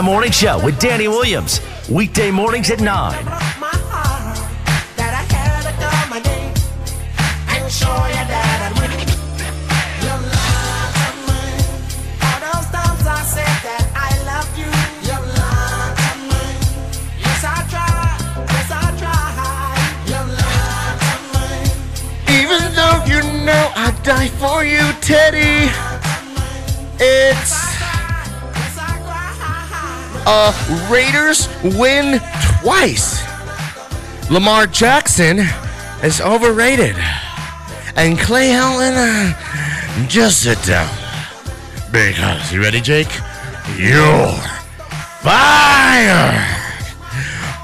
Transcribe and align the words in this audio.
The 0.00 0.04
Morning 0.04 0.30
Show 0.30 0.64
with 0.64 0.80
Danny 0.80 1.08
Williams. 1.08 1.60
Weekday 1.90 2.30
mornings 2.30 2.70
at 2.70 2.80
9. 2.80 3.12
Even 22.30 22.72
though 22.72 23.04
you 23.04 23.20
know 23.44 23.70
I 23.76 23.94
die 24.02 24.28
for 24.28 24.64
you, 24.64 24.80
Teddy. 25.02 25.70
It's 26.98 27.29
uh 30.32 30.52
Raiders 30.90 31.48
win 31.64 32.20
twice. 32.60 33.20
Lamar 34.30 34.68
Jackson 34.68 35.40
is 36.04 36.20
overrated. 36.20 36.94
And 37.96 38.16
Clay 38.16 38.52
Allen, 38.52 38.94
uh, 38.94 40.06
just 40.06 40.42
sit 40.42 40.62
down. 40.62 40.88
Because, 41.90 42.52
you 42.52 42.62
ready, 42.62 42.80
Jake? 42.80 43.10
You're 43.76 44.30
fired! 45.20 46.46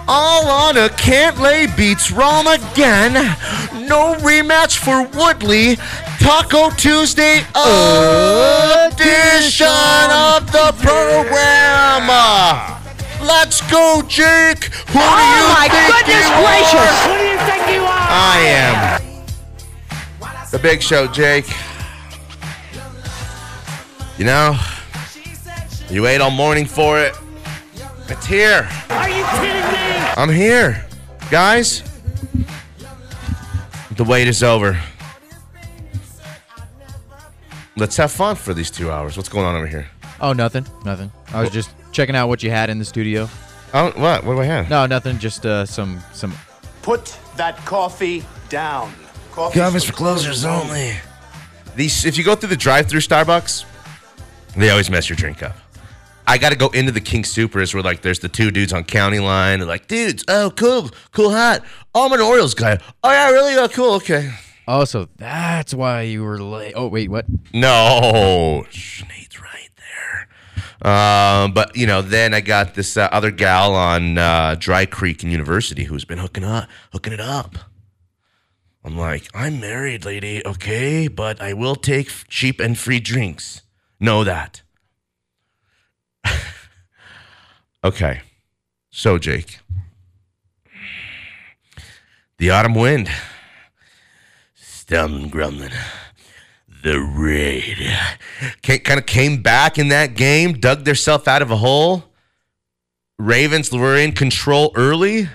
All 0.09 0.49
on 0.49 0.77
a 0.77 0.89
Cantlay 0.89 1.75
beats 1.77 2.11
Rahm 2.11 2.47
again. 2.53 3.15
No 3.89 4.17
rematch 4.17 4.79
for 4.79 5.03
Woodley. 5.17 5.77
Taco 6.19 6.71
Tuesday 6.71 7.45
edition 8.87 9.67
of 10.11 10.51
the 10.51 10.75
program. 10.83 11.66
Let's 13.23 13.61
go, 13.71 14.03
Jake. 14.07 14.65
Who 14.65 14.93
do 14.93 15.01
oh 15.01 15.19
you 15.33 15.43
Oh 15.43 15.55
my 15.55 15.69
think 15.69 15.89
goodness 15.95 16.29
you 16.29 16.35
gracious! 16.45 16.97
are? 16.97 17.09
Who 17.09 17.15
do 17.19 17.25
you 17.27 17.39
think 17.39 17.63
you 17.75 17.81
are? 17.83 18.09
I 18.09 18.39
am. 18.47 19.03
The 20.53 20.59
big 20.59 20.81
show, 20.83 21.07
Jake. 21.09 21.47
You 24.19 24.25
know, 24.25 24.57
you 25.91 26.03
wait 26.03 26.21
all 26.21 26.31
morning 26.31 26.65
for 26.67 26.99
it. 27.01 27.15
It's 28.09 28.25
here. 28.27 28.69
Are 28.91 29.09
you 29.11 29.25
kidding 29.25 29.73
me? 29.73 30.15
I'm 30.17 30.31
here. 30.33 30.87
Guys, 31.31 31.83
the 33.97 34.05
wait 34.05 34.29
is 34.29 34.43
over. 34.43 34.81
Let's 37.77 37.97
have 37.99 38.11
fun 38.13 38.37
for 38.37 38.55
these 38.55 38.71
two 38.71 38.91
hours. 38.91 39.17
What's 39.17 39.29
going 39.29 39.45
on 39.45 39.55
over 39.57 39.67
here? 39.67 39.89
Oh, 40.21 40.33
nothing, 40.33 40.67
nothing. 40.85 41.13
I 41.35 41.43
was 41.43 41.51
just 41.51 41.71
checking 41.97 42.15
out 42.15 42.29
what 42.29 42.43
you 42.43 42.51
had 42.51 42.69
in 42.69 42.79
the 42.79 42.85
studio. 42.85 43.27
Oh, 43.73 43.91
what? 43.97 44.23
What 44.23 44.35
do 44.35 44.41
I 44.41 44.45
have? 44.45 44.69
No, 44.69 44.85
nothing. 44.85 45.19
Just 45.19 45.47
uh, 45.47 45.65
some 45.65 46.01
some. 46.13 46.35
Put 46.83 47.19
that 47.37 47.57
coffee 47.65 48.23
down. 48.51 48.93
Coffee 49.33 49.59
Coffee's 49.59 49.85
for 49.85 49.95
closers 49.95 50.45
only. 50.45 50.93
These, 51.75 52.05
if 52.05 52.17
you 52.17 52.25
go 52.25 52.35
through 52.35 52.51
the 52.51 52.57
drive-through 52.57 53.01
Starbucks, 53.01 53.65
they 54.57 54.71
always 54.71 54.89
mess 54.89 55.09
your 55.09 55.17
drink 55.17 55.43
up. 55.43 55.57
I 56.27 56.39
got 56.39 56.51
to 56.51 56.57
go 56.57 56.69
into 56.69 56.93
the 56.93 57.01
King 57.01 57.25
Supers 57.25 57.73
where 57.75 57.83
like 57.83 58.03
there's 58.03 58.19
the 58.19 58.29
two 58.29 58.51
dudes 58.51 58.73
on 58.73 58.85
county 58.85 59.19
line. 59.19 59.61
They're 59.61 59.69
like, 59.69 59.89
dudes, 59.89 60.25
oh 60.29 60.53
cool, 60.55 60.91
cool 61.13 61.31
hat. 61.31 61.65
Oh, 61.95 62.07
I'm 62.07 62.13
an 62.13 62.21
Orioles 62.21 62.55
guy. 62.55 62.79
Oh 63.03 63.11
yeah, 63.11 63.31
really? 63.31 63.57
Oh, 63.57 63.69
cool. 63.69 63.95
Okay. 63.95 64.33
Oh, 64.69 64.85
so 64.85 65.09
that's 65.17 65.73
why 65.73 66.03
you 66.03 66.25
were 66.25 66.39
late. 66.43 66.75
Oh, 66.77 66.89
wait, 66.89 67.09
what? 67.09 67.25
No, 67.55 68.67
Sinead's 68.71 69.07
right 69.07 69.09
there. 69.09 69.26
Um, 70.83 71.53
but 71.53 71.75
you 71.75 71.87
know, 71.87 72.03
then 72.03 72.35
I 72.35 72.41
got 72.41 72.75
this 72.75 72.97
uh, 72.97 73.09
other 73.11 73.31
gal 73.31 73.75
on 73.75 74.19
uh, 74.19 74.57
Dry 74.59 74.85
Creek 74.85 75.23
in 75.23 75.31
University 75.31 75.85
who's 75.85 76.05
been 76.05 76.19
hooking 76.19 76.45
up, 76.45 76.69
hooking 76.93 77.13
it 77.13 77.21
up. 77.21 77.57
I'm 78.85 78.97
like, 78.97 79.29
I'm 79.35 79.59
married, 79.59 80.05
lady, 80.05 80.47
okay, 80.47 81.09
but 81.09 81.41
I 81.41 81.55
will 81.55 81.75
take 81.75 82.09
cheap 82.29 82.61
and 82.61 82.79
free 82.79 83.01
drinks. 83.01 83.63
Know 83.99 84.23
that. 84.23 84.63
okay, 87.85 88.21
so 88.91 89.19
Jake, 89.19 89.59
the 92.39 92.51
autumn 92.51 92.75
wind, 92.75 93.09
stumbling, 94.55 95.31
grumbling 95.31 95.73
the 96.87 97.01
raid 97.01 97.93
kind 98.63 99.01
of 99.01 99.07
came 99.07 99.43
back 99.43 99.77
in 99.77 99.89
that 99.89 100.15
game, 100.15 100.53
dug 100.53 100.85
themselves 100.85 101.27
out 101.27 101.43
of 101.43 101.51
a 101.51 101.57
hole. 101.57 102.05
Ravens 103.19 103.73
were 103.73 103.97
in 103.97 104.13
control 104.13 104.71
early. 104.77 105.29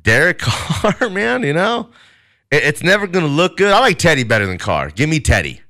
Derek 0.00 0.38
Carr, 0.40 1.10
man, 1.10 1.42
you 1.42 1.52
know, 1.52 1.90
it- 2.50 2.64
it's 2.64 2.82
never 2.82 3.06
going 3.06 3.26
to 3.26 3.30
look 3.30 3.58
good. 3.58 3.70
I 3.70 3.80
like 3.80 3.98
Teddy 3.98 4.24
better 4.24 4.46
than 4.46 4.56
Carr. 4.56 4.88
Give 4.88 5.10
me 5.10 5.20
Teddy. 5.20 5.60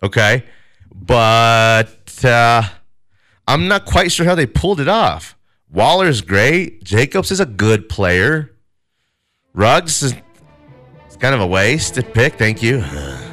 Okay. 0.00 0.44
But 0.94 2.24
uh, 2.24 2.62
I'm 3.48 3.66
not 3.66 3.84
quite 3.84 4.12
sure 4.12 4.26
how 4.26 4.36
they 4.36 4.46
pulled 4.46 4.78
it 4.78 4.88
off. 4.88 5.36
Waller's 5.72 6.20
great. 6.20 6.84
Jacobs 6.84 7.32
is 7.32 7.40
a 7.40 7.46
good 7.46 7.88
player. 7.88 8.54
Ruggs 9.54 10.04
is 10.04 10.14
kind 11.18 11.34
of 11.34 11.40
a 11.40 11.46
wasted 11.48 12.14
pick. 12.14 12.34
Thank 12.34 12.62
you. 12.62 12.84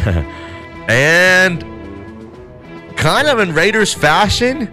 and 0.88 1.64
kind 2.96 3.28
of 3.28 3.38
in 3.38 3.52
Raiders 3.52 3.92
fashion, 3.92 4.72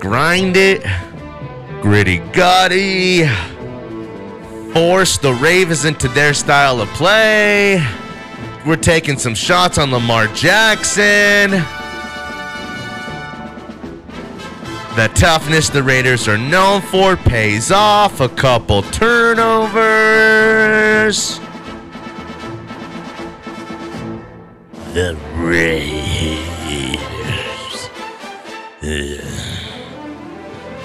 grind 0.00 0.56
it, 0.56 0.82
gritty 1.80 2.18
gutty, 2.32 3.26
force 4.72 5.18
the 5.18 5.34
Ravens 5.34 5.84
into 5.84 6.08
their 6.08 6.34
style 6.34 6.80
of 6.80 6.88
play. 6.90 7.84
We're 8.66 8.76
taking 8.76 9.18
some 9.18 9.34
shots 9.34 9.78
on 9.78 9.90
Lamar 9.90 10.26
Jackson. 10.28 11.50
The 14.96 15.08
toughness 15.14 15.68
the 15.68 15.82
Raiders 15.82 16.28
are 16.28 16.38
known 16.38 16.82
for 16.82 17.16
pays 17.16 17.72
off. 17.72 18.20
A 18.20 18.28
couple 18.28 18.82
turnovers. 18.82 19.80
The 24.92 25.16
Raiders. 25.36 26.98
Ugh. 28.82 29.28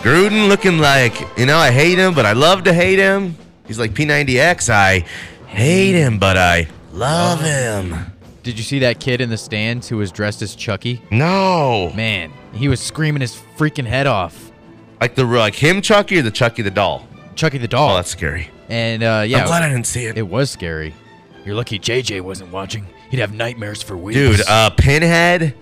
Gruden 0.01 0.47
looking 0.47 0.77
like, 0.79 1.19
you 1.37 1.45
know, 1.45 1.57
I 1.57 1.71
hate 1.71 1.97
him, 1.97 2.13
but 2.13 2.25
I 2.25 2.31
love 2.31 2.63
to 2.63 2.73
hate 2.73 2.99
him. 2.99 3.35
He's 3.65 3.77
like 3.79 3.91
P90X. 3.91 4.69
I 4.69 4.99
hate 5.47 5.93
him, 5.93 6.19
but 6.19 6.37
I 6.37 6.67
love 6.93 7.41
him. 7.41 7.95
Did 8.43 8.57
you 8.57 8.63
see 8.63 8.79
that 8.79 9.01
kid 9.01 9.19
in 9.19 9.29
the 9.29 9.37
stands 9.37 9.89
who 9.89 9.97
was 9.97 10.09
dressed 10.11 10.41
as 10.41 10.55
Chucky? 10.55 11.01
No. 11.11 11.91
Man, 11.93 12.31
he 12.53 12.69
was 12.69 12.79
screaming 12.79 13.19
his 13.19 13.35
freaking 13.57 13.85
head 13.85 14.07
off. 14.07 14.51
Like 15.01 15.15
the 15.15 15.25
like 15.25 15.53
him 15.55 15.81
Chucky 15.81 16.19
or 16.19 16.21
the 16.21 16.31
Chucky 16.31 16.61
the 16.61 16.71
doll? 16.71 17.05
Chucky 17.35 17.57
the 17.57 17.67
doll. 17.67 17.91
Oh, 17.91 17.95
that's 17.95 18.09
scary. 18.09 18.49
and 18.69 19.03
uh, 19.03 19.23
yeah, 19.27 19.39
I'm 19.39 19.47
glad 19.47 19.63
I 19.63 19.69
didn't 19.69 19.85
see 19.85 20.05
it. 20.05 20.17
it 20.17 20.21
was 20.27 20.49
scary. 20.49 20.93
You're 21.43 21.55
lucky 21.55 21.77
JJ 21.77 22.21
wasn't 22.21 22.51
watching. 22.53 22.87
He'd 23.09 23.19
have 23.19 23.33
nightmares 23.33 23.81
for 23.81 23.95
weeks. 23.95 24.17
Dude, 24.17 24.41
uh, 24.47 24.69
Pinhead, 24.71 25.55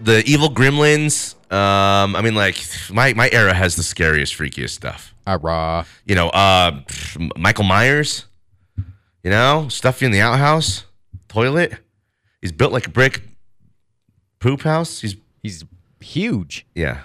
the 0.00 0.22
evil 0.26 0.48
gremlins. 0.50 1.34
Um, 1.52 2.14
I 2.14 2.22
mean, 2.22 2.34
like 2.34 2.56
my 2.90 3.14
my 3.14 3.28
era 3.30 3.54
has 3.54 3.74
the 3.76 3.82
scariest, 3.82 4.34
freakiest 4.36 4.70
stuff. 4.70 5.14
Ah, 5.26 5.38
rah. 5.40 5.84
You 6.04 6.14
know, 6.14 6.28
uh, 6.28 6.80
Michael 7.36 7.64
Myers. 7.64 8.26
You 9.22 9.30
know, 9.30 9.68
stuff 9.68 10.02
in 10.02 10.12
the 10.12 10.20
outhouse 10.20 10.84
toilet. 11.28 11.74
He's 12.40 12.52
built 12.52 12.72
like 12.72 12.86
a 12.86 12.90
brick 12.90 13.22
poop 14.38 14.62
house. 14.62 15.00
He's 15.00 15.16
He's 15.42 15.64
huge. 16.00 16.66
yeah, 16.74 17.02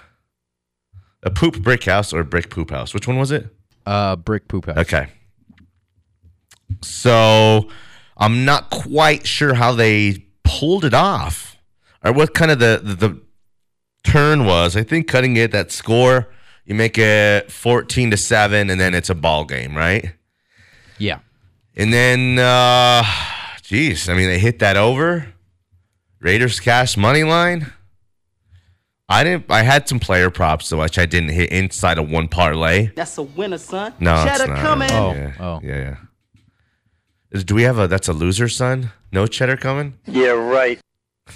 a 1.22 1.30
poop 1.30 1.60
brick 1.62 1.84
house 1.84 2.12
or 2.12 2.20
a 2.20 2.24
brick 2.24 2.48
poop 2.50 2.70
house. 2.70 2.92
Which 2.94 3.06
one 3.08 3.18
was 3.18 3.30
it? 3.32 3.48
Uh, 3.84 4.16
brick 4.16 4.46
poop 4.48 4.66
house. 4.66 4.78
Okay. 4.78 5.08
So 6.82 7.68
I'm 8.16 8.44
not 8.44 8.70
quite 8.70 9.26
sure 9.26 9.54
how 9.54 9.72
they 9.72 10.24
pulled 10.44 10.84
it 10.84 10.94
off 10.94 11.56
or 12.02 12.12
what 12.12 12.34
kind 12.34 12.50
of 12.50 12.58
the, 12.58 12.80
the, 12.82 12.94
the 12.94 13.20
turn 14.04 14.44
was. 14.44 14.76
I 14.76 14.82
think 14.82 15.08
cutting 15.08 15.36
it 15.36 15.52
that 15.52 15.70
score, 15.70 16.28
you 16.64 16.74
make 16.74 16.96
it 16.98 17.50
14 17.50 18.12
to 18.12 18.16
7 18.16 18.70
and 18.70 18.80
then 18.80 18.94
it's 18.94 19.10
a 19.10 19.14
ball 19.14 19.44
game, 19.44 19.76
right? 19.76 20.14
Yeah. 20.98 21.18
And 21.76 21.92
then 21.92 22.38
uh 22.38 23.04
geez, 23.62 24.08
I 24.08 24.14
mean 24.14 24.28
they 24.28 24.38
hit 24.38 24.60
that 24.60 24.76
over. 24.76 25.32
Raiders 26.20 26.60
cash 26.60 26.96
money 26.96 27.24
line. 27.24 27.72
I 29.08 29.22
didn't 29.22 29.50
I 29.50 29.62
had 29.62 29.88
some 29.88 30.00
player 30.00 30.30
props 30.30 30.70
though, 30.70 30.80
which 30.80 30.98
I 30.98 31.06
didn't 31.06 31.30
hit 31.30 31.50
inside 31.50 31.98
of 31.98 32.10
one 32.10 32.28
parlay. 32.28 32.90
That's 32.96 33.18
a 33.18 33.22
winner, 33.22 33.58
son. 33.58 33.92
No, 34.00 34.14
it's 34.14 34.38
Cheddar 34.38 34.52
not. 34.54 34.62
coming. 34.62 34.90
Oh, 34.90 35.12
yeah, 35.12 35.32
oh. 35.38 35.60
yeah, 35.62 35.76
yeah. 35.76 35.96
Is, 37.36 37.44
do 37.44 37.54
we 37.54 37.62
have 37.62 37.78
a? 37.78 37.86
That's 37.86 38.08
a 38.08 38.12
loser, 38.12 38.48
son. 38.48 38.92
No 39.12 39.26
cheddar 39.26 39.56
coming. 39.56 39.98
Yeah, 40.06 40.30
right. 40.30 40.80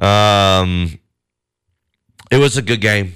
Um, 0.00 1.00
it 2.30 2.36
was 2.36 2.56
a 2.56 2.62
good 2.62 2.80
game. 2.80 3.14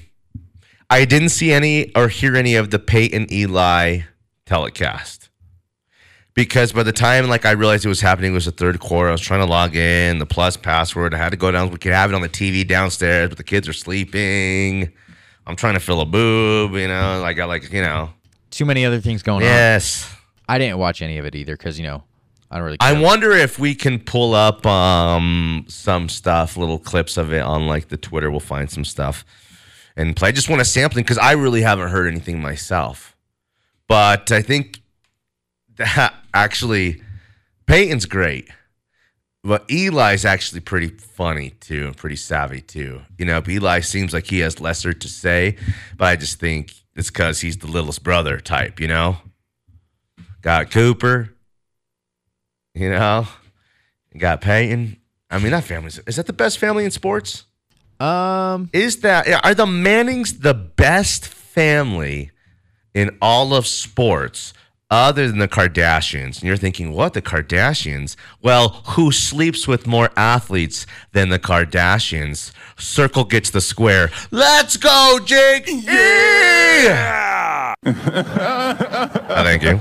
I 0.91 1.05
didn't 1.05 1.29
see 1.29 1.53
any 1.53 1.95
or 1.95 2.09
hear 2.09 2.35
any 2.35 2.57
of 2.57 2.71
the 2.71 2.79
Peyton 2.81 3.33
Eli 3.33 4.01
telecast 4.47 5.31
because 6.35 6.73
by 6.73 6.83
the 6.83 6.93
time 6.93 7.29
like 7.29 7.47
I 7.47 7.53
realized 7.53 7.85
it 7.85 7.89
was 7.89 8.01
happening, 8.01 8.33
it 8.33 8.35
was 8.35 8.47
the 8.47 8.51
third 8.51 8.81
quarter. 8.81 9.09
I 9.09 9.13
was 9.13 9.21
trying 9.21 9.41
to 9.41 9.47
log 9.47 9.77
in 9.77 10.19
the 10.19 10.27
plus 10.27 10.57
password. 10.57 11.15
I 11.15 11.19
had 11.19 11.31
to 11.31 11.37
go 11.37 11.51
down. 11.51 11.71
We 11.71 11.79
could 11.79 11.93
have 11.93 12.11
it 12.11 12.15
on 12.15 12.23
the 12.23 12.29
TV 12.29 12.67
downstairs, 12.67 13.29
but 13.29 13.39
the 13.39 13.45
kids 13.45 13.69
are 13.69 13.73
sleeping. 13.73 14.93
I'm 15.47 15.57
trying 15.57 15.75
to 15.75 15.81
fill 15.81 16.01
a 16.01 16.07
boob, 16.07 16.73
you 16.73 16.89
know. 16.89 17.21
Like 17.23 17.37
I 17.37 17.39
got 17.39 17.49
like 17.49 17.73
you 17.73 17.83
know. 17.83 18.11
Too 18.51 18.65
many 18.65 18.85
other 18.85 19.01
things 19.01 19.23
going 19.23 19.43
on. 19.43 19.49
Yes. 19.49 20.13
I 20.49 20.59
didn't 20.59 20.79
watch 20.79 21.03
any 21.03 21.19
of 21.19 21.25
it 21.25 21.35
either 21.35 21.57
because 21.57 21.79
you 21.79 21.87
know 21.87 22.03
I 22.51 22.57
don't 22.57 22.65
really. 22.65 22.77
I 22.81 23.01
wonder 23.01 23.33
if 23.33 23.59
we 23.59 23.75
can 23.75 23.99
pull 23.99 24.35
up 24.35 24.67
um 24.67 25.65
some 25.69 26.09
stuff, 26.09 26.57
little 26.57 26.79
clips 26.79 27.17
of 27.17 27.33
it 27.33 27.41
on 27.41 27.67
like 27.67 27.89
the 27.89 27.97
Twitter. 27.97 28.31
We'll 28.31 28.41
find 28.41 28.71
some 28.71 28.85
stuff 28.85 29.25
and 29.97 30.15
play. 30.15 30.29
I 30.29 30.33
just 30.33 30.51
want 30.51 30.61
a 30.61 30.65
sampling 30.65 31.05
because 31.05 31.19
I 31.19 31.33
really 31.33 31.63
haven't 31.63 31.89
heard 31.89 32.07
anything 32.07 32.43
myself. 32.43 33.17
But 33.89 34.31
I 34.31 34.43
think 34.43 34.83
that 35.77 36.15
actually 36.35 37.03
Peyton's 37.67 38.07
great. 38.07 38.51
But 39.45 39.65
Eli's 39.69 40.25
actually 40.25 40.61
pretty 40.61 40.89
funny 40.89 41.51
too, 41.51 41.87
and 41.87 41.97
pretty 41.97 42.15
savvy 42.17 42.61
too. 42.61 43.03
You 43.19 43.25
know, 43.25 43.43
Eli 43.49 43.81
seems 43.81 44.13
like 44.13 44.29
he 44.29 44.39
has 44.39 44.61
lesser 44.61 44.93
to 44.93 45.09
say, 45.09 45.57
but 45.97 46.05
I 46.05 46.17
just 46.17 46.39
think 46.39 46.73
it's 46.95 47.11
because 47.11 47.41
he's 47.41 47.57
the 47.57 47.67
littlest 47.67 48.05
brother 48.05 48.39
type, 48.39 48.79
you 48.79 48.87
know? 48.87 49.17
Got 50.43 50.73
Cooper, 50.73 51.31
you 52.75 52.91
know, 52.91 53.29
got 54.19 54.41
Peyton. 54.41 54.97
I 55.31 55.39
mean, 55.39 55.53
that 55.53 55.65
family's 55.65 56.01
is 56.01 56.17
that 56.17 56.27
the 56.27 56.33
best 56.33 56.59
family 56.59 56.85
in 56.85 56.91
sports? 56.91 57.45
Um, 58.01 58.69
Is 58.73 59.01
that 59.01 59.29
are 59.45 59.55
the 59.55 59.67
Mannings 59.67 60.41
the 60.41 60.55
best 60.55 61.29
family 61.29 62.33
in 62.93 63.17
all 63.23 63.55
of 63.55 63.69
sports 63.69 64.53
other 64.91 65.29
than 65.29 65.39
the 65.39 65.47
Kardashians? 65.47 66.41
And 66.41 66.43
you're 66.43 66.57
thinking, 66.57 66.93
what 66.93 67.15
the 67.15 67.23
Kardashians? 67.23 68.17
Well, 68.43 68.83
who 68.89 69.13
sleeps 69.13 69.69
with 69.69 69.87
more 69.87 70.11
athletes 70.17 70.85
than 71.13 71.29
the 71.29 71.39
Kardashians? 71.39 72.51
Circle 72.77 73.25
gets 73.25 73.51
the 73.51 73.61
square. 73.61 74.11
Let's 74.33 74.77
go, 74.77 75.21
Jake! 75.25 75.67
Yeah! 75.69 77.75
Uh, 77.85 79.45
thank 79.45 79.63
you. 79.63 79.81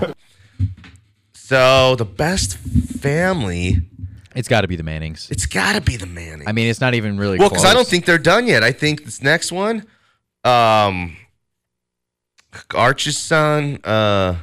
So 1.51 1.95
the 1.97 2.05
best 2.05 2.55
family, 2.57 3.81
it's 4.33 4.47
got 4.47 4.61
to 4.61 4.69
be 4.69 4.77
the 4.77 4.83
Mannings. 4.83 5.27
it's 5.29 5.45
got 5.45 5.73
to 5.75 5.81
be 5.81 5.97
the 5.97 6.05
Mannings. 6.05 6.45
I 6.47 6.53
mean, 6.53 6.69
it's 6.69 6.79
not 6.79 6.93
even 6.93 7.17
really. 7.17 7.37
Well, 7.37 7.49
because 7.49 7.65
I 7.65 7.73
don't 7.73 7.79
close. 7.83 7.89
think 7.89 8.05
they're 8.05 8.17
done 8.17 8.47
yet. 8.47 8.63
I 8.63 8.71
think 8.71 9.03
this 9.03 9.21
next 9.21 9.51
one, 9.51 9.85
um, 10.45 11.17
Arch's 12.73 13.17
son, 13.17 13.79
uh, 13.83 14.37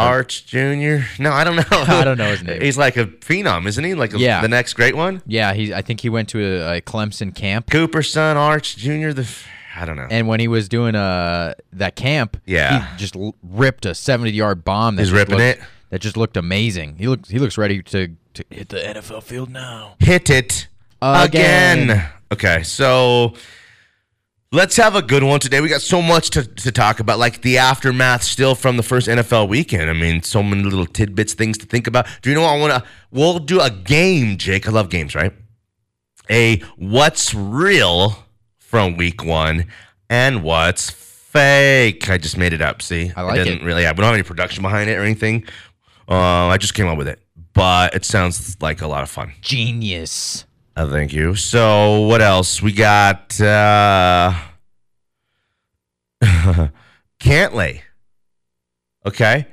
Arch 0.00 0.44
Junior. 0.46 1.06
No, 1.20 1.30
I 1.30 1.44
don't 1.44 1.54
know. 1.54 1.62
I 1.70 2.02
don't 2.02 2.18
know 2.18 2.30
his 2.32 2.42
name. 2.42 2.60
He's 2.60 2.76
like 2.76 2.96
a 2.96 3.06
phenom, 3.06 3.66
isn't 3.68 3.84
he? 3.84 3.94
Like 3.94 4.12
a, 4.12 4.18
Yeah. 4.18 4.40
the 4.42 4.48
next 4.48 4.74
great 4.74 4.96
one. 4.96 5.22
Yeah, 5.26 5.54
he. 5.54 5.72
I 5.72 5.80
think 5.82 6.00
he 6.00 6.08
went 6.08 6.28
to 6.30 6.40
a, 6.40 6.78
a 6.78 6.80
Clemson 6.80 7.32
camp, 7.32 7.70
Cooper's 7.70 8.12
son, 8.12 8.36
Arch 8.36 8.76
Junior. 8.76 9.12
The 9.12 9.28
I 9.76 9.84
don't 9.84 9.94
know. 9.96 10.08
and 10.10 10.26
when 10.26 10.40
he 10.40 10.48
was 10.48 10.68
doing 10.68 10.96
uh 10.96 11.54
that 11.74 11.94
camp, 11.94 12.36
Yeah. 12.46 12.88
he 12.92 12.98
just 12.98 13.14
l- 13.14 13.36
ripped 13.44 13.86
a 13.86 13.94
seventy-yard 13.94 14.64
bomb. 14.64 14.96
That 14.96 15.02
He's 15.02 15.10
just 15.10 15.16
ripping 15.16 15.36
looked- 15.38 15.60
it? 15.60 15.64
That 15.92 16.00
just 16.00 16.16
looked 16.16 16.38
amazing. 16.38 16.96
He 16.96 17.06
looks. 17.06 17.28
He 17.28 17.38
looks 17.38 17.58
ready 17.58 17.82
to 17.82 18.16
to 18.32 18.44
hit 18.48 18.70
the 18.70 18.78
NFL 18.78 19.22
field 19.22 19.50
now. 19.50 19.96
Hit 19.98 20.30
it 20.30 20.68
Again. 21.02 21.90
again. 21.90 22.08
Okay, 22.32 22.62
so 22.62 23.34
let's 24.52 24.74
have 24.76 24.96
a 24.96 25.02
good 25.02 25.22
one 25.22 25.38
today. 25.38 25.60
We 25.60 25.68
got 25.68 25.82
so 25.82 26.00
much 26.00 26.30
to, 26.30 26.44
to 26.46 26.72
talk 26.72 26.98
about, 26.98 27.18
like 27.18 27.42
the 27.42 27.58
aftermath 27.58 28.22
still 28.22 28.54
from 28.54 28.78
the 28.78 28.82
first 28.82 29.06
NFL 29.06 29.48
weekend. 29.48 29.90
I 29.90 29.92
mean, 29.92 30.22
so 30.22 30.42
many 30.42 30.62
little 30.62 30.86
tidbits, 30.86 31.34
things 31.34 31.58
to 31.58 31.66
think 31.66 31.86
about. 31.86 32.06
Do 32.22 32.30
you 32.30 32.36
know 32.36 32.42
what 32.42 32.54
I 32.54 32.58
want 32.58 32.82
to? 32.82 32.90
We'll 33.10 33.38
do 33.38 33.60
a 33.60 33.68
game, 33.68 34.38
Jake. 34.38 34.66
I 34.66 34.70
love 34.70 34.88
games, 34.88 35.14
right? 35.14 35.34
A 36.30 36.60
what's 36.76 37.34
real 37.34 38.24
from 38.56 38.96
week 38.96 39.22
one 39.22 39.66
and 40.08 40.42
what's 40.42 40.88
fake. 40.88 42.08
I 42.08 42.16
just 42.16 42.38
made 42.38 42.54
it 42.54 42.62
up. 42.62 42.80
See, 42.80 43.12
I 43.14 43.22
like 43.22 43.34
didn't 43.34 43.60
it. 43.60 43.64
really. 43.64 43.82
Yeah, 43.82 43.90
we 43.90 43.96
don't 43.96 44.06
have 44.06 44.14
any 44.14 44.22
production 44.22 44.62
behind 44.62 44.88
it 44.88 44.94
or 44.94 45.02
anything. 45.02 45.44
Uh, 46.08 46.46
I 46.48 46.56
just 46.58 46.74
came 46.74 46.86
up 46.88 46.98
with 46.98 47.08
it, 47.08 47.20
but 47.54 47.94
it 47.94 48.04
sounds 48.04 48.56
like 48.60 48.80
a 48.82 48.86
lot 48.86 49.02
of 49.02 49.10
fun. 49.10 49.32
Genius. 49.40 50.44
Uh, 50.76 50.88
thank 50.88 51.12
you. 51.12 51.34
So 51.34 52.00
what 52.00 52.20
else? 52.22 52.60
We 52.62 52.72
got 52.72 53.40
uh 53.40 54.32
Cantlay. 57.20 57.80
Okay. 59.06 59.46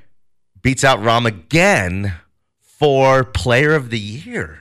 Beats 0.62 0.84
out 0.84 1.00
Rahm 1.00 1.26
again 1.26 2.16
for 2.62 3.24
player 3.24 3.74
of 3.74 3.90
the 3.90 4.00
year. 4.00 4.60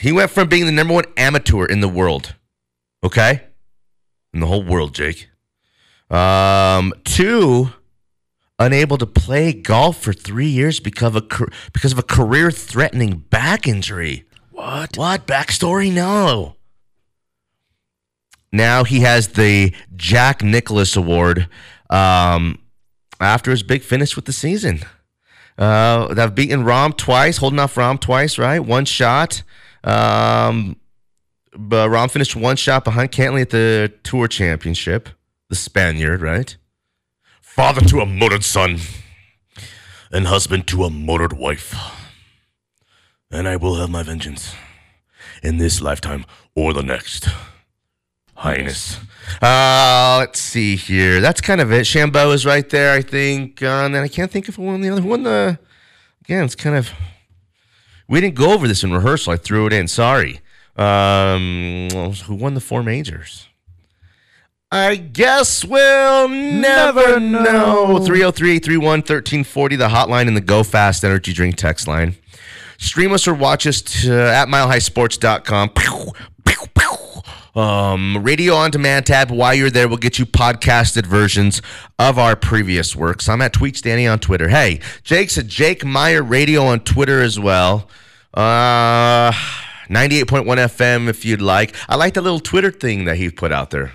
He 0.00 0.10
went 0.10 0.32
from 0.32 0.48
being 0.48 0.66
the 0.66 0.72
number 0.72 0.94
one 0.94 1.04
amateur 1.16 1.64
in 1.64 1.80
the 1.80 1.88
world, 1.88 2.34
okay, 3.04 3.44
in 4.34 4.40
the 4.40 4.46
whole 4.46 4.64
world, 4.64 4.94
Jake, 4.94 5.28
um, 6.12 6.92
two, 7.04 7.70
unable 8.58 8.98
to 8.98 9.06
play 9.06 9.52
golf 9.52 10.00
for 10.00 10.12
three 10.12 10.46
years 10.46 10.78
because 10.80 11.14
of 11.14 11.16
a 11.16 11.46
because 11.72 11.92
of 11.92 11.98
a 11.98 12.02
career-threatening 12.02 13.24
back 13.30 13.66
injury. 13.66 14.24
What? 14.50 14.96
What 14.96 15.26
backstory? 15.26 15.92
No. 15.92 16.56
Now 18.52 18.84
he 18.84 19.00
has 19.00 19.28
the 19.28 19.74
Jack 19.96 20.42
Nicklaus 20.42 20.94
Award 20.94 21.48
um, 21.88 22.58
after 23.18 23.50
his 23.50 23.62
big 23.62 23.82
finish 23.82 24.14
with 24.14 24.26
the 24.26 24.32
season. 24.32 24.80
Uh, 25.56 26.12
they've 26.12 26.34
beaten 26.34 26.64
Rahm 26.64 26.96
twice, 26.96 27.38
holding 27.38 27.58
off 27.58 27.74
Rahm 27.74 27.98
twice, 27.98 28.38
right? 28.38 28.60
One 28.60 28.84
shot. 28.84 29.42
Um, 29.84 30.76
but 31.54 31.88
Rahm 31.88 32.10
finished 32.10 32.36
one 32.36 32.56
shot 32.56 32.84
behind 32.84 33.10
Cantlay 33.10 33.42
at 33.42 33.50
the 33.50 33.92
Tour 34.02 34.28
Championship. 34.28 35.08
The 35.52 35.56
Spaniard, 35.56 36.22
right? 36.22 36.56
Father 37.42 37.82
to 37.82 38.00
a 38.00 38.06
murdered 38.06 38.42
son, 38.42 38.78
and 40.10 40.26
husband 40.26 40.66
to 40.68 40.84
a 40.84 40.90
murdered 40.90 41.34
wife. 41.34 41.74
And 43.30 43.46
I 43.46 43.56
will 43.56 43.74
have 43.74 43.90
my 43.90 44.02
vengeance 44.02 44.54
in 45.42 45.58
this 45.58 45.82
lifetime 45.82 46.24
or 46.56 46.72
the 46.72 46.82
next. 46.82 47.28
Highness. 48.34 48.98
Uh, 49.42 50.16
let's 50.20 50.40
see 50.40 50.74
here. 50.74 51.20
That's 51.20 51.42
kind 51.42 51.60
of 51.60 51.70
it. 51.70 51.82
Shambo 51.82 52.32
is 52.32 52.46
right 52.46 52.70
there, 52.70 52.94
I 52.94 53.02
think. 53.02 53.62
Uh, 53.62 53.84
and 53.84 53.94
then 53.94 54.02
I 54.02 54.08
can't 54.08 54.30
think 54.30 54.48
of 54.48 54.56
won 54.56 54.80
the 54.80 54.88
other. 54.88 55.02
one. 55.02 55.22
the? 55.22 55.58
Again, 56.24 56.44
it's 56.44 56.54
kind 56.54 56.76
of. 56.76 56.88
We 58.08 58.22
didn't 58.22 58.36
go 58.36 58.54
over 58.54 58.66
this 58.66 58.82
in 58.82 58.90
rehearsal. 58.90 59.34
I 59.34 59.36
threw 59.36 59.66
it 59.66 59.74
in. 59.74 59.86
Sorry. 59.86 60.40
Um, 60.76 61.90
who 62.24 62.36
won 62.36 62.54
the 62.54 62.60
four 62.62 62.82
majors? 62.82 63.50
I 64.74 64.96
guess 64.96 65.66
we'll 65.66 66.28
never 66.30 67.20
know. 67.20 67.98
303 67.98 68.52
831 68.52 69.00
1340, 69.00 69.76
the 69.76 69.88
hotline 69.88 70.28
and 70.28 70.34
the 70.34 70.40
Go 70.40 70.62
Fast 70.62 71.04
Energy 71.04 71.34
Drink 71.34 71.56
text 71.56 71.86
line. 71.86 72.14
Stream 72.78 73.12
us 73.12 73.28
or 73.28 73.34
watch 73.34 73.66
us 73.66 73.82
to, 73.82 74.10
at 74.10 74.48
milehighsports.com. 74.48 75.68
Pew, 75.74 76.12
pew, 76.46 76.66
pew. 76.74 77.60
Um, 77.60 78.22
radio 78.22 78.54
on 78.54 78.70
demand 78.70 79.04
tab. 79.04 79.30
While 79.30 79.52
you're 79.52 79.68
there, 79.68 79.88
we'll 79.88 79.98
get 79.98 80.18
you 80.18 80.24
podcasted 80.24 81.04
versions 81.04 81.60
of 81.98 82.18
our 82.18 82.34
previous 82.34 82.96
works. 82.96 83.28
I'm 83.28 83.42
at 83.42 83.52
Tweets 83.52 83.82
Danny 83.82 84.06
on 84.06 84.20
Twitter. 84.20 84.48
Hey, 84.48 84.80
Jake's 85.02 85.36
at 85.36 85.48
Jake 85.48 85.84
Meyer 85.84 86.22
Radio 86.22 86.64
on 86.64 86.80
Twitter 86.80 87.20
as 87.20 87.38
well. 87.38 87.90
Uh, 88.32 89.32
98.1 89.90 90.46
FM 90.46 91.08
if 91.08 91.26
you'd 91.26 91.42
like. 91.42 91.76
I 91.90 91.96
like 91.96 92.14
the 92.14 92.22
little 92.22 92.40
Twitter 92.40 92.70
thing 92.70 93.04
that 93.04 93.16
he 93.16 93.28
put 93.28 93.52
out 93.52 93.68
there. 93.68 93.92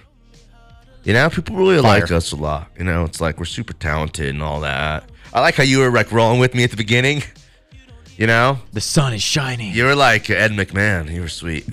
You 1.07 1.13
know, 1.13 1.29
people 1.29 1.55
really 1.55 1.81
Fire. 1.81 2.01
like 2.01 2.11
us 2.11 2.33
a 2.33 2.35
lot. 2.35 2.67
You 2.77 2.83
know, 2.83 3.05
it's 3.05 3.21
like 3.21 3.39
we're 3.39 3.45
super 3.45 3.71
talented 3.71 4.27
and 4.27 4.43
all 4.43 4.59
that. 4.59 5.09
I 5.33 5.39
like 5.39 5.55
how 5.55 5.63
you 5.63 5.79
were 5.79 5.89
like 5.89 6.11
rolling 6.11 6.39
with 6.41 6.53
me 6.53 6.65
at 6.65 6.71
the 6.71 6.75
beginning. 6.75 7.23
You 8.17 8.27
know, 8.27 8.57
The 8.73 8.81
sun 8.81 9.13
is 9.13 9.21
shining. 9.21 9.73
you 9.73 9.85
were 9.85 9.95
like 9.95 10.29
Ed 10.29 10.51
McMahon. 10.51 11.09
You 11.09 11.21
were 11.21 11.29
sweet. 11.29 11.65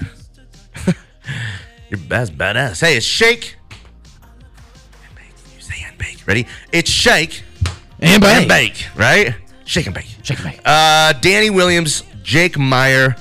You're 1.90 1.98
best 2.08 2.38
badass. 2.38 2.80
Hey, 2.80 2.96
it's 2.96 3.04
Shake. 3.06 3.56
And 3.72 5.16
bake. 5.16 5.32
You 5.56 5.60
say 5.62 5.84
and 5.86 5.98
bake. 5.98 6.22
Ready? 6.26 6.46
It's 6.72 6.90
Shake 6.90 7.42
And 8.00 8.22
bang. 8.22 8.42
and 8.42 8.48
bake. 8.48 8.86
Right? 8.94 9.34
Shake 9.64 9.86
and 9.86 9.94
bake. 9.96 10.06
Shake 10.22 10.38
and 10.40 10.48
bake. 10.50 10.60
Uh, 10.64 11.12
Danny 11.14 11.50
Williams, 11.50 12.04
Jake 12.22 12.56
Meyer 12.58 13.16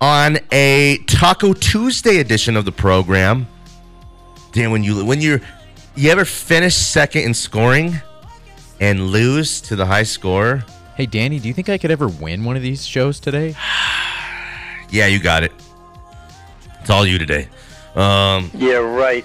on 0.00 0.38
a 0.50 0.98
Taco 1.06 1.52
Tuesday 1.52 2.18
edition 2.18 2.56
of 2.56 2.64
the 2.64 2.72
program. 2.72 3.46
Dan, 4.52 4.70
when 4.70 4.84
you 4.84 5.04
when 5.04 5.20
you're 5.20 5.40
you 5.94 6.10
ever 6.10 6.24
finish 6.24 6.74
second 6.74 7.22
in 7.22 7.34
scoring 7.34 8.00
and 8.80 9.08
lose 9.08 9.60
to 9.62 9.76
the 9.76 9.86
high 9.86 10.02
score? 10.02 10.64
Hey, 10.96 11.06
Danny, 11.06 11.38
do 11.38 11.48
you 11.48 11.54
think 11.54 11.68
I 11.68 11.78
could 11.78 11.90
ever 11.90 12.06
win 12.08 12.44
one 12.44 12.56
of 12.56 12.62
these 12.62 12.86
shows 12.86 13.18
today? 13.20 13.54
Yeah, 14.90 15.06
you 15.06 15.20
got 15.20 15.42
it. 15.42 15.52
It's 16.82 16.90
all 16.90 17.06
you 17.06 17.16
today. 17.16 17.48
Um, 17.94 18.50
Yeah, 18.54 18.74
right. 18.74 19.24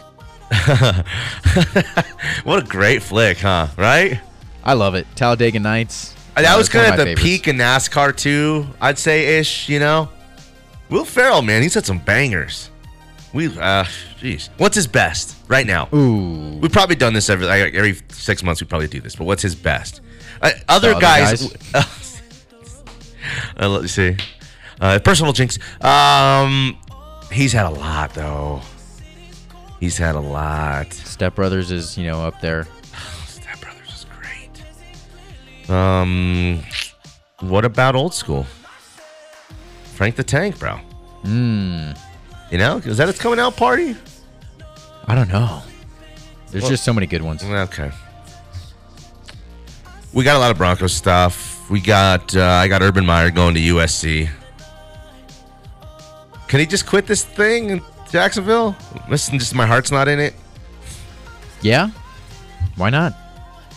what 2.46 2.64
a 2.64 2.66
great 2.66 3.04
flick, 3.04 3.40
huh? 3.40 3.68
Right? 3.76 4.22
I 4.64 4.74
love 4.76 4.96
it. 4.96 5.06
Talladega 5.16 5.60
Nights. 5.60 6.16
That 6.36 6.58
was 6.58 6.70
kind 6.70 6.86
of 6.86 6.92
my 6.92 6.96
the 6.98 7.04
favorites. 7.04 7.22
peak 7.22 7.48
of 7.48 7.58
NASCAR 7.58 8.16
too, 8.16 8.66
I'd 8.80 8.98
say 8.98 9.40
ish. 9.40 9.68
You 9.68 9.80
know, 9.80 10.08
Will 10.90 11.04
Ferrell, 11.04 11.42
man, 11.42 11.64
he's 11.64 11.74
had 11.74 11.86
some 11.86 12.00
bangers. 12.00 12.70
We, 13.34 13.48
uh, 13.60 13.84
jeez, 14.20 14.50
what's 14.58 14.76
his 14.76 14.88
best 14.88 15.36
right 15.48 15.66
now? 15.66 15.90
Ooh. 15.94 16.58
We've 16.58 16.72
probably 16.72 16.96
done 16.96 17.14
this 17.14 17.30
every 17.30 17.46
like, 17.46 17.74
every 17.74 17.98
six 18.10 18.44
months. 18.44 18.62
We 18.62 18.68
probably 18.68 18.88
do 18.88 19.02
this, 19.02 19.16
but 19.16 19.26
what's 19.26 19.42
his 19.42 19.56
best? 19.56 20.02
Uh, 20.42 20.52
other 20.68 20.92
other 20.92 21.02
guys. 21.02 21.54
uh, 23.60 23.70
let 23.70 23.82
me 23.82 23.88
see. 23.88 24.18
Uh, 24.80 25.00
personal 25.00 25.34
jinx. 25.34 25.58
Um, 25.82 26.78
he's 27.32 27.54
had 27.54 27.66
a 27.66 27.72
lot 27.72 28.14
though. 28.14 28.62
He's 29.80 29.98
had 29.98 30.16
a 30.16 30.20
lot. 30.20 30.92
Step 30.94 31.36
Brothers 31.36 31.72
is, 31.72 31.98
you 31.98 32.08
know, 32.08 32.22
up 32.26 32.42
there. 32.42 32.68
Step 33.26 33.62
Brothers 33.62 33.90
is 33.90 34.06
great. 35.66 35.70
Um, 35.70 36.64
what 37.42 37.64
about 37.66 37.96
old 37.96 38.14
school? 38.14 38.46
Frank 39.94 40.16
the 40.16 40.24
Tank, 40.24 40.60
bro. 40.60 40.76
Hmm. 41.24 41.92
You 42.52 42.58
know, 42.58 42.78
is 42.78 42.98
that 42.98 43.10
its 43.10 43.20
coming 43.20 43.40
out 43.40 43.58
party? 43.58 43.96
I 45.08 45.16
don't 45.16 45.30
know. 45.30 45.62
There's 46.52 46.64
Well- 46.64 46.72
just 46.72 46.84
so 46.84 46.94
many 46.94 47.08
good 47.08 47.22
ones. 47.22 47.44
Okay. 47.44 47.92
We 50.14 50.24
got 50.24 50.38
a 50.38 50.40
lot 50.40 50.52
of 50.52 50.58
Broncos 50.58 50.94
stuff. 50.94 51.70
We 51.70 51.82
got 51.82 52.36
uh, 52.36 52.42
I 52.44 52.68
got 52.68 52.82
Urban 52.82 53.06
Meyer 53.06 53.30
going 53.30 53.54
to 53.56 53.60
USC. 53.60 54.30
Can 56.48 56.60
he 56.62 56.66
just 56.66 56.86
quit 56.86 57.06
this 57.08 57.24
thing 57.26 57.70
in 57.72 57.82
Jacksonville? 58.10 58.76
Listen, 59.10 59.38
just 59.38 59.54
my 59.54 59.66
heart's 59.66 59.92
not 59.92 60.08
in 60.08 60.20
it. 60.20 60.34
Yeah? 61.62 61.90
Why 62.78 62.90
not? 62.90 63.14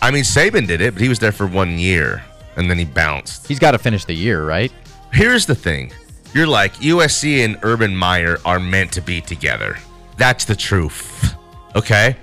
I 0.00 0.12
mean, 0.12 0.22
Saban 0.22 0.66
did 0.68 0.80
it, 0.80 0.94
but 0.94 1.02
he 1.02 1.08
was 1.08 1.18
there 1.18 1.32
for 1.32 1.46
one 1.46 1.78
year 1.78 2.22
and 2.56 2.70
then 2.70 2.78
he 2.78 2.84
bounced. 2.84 3.46
He's 3.48 3.58
got 3.58 3.72
to 3.72 3.78
finish 3.78 4.04
the 4.04 4.14
year, 4.14 4.44
right? 4.44 4.72
Here's 5.12 5.46
the 5.46 5.54
thing. 5.54 5.92
You're 6.32 6.46
like 6.46 6.74
USC 6.74 7.44
and 7.44 7.58
Urban 7.62 7.96
Meyer 7.96 8.38
are 8.44 8.60
meant 8.60 8.92
to 8.92 9.00
be 9.00 9.20
together. 9.20 9.78
That's 10.16 10.44
the 10.44 10.54
truth. 10.54 11.34
Okay? 11.74 12.16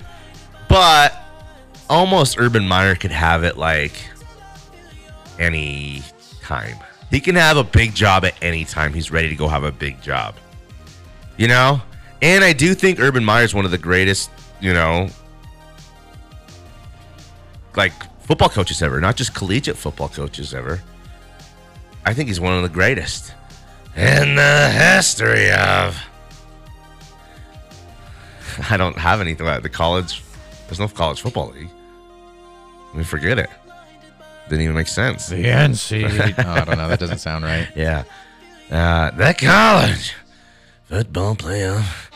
But 0.69 1.13
almost 1.89 2.39
Urban 2.39 2.67
Meyer 2.67 2.95
could 2.95 3.11
have 3.11 3.43
it 3.43 3.57
like 3.57 3.93
any 5.39 6.03
time. 6.41 6.77
He 7.09 7.19
can 7.19 7.35
have 7.35 7.57
a 7.57 7.63
big 7.63 7.93
job 7.93 8.23
at 8.25 8.35
any 8.41 8.65
time. 8.65 8.93
He's 8.93 9.11
ready 9.11 9.29
to 9.29 9.35
go 9.35 9.47
have 9.47 9.63
a 9.63 9.71
big 9.71 10.01
job. 10.01 10.35
You 11.37 11.47
know? 11.47 11.81
And 12.21 12.43
I 12.43 12.53
do 12.53 12.73
think 12.73 12.99
Urban 12.99 13.23
Meyer 13.23 13.43
is 13.43 13.53
one 13.53 13.65
of 13.65 13.71
the 13.71 13.77
greatest, 13.77 14.31
you 14.59 14.73
know, 14.73 15.09
like 17.75 17.93
football 18.21 18.49
coaches 18.49 18.81
ever, 18.81 18.99
not 18.99 19.15
just 19.15 19.35
collegiate 19.35 19.77
football 19.77 20.09
coaches 20.09 20.53
ever. 20.53 20.81
I 22.05 22.13
think 22.13 22.29
he's 22.29 22.39
one 22.39 22.53
of 22.53 22.63
the 22.63 22.69
greatest 22.69 23.33
in 23.97 24.35
the 24.35 24.69
history 24.69 25.51
of. 25.51 25.97
I 28.69 28.77
don't 28.77 28.97
have 28.97 29.21
anything 29.21 29.45
about 29.45 29.63
the 29.63 29.69
college. 29.69 30.23
There's 30.67 30.79
no 30.79 30.87
college 30.87 31.21
football 31.21 31.51
league. 31.51 31.69
I 32.93 32.95
mean, 32.95 33.03
forget 33.05 33.37
it. 33.39 33.49
Didn't 34.49 34.63
even 34.63 34.75
make 34.75 34.87
sense. 34.87 35.27
The 35.27 35.43
NC. 35.43 36.35
oh, 36.45 36.49
I 36.49 36.63
don't 36.63 36.77
know. 36.77 36.87
That 36.87 36.99
doesn't 36.99 37.19
sound 37.19 37.43
right. 37.43 37.67
Yeah. 37.75 38.03
Uh, 38.71 39.11
the 39.11 39.33
college 39.33 40.13
football 40.85 41.35
playoff 41.35 42.09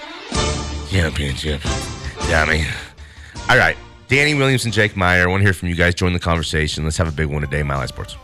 championship. 0.89 1.61
Dummy. 2.29 2.65
All 3.49 3.57
right. 3.57 3.77
Danny 4.09 4.33
Williams 4.33 4.65
and 4.65 4.73
Jake 4.73 4.97
Meyer. 4.97 5.23
I 5.23 5.27
want 5.27 5.39
to 5.41 5.45
hear 5.45 5.53
from 5.53 5.69
you 5.69 5.75
guys. 5.75 5.95
Join 5.95 6.11
the 6.11 6.19
conversation. 6.19 6.83
Let's 6.83 6.97
have 6.97 7.07
a 7.07 7.11
big 7.13 7.27
one 7.27 7.41
today, 7.41 7.63
Mile 7.63 7.79
High 7.79 7.85
Sports. 7.85 8.17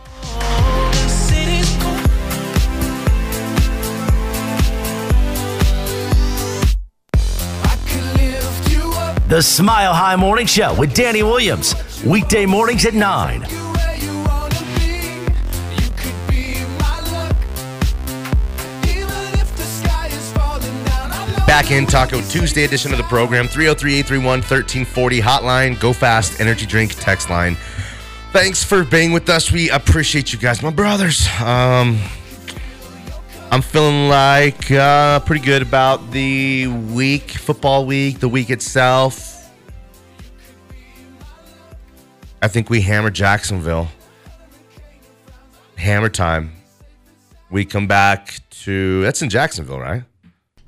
The 9.28 9.42
Smile 9.42 9.92
High 9.92 10.16
Morning 10.16 10.46
Show 10.46 10.72
with 10.72 10.94
Danny 10.94 11.22
Williams. 11.22 11.74
Weekday 12.02 12.46
mornings 12.46 12.86
at 12.86 12.94
9. 12.94 13.40
Back 21.46 21.70
in 21.70 21.84
Taco 21.84 22.22
Tuesday 22.22 22.64
edition 22.64 22.90
of 22.92 22.96
the 22.96 23.04
program 23.04 23.46
303 23.48 23.96
831 23.96 24.38
1340 24.38 25.20
hotline, 25.20 25.78
go 25.78 25.92
fast 25.92 26.40
energy 26.40 26.64
drink 26.64 26.94
text 26.94 27.28
line. 27.28 27.54
Thanks 28.32 28.64
for 28.64 28.82
being 28.82 29.12
with 29.12 29.28
us. 29.28 29.52
We 29.52 29.68
appreciate 29.68 30.32
you 30.32 30.38
guys, 30.38 30.62
my 30.62 30.70
brothers. 30.70 31.28
Um, 31.42 31.98
I'm 33.50 33.62
feeling 33.62 34.10
like 34.10 34.70
uh, 34.70 35.20
pretty 35.20 35.42
good 35.42 35.62
about 35.62 36.10
the 36.10 36.66
week, 36.66 37.30
football 37.30 37.86
week, 37.86 38.20
the 38.20 38.28
week 38.28 38.50
itself. 38.50 39.50
I 42.42 42.48
think 42.48 42.68
we 42.68 42.82
hammer 42.82 43.08
Jacksonville. 43.08 43.88
Hammer 45.76 46.10
time. 46.10 46.52
We 47.50 47.64
come 47.64 47.86
back 47.86 48.38
to 48.50 49.00
that's 49.00 49.22
in 49.22 49.30
Jacksonville, 49.30 49.80
right? 49.80 50.02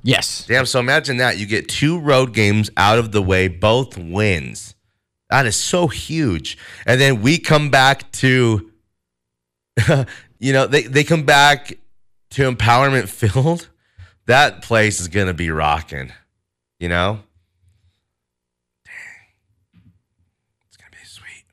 Yes. 0.03 0.47
Damn, 0.47 0.65
so 0.65 0.81
imagine 0.81 1.19
that. 1.19 1.37
You 1.37 1.45
get 1.45 1.69
two 1.69 2.01
road 2.01 2.33
games 2.33 2.71
out 2.79 2.99
of 2.99 3.13
the 3.13 3.21
way, 3.21 3.49
both 3.49 3.99
wins. 3.99 4.75
That 5.29 5.45
is 5.45 5.55
so 5.55 5.87
huge. 5.87 6.57
And 6.87 6.99
then 6.99 7.21
we 7.21 7.37
come 7.37 7.69
back 7.71 8.11
to, 8.13 8.71
you 10.39 10.53
know, 10.55 10.67
they, 10.67 10.85
they 10.85 11.05
come 11.05 11.25
back 11.25 11.75
to 12.31 12.51
Empowerment 12.51 13.09
Field. 13.33 13.69
That 14.27 14.63
place 14.63 15.01
is 15.01 15.09
going 15.09 15.27
to 15.27 15.35
be 15.35 15.51
rocking, 15.51 16.13
you 16.79 16.89
know? 16.89 17.21
Dang. 18.85 19.83
It's 20.69 20.77
going 20.77 20.91
to 20.93 20.99
be 20.99 21.05
sweet. 21.05 21.45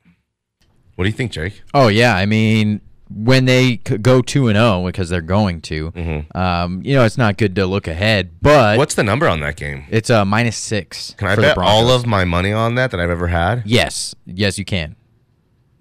What 0.94 1.04
do 1.04 1.10
you 1.10 1.16
think, 1.16 1.32
Jake? 1.32 1.62
Oh, 1.74 1.88
yeah. 1.88 2.14
I 2.14 2.26
mean, 2.26 2.80
when 3.10 3.46
they 3.46 3.78
go 3.78 4.20
two 4.22 4.48
and 4.48 4.56
zero 4.56 4.84
because 4.86 5.08
they're 5.08 5.20
going 5.22 5.60
to, 5.62 6.24
um, 6.34 6.82
you 6.84 6.94
know, 6.94 7.04
it's 7.04 7.18
not 7.18 7.36
good 7.36 7.56
to 7.56 7.66
look 7.66 7.88
ahead. 7.88 8.40
But 8.40 8.78
What's 8.78 8.94
the 8.94 9.02
number 9.02 9.26
on 9.28 9.40
that 9.40 9.56
game? 9.56 9.84
it's 9.90 10.10
a 10.10 10.24
minus 10.24 10.56
six. 10.56 11.14
Can 11.16 11.26
I 11.26 11.34
bet 11.34 11.58
all 11.58 11.90
of 11.90 12.06
my 12.06 12.24
money 12.24 12.52
on 12.52 12.76
that 12.76 12.90
that 12.92 13.00
I've 13.00 13.10
ever 13.10 13.28
had? 13.28 13.62
Yes, 13.64 14.14
yes, 14.24 14.58
you 14.58 14.64
can, 14.64 14.94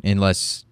unless 0.04 0.66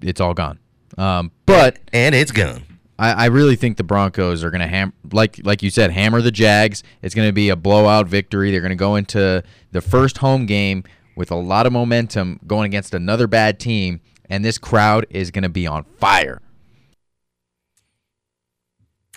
it's 0.00 0.20
all 0.20 0.34
gone. 0.34 0.58
Um, 0.98 1.32
but 1.46 1.78
And 1.92 2.14
it's 2.14 2.30
gone. 2.30 2.64
I, 3.02 3.24
I 3.24 3.26
really 3.26 3.56
think 3.56 3.78
the 3.78 3.82
Broncos 3.82 4.44
are 4.44 4.50
going 4.52 4.60
to 4.60 4.68
ham 4.68 4.92
like 5.12 5.40
like 5.42 5.60
you 5.60 5.70
said, 5.70 5.90
hammer 5.90 6.22
the 6.22 6.30
Jags. 6.30 6.84
It's 7.02 7.16
going 7.16 7.28
to 7.28 7.32
be 7.32 7.48
a 7.48 7.56
blowout 7.56 8.06
victory. 8.06 8.52
They're 8.52 8.60
going 8.60 8.70
to 8.70 8.76
go 8.76 8.94
into 8.94 9.42
the 9.72 9.80
first 9.80 10.18
home 10.18 10.46
game 10.46 10.84
with 11.16 11.32
a 11.32 11.34
lot 11.34 11.66
of 11.66 11.72
momentum, 11.72 12.38
going 12.46 12.66
against 12.66 12.94
another 12.94 13.26
bad 13.26 13.58
team, 13.58 14.00
and 14.30 14.44
this 14.44 14.56
crowd 14.56 15.04
is 15.10 15.32
going 15.32 15.42
to 15.42 15.48
be 15.48 15.66
on 15.66 15.82
fire. 15.98 16.40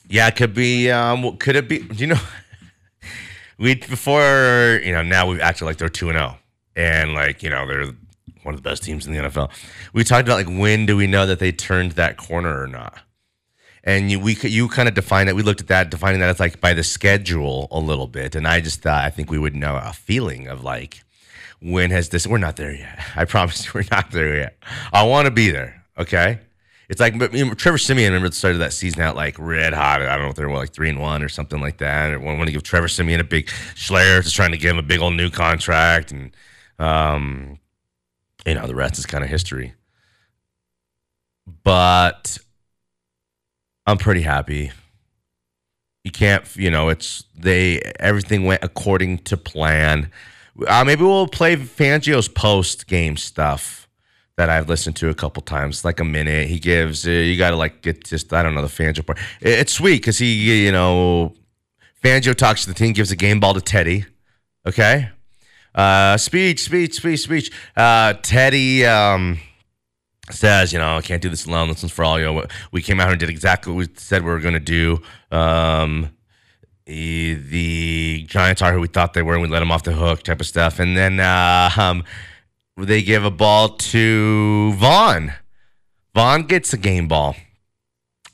Yeah, 0.10 0.27
it 0.30 0.36
could 0.36 0.56
be. 0.56 0.89
Um, 0.89 1.38
could 1.38 1.56
it 1.56 1.70
be? 1.70 1.88
You 1.94 2.08
know? 2.08 2.20
We 3.58 3.75
before 3.75 4.82
you 4.84 4.92
know 4.92 5.01
now 5.01 5.27
we've 5.27 5.39
acted 5.39 5.63
like 5.63 5.77
they're 5.77 5.88
two 5.88 6.10
and 6.10 6.18
zero, 6.18 6.38
and 6.75 7.13
like 7.13 7.42
you 7.42 7.50
know 7.50 7.65
they're 7.65 7.86
one 8.44 8.54
of 8.54 8.62
the 8.62 8.70
best 8.70 8.84
teams 8.84 9.08
in 9.08 9.13
the 9.13 9.20
NFL. 9.20 9.50
We 9.94 10.04
talked 10.04 10.27
about 10.27 10.46
like 10.46 10.60
when 10.60 10.86
do 10.86 10.98
we 10.98 11.08
know 11.08 11.25
that 11.25 11.39
they 11.39 11.54
turned 11.54 11.94
that 11.94 12.18
corner 12.18 12.62
or 12.62 12.68
not? 12.68 13.00
And 13.86 14.10
you 14.10 14.20
we 14.20 14.36
you 14.36 14.68
kind 14.68 14.89
of 14.89 14.96
defined 14.96 15.30
that. 15.30 15.36
We 15.36 15.44
looked 15.44 15.62
at 15.62 15.68
that, 15.68 15.92
defining 15.92 16.20
that 16.20 16.30
as 16.30 16.39
like 16.39 16.60
by 16.60 16.74
the 16.74 16.84
schedule 16.84 17.68
a 17.70 17.80
little 17.80 18.08
bit. 18.08 18.36
And 18.36 18.48
I 18.48 18.60
just 18.60 18.82
thought 18.82 19.04
I 19.04 19.12
think 19.12 19.30
we 19.30 19.38
would 19.38 19.56
know 19.56 19.75
a 19.75 19.94
feeling 19.94 20.48
of 20.48 20.63
like 20.63 21.04
when 21.62 21.92
has 21.92 22.10
this? 22.10 22.27
We're 22.27 22.38
not 22.38 22.56
there 22.56 22.74
yet. 22.74 23.00
I 23.15 23.25
promise 23.25 23.65
you, 23.65 23.72
we're 23.75 23.86
not 23.92 24.12
there 24.12 24.38
yet. 24.38 24.58
I 24.92 25.04
want 25.04 25.25
to 25.25 25.32
be 25.32 25.51
there. 25.51 25.84
Okay. 25.98 26.39
It's 26.88 27.00
like 27.00 27.18
but, 27.18 27.34
you 27.34 27.46
know, 27.46 27.54
Trevor 27.54 27.77
Siemian. 27.77 28.13
Remember 28.13 28.30
the 28.30 28.36
start 28.36 28.54
of 28.54 28.60
that 28.60 28.74
season 28.74 29.01
out 29.01 29.15
like 29.15 29.38
red 29.39 29.74
hot. 29.74 30.01
I 30.01 30.15
don't 30.15 30.25
know 30.25 30.30
if 30.30 30.36
they 30.36 30.46
were 30.46 30.51
like 30.51 30.72
three 30.72 30.89
and 30.89 31.00
one 31.00 31.24
or 31.24 31.30
something 31.30 31.60
like 31.60 31.77
that. 31.77 32.12
Or 32.12 32.20
want 32.20 32.46
to 32.46 32.51
give 32.51 32.63
Trevor 32.63 32.88
Siemian 32.88 33.20
a 33.20 33.24
big 33.24 33.48
Schler 33.48 34.22
just 34.22 34.36
trying 34.36 34.51
to 34.51 34.58
give 34.58 34.72
him 34.72 34.77
a 34.77 34.84
big 34.84 35.00
old 35.00 35.15
new 35.15 35.32
contract, 35.32 36.12
and 36.12 36.32
um, 36.77 37.58
you 38.46 38.54
know 38.54 38.68
the 38.68 38.75
rest 38.75 39.00
is 39.00 39.08
kind 39.08 39.24
of 39.24 39.30
history. 39.30 39.74
But 41.63 42.38
I'm 43.86 43.98
pretty 43.98 44.22
happy. 44.22 44.72
You 46.04 46.12
can't, 46.12 46.44
you 46.56 46.70
know, 46.70 46.89
it's 46.89 47.24
they 47.36 47.80
everything 48.00 48.46
went 48.46 48.63
according 48.63 49.20
to 49.20 49.38
plan. 49.38 50.12
Uh, 50.68 50.84
maybe 50.86 51.04
we'll 51.04 51.27
play 51.27 51.56
Fangio's 51.56 52.27
post 52.27 52.88
game 52.88 53.18
stuff 53.18 53.88
that 54.38 54.50
I've 54.50 54.70
listened 54.70 54.96
to 54.98 55.10
a 55.10 55.13
couple 55.13 55.42
times, 55.42 55.84
like 55.84 56.00
a 56.00 56.04
minute. 56.04 56.48
He 56.48 56.60
gives 56.60 57.08
uh, 57.08 57.12
you 57.12 57.38
got 57.38 57.51
to 57.51 57.56
like 57.56 57.82
get 57.82 58.04
just 58.04 58.34
I 58.34 58.44
don't 58.44 58.54
know 58.54 58.62
the 58.62 58.68
Fangio 58.68 59.06
part. 59.06 59.18
It- 59.42 59.60
It's 59.60 59.74
sweet 59.74 59.98
because 60.01 60.18
he, 60.20 60.65
you 60.65 60.72
know, 60.72 61.34
Fangio 62.04 62.36
talks 62.36 62.62
to 62.63 62.68
the 62.70 62.75
team, 62.75 62.94
gives 62.94 63.12
a 63.12 63.15
game 63.15 63.39
ball 63.39 63.54
to 63.56 63.62
Teddy. 63.62 64.06
Okay, 64.68 65.10
uh, 65.74 66.18
speech, 66.18 66.63
speech, 66.63 66.96
speech, 66.96 67.20
speech. 67.22 67.51
Uh, 67.75 68.13
Teddy. 68.22 68.86
Um, 68.86 69.39
says, 70.32 70.74
you 70.74 70.79
know, 70.79 70.98
I 70.98 71.01
can't 71.01 71.22
do 71.22 71.29
this 71.29 71.46
alone. 71.46 71.70
This 71.70 71.83
one's 71.83 71.92
for 71.92 72.03
all 72.03 72.20
you. 72.20 72.25
know, 72.25 72.46
We 72.72 72.81
came 72.81 73.00
out 73.00 73.09
and 73.09 73.20
did 73.20 73.29
exactly 73.29 73.74
what 73.74 73.79
we 73.79 73.88
said 73.96 74.24
we 74.24 74.31
were 74.31 74.40
going 74.40 74.53
to 74.53 74.59
do. 74.59 75.01
Um, 75.31 76.11
the, 76.85 77.35
the 77.35 78.25
Giants 78.27 78.61
are 78.61 78.74
who 78.74 78.79
we 78.79 78.88
thought 78.88 79.14
they 79.14 79.22
were, 79.22 79.33
and 79.33 79.42
we 79.42 79.48
let 79.48 79.59
them 79.59 79.72
off 79.72 79.83
the 79.83 79.94
hook, 79.94 80.24
type 80.24 80.40
of 80.40 80.48
stuff. 80.48 80.79
And 80.79 80.96
then 80.96 81.20
uh, 81.20 81.70
um, 81.77 82.03
they 82.77 83.01
give 83.01 83.25
a 83.25 83.31
ball 83.31 83.70
to 83.70 84.74
Von. 84.74 85.33
Von 86.14 86.44
gets 86.44 86.74
a 86.74 86.77
game 86.77 87.07
ball, 87.07 87.35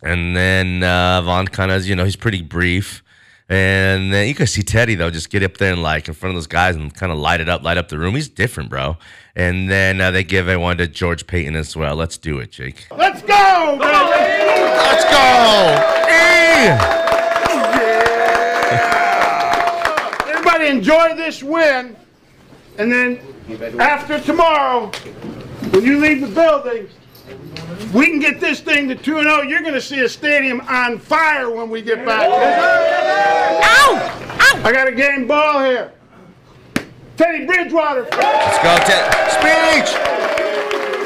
and 0.04 0.36
then 0.36 0.84
uh, 0.84 1.22
Von 1.22 1.48
kind 1.48 1.72
of, 1.72 1.86
you 1.86 1.96
know, 1.96 2.06
he's 2.06 2.16
pretty 2.16 2.42
brief. 2.42 3.04
And 3.50 4.14
then 4.14 4.30
you 4.30 4.34
can 4.34 4.48
see 4.48 4.62
Teddy 4.64 4.96
though 4.96 5.10
just 5.10 5.30
get 5.30 5.44
up 5.44 5.58
there 5.58 5.74
and 5.74 5.84
like 5.84 6.08
in 6.08 6.14
front 6.14 6.32
of 6.32 6.38
those 6.38 6.48
guys 6.48 6.78
and 6.78 6.94
kind 6.94 7.12
of 7.12 7.18
light 7.18 7.42
it 7.42 7.50
up, 7.50 7.64
light 7.64 7.78
up 7.78 7.90
the 7.90 7.98
room. 7.98 8.16
He's 8.16 8.30
different, 8.30 8.70
bro. 8.70 8.98
And 9.36 9.70
then 9.70 10.02
uh, 10.02 10.12
they 10.12 10.24
give 10.24 10.50
it 10.50 10.60
one 10.60 10.78
to 10.78 10.88
George 10.88 11.26
Paton 11.26 11.56
as 11.56 11.76
well. 11.76 11.96
Let's 11.96 12.18
do 12.18 12.40
it, 12.40 12.52
Jake. 12.52 12.88
Let's 12.92 13.22
go, 13.22 13.78
baby! 13.80 14.62
Let's 14.78 15.04
go. 15.06 16.02
Hey! 16.08 16.78
Everybody 20.30 20.68
enjoy 20.68 21.16
this 21.16 21.42
win. 21.42 21.96
And 22.78 22.92
then 22.92 23.20
after 23.80 24.20
tomorrow, 24.20 24.88
when 25.72 25.86
you 25.86 26.00
leave 26.00 26.22
the 26.22 26.28
building, 26.28 26.90
we 27.94 28.08
can 28.08 28.20
get 28.20 28.40
this 28.40 28.60
thing 28.60 28.90
to 28.90 28.96
2 28.96 29.24
0. 29.24 29.42
You're 29.42 29.62
going 29.62 29.74
to 29.74 29.82
see 29.82 30.02
a 30.02 30.10
stadium 30.10 30.62
on 30.62 30.98
fire 31.00 31.50
when 31.50 31.70
we 31.70 31.82
get 31.82 32.06
back. 32.06 32.28
Ow! 32.28 33.96
Ow! 34.42 34.62
I 34.64 34.72
got 34.74 34.88
a 34.88 34.92
game 34.92 35.28
ball 35.28 35.64
here. 35.64 35.94
Teddy 37.18 37.46
Bridgewater. 37.46 38.04
Let's 38.04 38.58
go, 38.64 38.78
Ted. 38.86 39.12
Speech. 39.32 39.90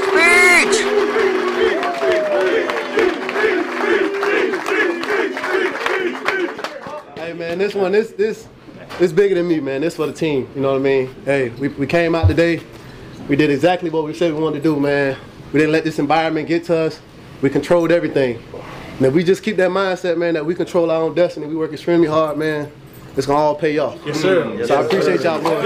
Speech. 0.10 0.86
Hey 7.18 7.34
man, 7.34 7.58
this 7.58 7.74
one, 7.74 7.91
this 7.91 8.12
this 8.12 8.48
this 9.00 9.12
bigger 9.12 9.36
than 9.36 9.48
me, 9.48 9.60
man. 9.60 9.82
This 9.82 9.96
for 9.96 10.06
the 10.06 10.13
team. 10.13 10.48
You 10.56 10.62
know 10.62 10.72
what 10.72 10.78
I 10.78 10.84
mean? 10.84 11.15
Hey, 11.26 11.50
we, 11.50 11.70
we 11.70 11.88
came 11.88 12.15
out 12.15 12.28
today. 12.28 12.62
We 13.28 13.36
did 13.36 13.50
exactly 13.50 13.89
what 13.89 14.04
we 14.04 14.13
said 14.13 14.34
we 14.34 14.39
wanted 14.39 14.58
to 14.58 14.63
do, 14.63 14.80
man. 14.80 15.18
We 15.52 15.60
didn't 15.60 15.74
let 15.74 15.84
this 15.84 16.00
environment 16.00 16.48
get 16.48 16.65
to 16.65 16.78
us. 16.78 17.00
We 17.41 17.50
controlled 17.50 17.91
everything. 17.91 18.41
And 18.98 19.06
if 19.06 19.13
we 19.13 19.24
just 19.24 19.44
keep 19.44 19.58
that 19.58 19.72
mindset, 19.72 20.18
man, 20.18 20.36
that 20.36 20.46
we 20.46 20.56
control 20.56 20.91
our 20.91 21.02
own 21.02 21.15
destiny, 21.15 21.48
we 21.48 21.56
work 21.56 21.74
extremely 21.74 22.08
hard, 22.08 22.38
man. 22.38 22.72
It's 23.17 23.25
gonna 23.25 23.39
all 23.39 23.56
pay 23.56 23.78
off. 23.78 23.97
Yes, 24.06 24.19
sir. 24.21 24.65
So 24.65 24.75
I 24.75 24.82
appreciate 24.86 25.21
y'all, 25.21 25.41
boys. 25.41 25.65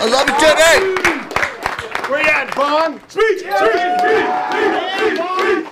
I 0.00 0.06
love 0.10 0.28
it, 0.28 0.38
Teddy. 0.38 0.84
Where 2.10 2.22
you 2.22 2.28
at, 2.28 2.54
Von? 2.54 3.00
Speech! 3.08 3.40
Speech. 3.40 3.48
Speech. 3.98 5.18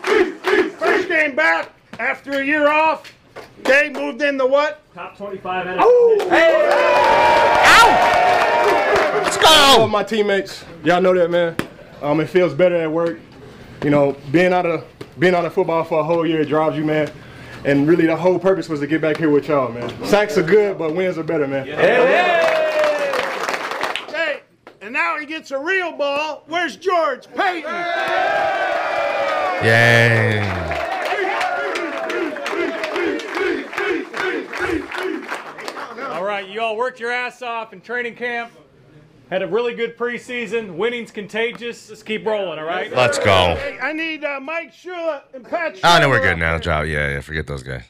Speech. 0.04 0.34
Speech. 0.42 0.72
First 0.72 1.08
game 1.08 1.34
back 1.36 1.70
after 1.98 2.40
a 2.40 2.44
year 2.44 2.68
off. 2.68 3.12
They 3.64 3.90
moved 3.90 4.22
into 4.22 4.46
what? 4.46 4.80
Top 4.94 5.16
25 5.16 5.66
NFL. 5.66 5.78
Let's 9.22 9.36
All 9.46 9.78
go. 9.78 9.86
my 9.88 10.02
teammates, 10.02 10.64
y'all 10.84 11.00
know 11.02 11.14
that, 11.14 11.30
man. 11.30 11.56
Um, 12.00 12.20
it 12.20 12.28
feels 12.28 12.54
better 12.54 12.76
at 12.76 12.90
work. 12.90 13.18
You 13.84 13.90
know, 13.90 14.16
being 14.30 14.52
out 14.52 14.64
of 14.66 14.84
being 15.18 15.34
out 15.34 15.44
of 15.44 15.52
football 15.54 15.84
for 15.84 16.00
a 16.00 16.04
whole 16.04 16.26
year 16.26 16.40
it 16.40 16.48
drives 16.48 16.76
you, 16.76 16.84
man. 16.84 17.10
And 17.64 17.88
really, 17.88 18.06
the 18.06 18.16
whole 18.16 18.38
purpose 18.38 18.68
was 18.68 18.80
to 18.80 18.86
get 18.86 19.00
back 19.00 19.16
here 19.16 19.30
with 19.30 19.48
y'all, 19.48 19.72
man. 19.72 19.88
Sacks 20.04 20.38
are 20.38 20.42
good, 20.42 20.78
but 20.78 20.94
wins 20.94 21.18
are 21.18 21.24
better, 21.24 21.48
man. 21.48 21.66
Hey, 21.66 21.76
and 24.80 24.92
now 24.92 25.18
he 25.18 25.26
gets 25.26 25.50
a 25.50 25.58
real 25.58 25.90
ball. 25.92 26.44
Where's 26.46 26.76
George 26.76 27.26
Paton? 27.34 27.64
Yay. 29.64 30.40
All 36.12 36.24
right, 36.24 36.46
you 36.48 36.60
all 36.60 36.76
worked 36.76 37.00
your 37.00 37.10
ass 37.10 37.42
off 37.42 37.72
in 37.72 37.80
training 37.80 38.14
camp. 38.14 38.52
Had 39.30 39.42
a 39.42 39.46
really 39.48 39.74
good 39.74 39.96
preseason. 39.98 40.76
Winning's 40.76 41.10
contagious. 41.10 41.88
Let's 41.88 42.02
keep 42.04 42.24
rolling, 42.24 42.58
all 42.60 42.64
right? 42.64 42.92
Let's 42.94 43.18
go. 43.18 43.56
Hey, 43.56 43.76
I 43.82 43.92
need 43.92 44.24
uh, 44.24 44.38
Mike 44.40 44.72
Shula 44.72 45.22
and 45.34 45.44
Pat. 45.44 45.78
Oh, 45.82 45.98
no, 46.00 46.08
we're 46.08 46.20
good 46.20 46.38
now. 46.38 46.52
there. 46.52 46.60
Drop. 46.60 46.86
Yeah, 46.86 47.10
yeah. 47.10 47.20
Forget 47.20 47.46
those 47.48 47.64
guys. 47.64 47.82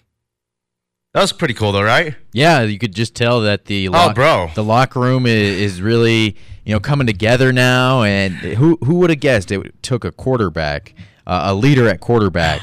That 1.12 1.20
was 1.20 1.32
pretty 1.32 1.52
cool, 1.54 1.72
though, 1.72 1.82
right? 1.82 2.14
Yeah, 2.32 2.62
you 2.62 2.78
could 2.78 2.94
just 2.94 3.14
tell 3.14 3.40
that 3.42 3.66
the 3.66 3.88
lock, 3.90 4.12
Oh, 4.12 4.14
bro. 4.14 4.50
the 4.54 4.64
locker 4.64 5.00
room 5.00 5.26
is, 5.26 5.58
is 5.74 5.82
really 5.82 6.36
you 6.64 6.72
know 6.74 6.80
coming 6.80 7.06
together 7.06 7.52
now. 7.52 8.02
And 8.02 8.34
who 8.34 8.76
who 8.84 8.96
would 8.96 9.10
have 9.10 9.20
guessed 9.20 9.50
it 9.50 9.82
took 9.82 10.04
a 10.04 10.12
quarterback, 10.12 10.94
uh, 11.26 11.42
a 11.44 11.54
leader 11.54 11.88
at 11.88 12.00
quarterback, 12.00 12.60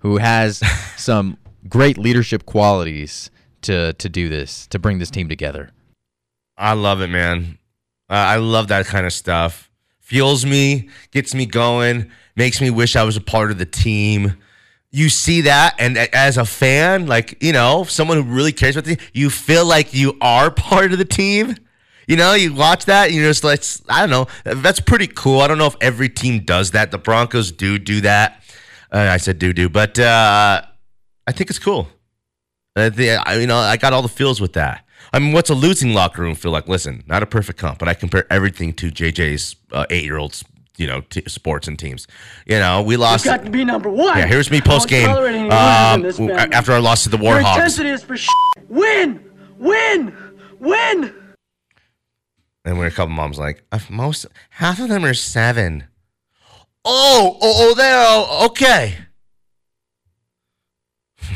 who 0.00 0.18
has 0.18 0.58
some 0.96 1.38
great 1.68 1.98
leadership 1.98 2.46
qualities 2.46 3.30
to 3.62 3.92
to 3.94 4.08
do 4.08 4.28
this 4.28 4.66
to 4.68 4.78
bring 4.78 4.98
this 4.98 5.10
team 5.10 5.28
together. 5.28 5.70
I 6.56 6.74
love 6.74 7.00
it, 7.00 7.08
man. 7.08 7.57
Uh, 8.10 8.14
I 8.14 8.36
love 8.36 8.68
that 8.68 8.86
kind 8.86 9.06
of 9.06 9.12
stuff. 9.12 9.70
Fuels 10.00 10.46
me, 10.46 10.88
gets 11.10 11.34
me 11.34 11.44
going, 11.44 12.10
makes 12.36 12.60
me 12.60 12.70
wish 12.70 12.96
I 12.96 13.04
was 13.04 13.16
a 13.16 13.20
part 13.20 13.50
of 13.50 13.58
the 13.58 13.66
team. 13.66 14.36
You 14.90 15.10
see 15.10 15.42
that, 15.42 15.74
and 15.78 15.98
as 15.98 16.38
a 16.38 16.46
fan, 16.46 17.06
like 17.06 17.42
you 17.42 17.52
know, 17.52 17.84
someone 17.84 18.16
who 18.16 18.22
really 18.22 18.52
cares 18.52 18.76
about 18.76 18.86
the 18.86 18.96
team, 18.96 19.06
you 19.12 19.28
feel 19.28 19.66
like 19.66 19.92
you 19.92 20.16
are 20.22 20.50
part 20.68 20.92
of 20.92 20.98
the 20.98 21.04
team. 21.04 21.56
You 22.06 22.16
know, 22.16 22.32
you 22.32 22.54
watch 22.54 22.86
that, 22.86 23.08
and 23.08 23.14
you're 23.14 23.28
just 23.28 23.44
like, 23.44 23.62
I 23.90 24.06
don't 24.06 24.10
know, 24.10 24.26
that's 24.62 24.80
pretty 24.80 25.08
cool. 25.08 25.42
I 25.42 25.46
don't 25.46 25.58
know 25.58 25.66
if 25.66 25.76
every 25.82 26.08
team 26.08 26.40
does 26.40 26.70
that. 26.70 26.90
The 26.90 26.96
Broncos 26.96 27.52
do 27.52 27.78
do 27.78 28.00
that. 28.00 28.42
Uh, 28.90 29.00
I 29.00 29.18
said 29.18 29.38
do 29.38 29.52
do, 29.52 29.68
but 29.68 29.98
uh, 29.98 30.62
I 31.26 31.32
think 31.32 31.50
it's 31.50 31.58
cool. 31.58 31.86
I 32.74 32.88
think, 32.88 33.28
you 33.40 33.46
know, 33.46 33.58
I 33.58 33.76
got 33.76 33.92
all 33.92 34.00
the 34.00 34.08
feels 34.08 34.40
with 34.40 34.54
that. 34.54 34.86
I 35.12 35.18
mean, 35.18 35.32
what's 35.32 35.50
a 35.50 35.54
losing 35.54 35.94
locker 35.94 36.22
room 36.22 36.34
feel 36.34 36.50
like? 36.52 36.68
Listen, 36.68 37.02
not 37.06 37.22
a 37.22 37.26
perfect 37.26 37.58
comp, 37.58 37.78
but 37.78 37.88
I 37.88 37.94
compare 37.94 38.26
everything 38.30 38.72
to 38.74 38.90
JJ's 38.90 39.56
uh, 39.72 39.86
eight-year-old 39.90 40.42
you 40.76 40.86
know 40.86 41.00
t- 41.02 41.22
sports 41.26 41.66
and 41.68 41.78
teams. 41.78 42.06
You 42.46 42.58
know, 42.58 42.82
we 42.82 42.96
lost. 42.96 43.24
We 43.24 43.30
got 43.30 43.44
to 43.44 43.50
be 43.50 43.64
number 43.64 43.90
one. 43.90 44.16
yeah, 44.18 44.26
here's 44.26 44.50
me 44.50 44.60
post 44.60 44.88
game 44.88 45.06
tolerate 45.08 45.34
in 45.34 46.02
this 46.02 46.16
family. 46.18 46.34
after 46.34 46.72
our 46.72 46.80
loss 46.80 47.02
to 47.04 47.08
the 47.10 47.18
Your 47.18 47.34
Warhawks. 47.34 47.54
intensity 47.56 47.88
is 47.90 48.02
for 48.02 48.16
sh- 48.16 48.28
win, 48.68 49.22
win, 49.58 50.16
win. 50.58 51.14
And 52.64 52.78
we're 52.78 52.86
a 52.86 52.90
couple 52.90 53.14
moms 53.14 53.38
like 53.38 53.64
"Uh, 53.72 53.78
most 53.90 54.26
half 54.50 54.78
of 54.78 54.88
them 54.88 55.04
are 55.04 55.14
seven. 55.14 55.84
Oh, 56.84 57.36
oh, 57.40 57.54
oh, 57.70 57.74
there. 57.74 58.04
Oh, 58.06 58.46
okay. 58.46 58.94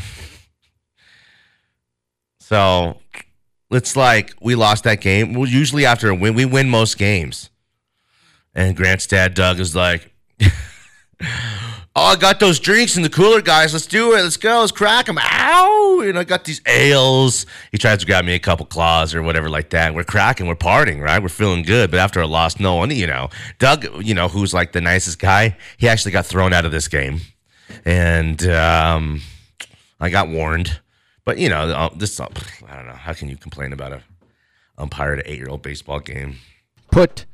so 2.39 2.97
it's 3.75 3.95
like 3.95 4.33
we 4.41 4.55
lost 4.55 4.83
that 4.85 5.01
game. 5.01 5.33
Well, 5.33 5.47
usually 5.47 5.85
after 5.85 6.09
a 6.09 6.15
win, 6.15 6.35
we 6.35 6.45
win 6.45 6.69
most 6.69 6.97
games. 6.97 7.49
And 8.55 8.75
Grant's 8.75 9.07
dad, 9.07 9.33
Doug, 9.33 9.59
is 9.59 9.75
like, 9.75 10.13
Oh, 11.95 12.05
I 12.05 12.15
got 12.15 12.39
those 12.39 12.59
drinks 12.59 12.97
in 12.97 13.03
the 13.03 13.09
cooler, 13.09 13.39
guys. 13.39 13.71
Let's 13.71 13.85
do 13.85 14.13
it. 14.15 14.23
Let's 14.23 14.37
go. 14.37 14.61
Let's 14.61 14.71
crack 14.71 15.05
them. 15.05 15.19
Ow! 15.19 16.01
And 16.03 16.17
I 16.17 16.23
got 16.23 16.43
these 16.43 16.59
ales. 16.65 17.45
He 17.71 17.77
tries 17.77 17.99
to 17.99 18.07
grab 18.07 18.25
me 18.25 18.33
a 18.33 18.39
couple 18.39 18.65
claws 18.65 19.13
or 19.13 19.21
whatever 19.21 19.47
like 19.47 19.69
that. 19.69 19.93
We're 19.93 20.03
cracking. 20.03 20.47
We're 20.47 20.55
partying, 20.55 21.03
right? 21.03 21.21
We're 21.21 21.29
feeling 21.29 21.61
good. 21.61 21.91
But 21.91 21.99
after 21.99 22.19
a 22.19 22.25
loss, 22.25 22.59
no 22.59 22.73
one, 22.73 22.89
you 22.89 23.05
know, 23.05 23.29
Doug, 23.59 23.85
you 24.03 24.15
know, 24.15 24.27
who's 24.27 24.55
like 24.55 24.71
the 24.71 24.81
nicest 24.81 25.19
guy, 25.19 25.55
he 25.77 25.87
actually 25.87 26.13
got 26.13 26.25
thrown 26.25 26.51
out 26.51 26.65
of 26.65 26.71
this 26.71 26.87
game. 26.87 27.19
And 27.85 28.43
um, 28.47 29.21
I 29.99 30.09
got 30.09 30.29
warned. 30.29 30.79
But, 31.25 31.37
you 31.37 31.49
know, 31.49 31.69
uh, 31.69 31.89
this, 31.95 32.19
I 32.19 32.27
don't 32.75 32.85
know. 32.87 32.93
How 32.93 33.13
can 33.13 33.29
you 33.29 33.37
complain 33.37 33.71
about 33.73 33.93
a 33.93 34.01
umpire 34.77 35.13
at 35.13 35.19
an 35.19 35.25
eight 35.27 35.37
year 35.37 35.49
old 35.49 35.61
baseball 35.61 35.99
game? 35.99 36.35
Put 36.91 37.25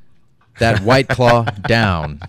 that 0.59 0.81
white 0.81 1.07
claw 1.07 1.43
down. 1.67 2.21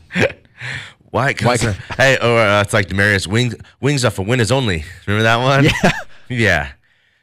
Why? 1.10 1.34
'Cause, 1.34 1.64
uh, 1.64 1.74
hey, 1.96 2.16
or 2.18 2.38
uh, 2.38 2.62
it's 2.62 2.72
like 2.72 2.86
Demarius 2.88 3.26
wings 3.26 3.54
wings 3.80 4.04
off 4.04 4.18
a 4.18 4.22
win 4.22 4.40
is 4.40 4.52
only. 4.52 4.84
Remember 5.06 5.24
that 5.24 5.36
one? 5.36 5.64
Yeah. 5.64 5.92
yeah. 6.28 6.72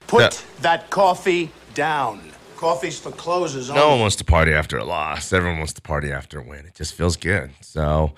Put 0.07 0.43
that 0.61 0.89
coffee 0.89 1.51
down. 1.73 2.21
Coffee's 2.57 2.99
for 2.99 3.11
closers 3.11 3.69
No 3.69 3.89
one 3.89 3.99
wants 3.99 4.15
to 4.17 4.23
party 4.25 4.51
after 4.51 4.77
a 4.77 4.83
loss. 4.83 5.31
Everyone 5.31 5.59
wants 5.59 5.73
to 5.73 5.81
party 5.81 6.11
after 6.11 6.39
a 6.39 6.43
win. 6.43 6.65
It 6.65 6.73
just 6.73 6.95
feels 6.95 7.15
good. 7.15 7.51
So 7.61 8.13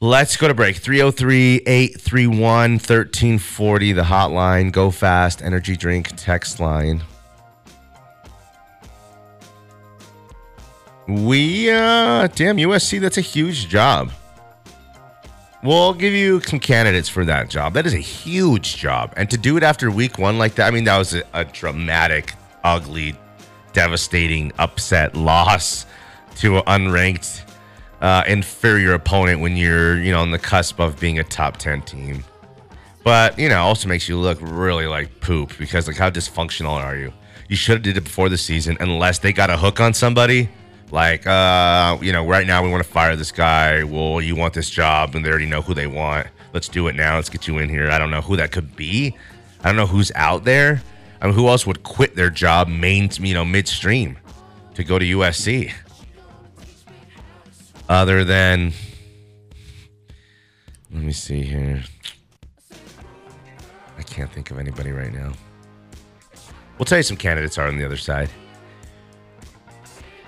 let's 0.00 0.36
go 0.36 0.48
to 0.48 0.54
break. 0.54 0.76
303 0.76 1.62
831 1.66 2.72
1340, 2.72 3.92
the 3.92 4.02
hotline. 4.02 4.72
Go 4.72 4.90
fast. 4.90 5.42
Energy 5.42 5.76
drink 5.76 6.08
text 6.16 6.60
line. 6.60 7.02
We, 11.06 11.70
uh, 11.70 12.28
damn, 12.28 12.56
USC, 12.56 13.00
that's 13.00 13.18
a 13.18 13.22
huge 13.22 13.68
job. 13.68 14.12
We'll 15.62 15.92
give 15.92 16.14
you 16.14 16.40
some 16.40 16.60
candidates 16.60 17.08
for 17.08 17.24
that 17.24 17.50
job. 17.50 17.74
That 17.74 17.84
is 17.84 17.94
a 17.94 17.98
huge 17.98 18.76
job. 18.76 19.12
And 19.16 19.28
to 19.30 19.36
do 19.36 19.56
it 19.56 19.62
after 19.62 19.90
week 19.90 20.18
one 20.18 20.38
like 20.38 20.54
that, 20.54 20.68
I 20.68 20.70
mean, 20.70 20.84
that 20.84 20.96
was 20.96 21.14
a, 21.14 21.22
a 21.34 21.44
dramatic, 21.44 22.34
ugly, 22.62 23.14
devastating, 23.72 24.52
upset 24.58 25.14
loss 25.14 25.84
to 26.36 26.58
an 26.58 26.62
unranked, 26.64 27.42
uh, 28.00 28.24
inferior 28.26 28.94
opponent 28.94 29.40
when 29.40 29.56
you're, 29.56 29.98
you 29.98 30.12
know, 30.12 30.20
on 30.20 30.30
the 30.30 30.38
cusp 30.38 30.80
of 30.80 30.98
being 30.98 31.18
a 31.18 31.24
top 31.24 31.56
10 31.58 31.82
team. 31.82 32.24
But, 33.02 33.38
you 33.38 33.48
know, 33.48 33.62
also 33.62 33.88
makes 33.88 34.08
you 34.08 34.18
look 34.18 34.38
really 34.40 34.86
like 34.86 35.20
poop 35.20 35.56
because, 35.58 35.86
like, 35.86 35.96
how 35.96 36.10
dysfunctional 36.10 36.72
are 36.72 36.96
you? 36.96 37.12
You 37.48 37.56
should 37.56 37.74
have 37.74 37.82
did 37.82 37.96
it 37.96 38.04
before 38.04 38.28
the 38.28 38.38
season 38.38 38.76
unless 38.80 39.18
they 39.18 39.32
got 39.32 39.50
a 39.50 39.56
hook 39.56 39.80
on 39.80 39.94
somebody. 39.94 40.48
Like, 40.90 41.26
uh, 41.26 41.98
you 42.00 42.12
know, 42.12 42.26
right 42.26 42.46
now 42.46 42.62
we 42.62 42.70
want 42.70 42.84
to 42.84 42.88
fire 42.88 43.16
this 43.16 43.32
guy. 43.32 43.84
Well, 43.84 44.20
you 44.20 44.36
want 44.36 44.54
this 44.54 44.68
job, 44.68 45.14
and 45.14 45.24
they 45.24 45.30
already 45.30 45.46
know 45.46 45.62
who 45.62 45.72
they 45.74 45.86
want. 45.86 46.26
Let's 46.52 46.68
do 46.68 46.88
it 46.88 46.96
now. 46.96 47.16
Let's 47.16 47.28
get 47.28 47.46
you 47.46 47.58
in 47.58 47.68
here. 47.68 47.90
I 47.90 47.98
don't 47.98 48.10
know 48.10 48.20
who 48.20 48.36
that 48.36 48.50
could 48.50 48.76
be. 48.76 49.16
I 49.62 49.68
don't 49.68 49.76
know 49.76 49.86
who's 49.86 50.10
out 50.14 50.44
there. 50.44 50.82
I 51.20 51.26
mean, 51.26 51.34
who 51.34 51.48
else 51.48 51.66
would 51.66 51.82
quit 51.82 52.16
their 52.16 52.30
job 52.30 52.68
main, 52.68 53.10
you 53.20 53.34
know, 53.34 53.44
midstream 53.44 54.18
to 54.74 54.82
go 54.82 54.98
to 54.98 55.04
USC? 55.04 55.72
Other 57.90 58.22
than, 58.22 58.72
let 60.92 61.02
me 61.02 61.10
see 61.10 61.42
here. 61.42 61.82
I 63.98 64.02
can't 64.02 64.32
think 64.32 64.52
of 64.52 64.60
anybody 64.60 64.92
right 64.92 65.12
now. 65.12 65.32
We'll 66.78 66.84
tell 66.84 66.98
you 66.98 67.02
some 67.02 67.16
candidates 67.16 67.58
are 67.58 67.66
on 67.66 67.76
the 67.76 67.84
other 67.84 67.96
side. 67.96 68.30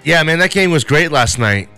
Yeah, 0.02 0.24
man, 0.24 0.40
that 0.40 0.50
game 0.50 0.72
was 0.72 0.82
great 0.82 1.12
last 1.12 1.38
night. 1.38 1.68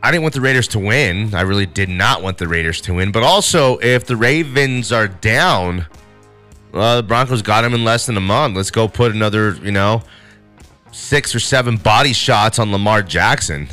I 0.00 0.12
didn't 0.12 0.22
want 0.22 0.34
the 0.34 0.40
Raiders 0.40 0.68
to 0.68 0.78
win. 0.78 1.34
I 1.34 1.40
really 1.40 1.66
did 1.66 1.88
not 1.88 2.22
want 2.22 2.38
the 2.38 2.46
Raiders 2.46 2.80
to 2.82 2.94
win. 2.94 3.10
But 3.10 3.24
also, 3.24 3.78
if 3.78 4.06
the 4.06 4.16
Ravens 4.16 4.92
are 4.92 5.08
down, 5.08 5.86
well, 6.70 6.98
the 6.98 7.02
Broncos 7.02 7.42
got 7.42 7.62
them 7.62 7.74
in 7.74 7.82
less 7.82 8.06
than 8.06 8.16
a 8.16 8.20
month. 8.20 8.54
Let's 8.54 8.70
go 8.70 8.86
put 8.86 9.10
another, 9.10 9.56
you 9.56 9.72
know, 9.72 10.02
six 10.92 11.34
or 11.34 11.40
seven 11.40 11.78
body 11.78 12.12
shots 12.12 12.60
on 12.60 12.70
Lamar 12.70 13.02
Jackson. 13.02 13.70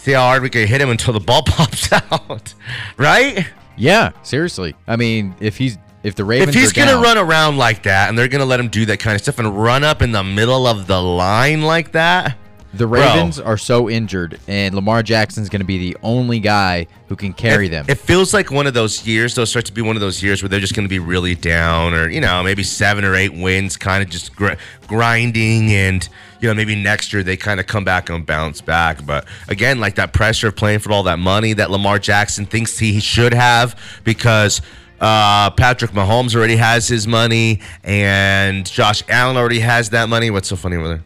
See 0.00 0.12
how 0.12 0.22
hard 0.22 0.42
we 0.42 0.48
can 0.48 0.66
hit 0.66 0.80
him 0.80 0.88
until 0.88 1.12
the 1.12 1.20
ball 1.20 1.42
pops 1.46 1.92
out, 1.92 2.54
right? 2.96 3.46
Yeah, 3.76 4.12
seriously. 4.22 4.74
I 4.86 4.96
mean, 4.96 5.34
if 5.40 5.58
he's 5.58 5.76
if 6.02 6.14
the 6.14 6.24
Ravens 6.24 6.48
if 6.48 6.54
he's 6.54 6.72
are 6.72 6.74
gonna 6.74 7.02
run 7.02 7.18
around 7.18 7.58
like 7.58 7.82
that 7.82 8.08
and 8.08 8.16
they're 8.16 8.28
gonna 8.28 8.46
let 8.46 8.58
him 8.58 8.68
do 8.68 8.86
that 8.86 8.98
kind 8.98 9.14
of 9.14 9.20
stuff 9.20 9.38
and 9.38 9.62
run 9.62 9.84
up 9.84 10.00
in 10.00 10.12
the 10.12 10.24
middle 10.24 10.66
of 10.66 10.86
the 10.86 11.02
line 11.02 11.60
like 11.60 11.92
that, 11.92 12.38
the 12.72 12.86
Bro. 12.86 13.00
Ravens 13.00 13.38
are 13.38 13.58
so 13.58 13.90
injured, 13.90 14.40
and 14.48 14.74
Lamar 14.74 15.02
Jackson's 15.02 15.48
going 15.48 15.60
to 15.60 15.66
be 15.66 15.90
the 15.90 15.96
only 16.02 16.38
guy 16.38 16.86
who 17.08 17.16
can 17.16 17.32
carry 17.32 17.68
them. 17.68 17.84
It 17.88 17.96
feels 17.96 18.32
like 18.32 18.50
one 18.50 18.66
of 18.66 18.74
those 18.74 19.06
years. 19.06 19.34
Those 19.34 19.50
start 19.50 19.66
to 19.66 19.72
be 19.72 19.82
one 19.82 19.96
of 19.96 20.00
those 20.00 20.22
years 20.22 20.42
where 20.42 20.48
they're 20.48 20.60
just 20.60 20.74
going 20.74 20.84
to 20.84 20.88
be 20.90 21.00
really 21.00 21.34
down, 21.34 21.94
or 21.94 22.08
you 22.08 22.20
know, 22.20 22.42
maybe 22.44 22.62
seven 22.62 23.04
or 23.04 23.16
eight 23.16 23.34
wins, 23.34 23.76
kind 23.76 24.02
of 24.02 24.08
just 24.08 24.36
gr- 24.36 24.52
grinding, 24.86 25.72
and 25.72 26.08
you 26.40 26.48
know, 26.48 26.54
maybe 26.54 26.74
next 26.74 27.12
year 27.12 27.22
they 27.22 27.36
kind 27.36 27.60
of 27.60 27.66
come 27.66 27.84
back 27.84 28.08
and 28.08 28.24
bounce 28.24 28.60
back. 28.60 29.04
But 29.04 29.26
again, 29.48 29.80
like 29.80 29.94
that 29.96 30.12
pressure 30.12 30.48
of 30.48 30.56
playing 30.56 30.80
for 30.80 30.92
all 30.92 31.02
that 31.04 31.18
money 31.18 31.52
that 31.54 31.70
Lamar 31.70 31.98
Jackson 31.98 32.46
thinks 32.46 32.78
he 32.78 33.00
should 33.00 33.34
have 33.34 33.78
because. 34.04 34.60
Uh, 35.02 35.48
Patrick 35.52 35.92
Mahomes 35.92 36.34
already 36.36 36.56
has 36.56 36.86
his 36.86 37.06
money, 37.08 37.62
and 37.84 38.70
Josh 38.70 39.02
Allen 39.08 39.38
already 39.38 39.60
has 39.60 39.88
that 39.90 40.10
money. 40.10 40.30
What's 40.30 40.48
so 40.48 40.56
funny 40.56 40.76
with 40.76 40.90
her? 40.90 41.02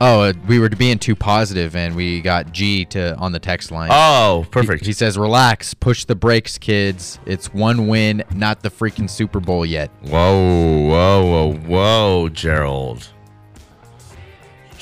oh, 0.00 0.20
uh, 0.22 0.32
we 0.48 0.58
were 0.58 0.70
being 0.70 0.98
too 0.98 1.14
positive, 1.14 1.76
and 1.76 1.94
we 1.94 2.22
got 2.22 2.52
G 2.52 2.86
to 2.86 3.14
on 3.16 3.32
the 3.32 3.38
text 3.38 3.70
line. 3.70 3.90
Oh, 3.92 4.44
He- 4.44 4.48
perfect. 4.48 4.86
He, 4.86 4.94
says, 4.94 5.18
"Relax, 5.18 5.74
push 5.74 6.06
the 6.06 6.14
brakes, 6.14 6.56
kids. 6.56 7.18
It's 7.26 7.52
one 7.52 7.86
win, 7.86 8.24
not 8.34 8.62
the 8.62 8.70
freaking 8.70 9.10
Super 9.10 9.40
Bowl 9.40 9.66
yet." 9.66 9.90
Whoa, 10.00 10.88
whoa, 10.88 11.24
whoa, 11.26 11.52
whoa, 11.66 12.28
Gerald. 12.30 13.08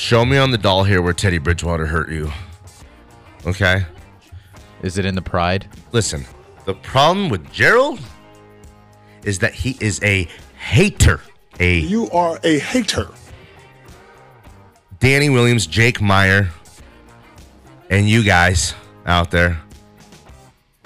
Show 0.03 0.25
me 0.25 0.37
on 0.37 0.51
the 0.51 0.59
doll 0.59 0.83
here 0.83 1.01
where 1.01 1.13
Teddy 1.13 1.39
Bridgewater 1.39 1.87
hurt 1.87 2.11
you. 2.11 2.29
Okay? 3.47 3.87
Is 4.83 4.99
it 4.99 5.05
in 5.05 5.15
the 5.15 5.23
pride? 5.23 5.69
Listen, 5.93 6.27
the 6.65 6.75
problem 6.75 7.29
with 7.29 7.53
Gerald 7.53 8.01
is 9.23 9.39
that 9.39 9.55
he 9.55 9.77
is 9.81 10.03
a 10.03 10.27
hater. 10.59 11.21
A 11.61 11.79
You 11.79 12.11
are 12.11 12.41
a 12.43 12.59
hater. 12.59 13.11
Danny 14.99 15.31
Williams, 15.31 15.69
Jake 15.69 16.01
Meyer, 16.01 16.51
and 17.89 18.11
you 18.11 18.25
guys 18.25 18.75
out 19.07 19.31
there. 19.31 19.63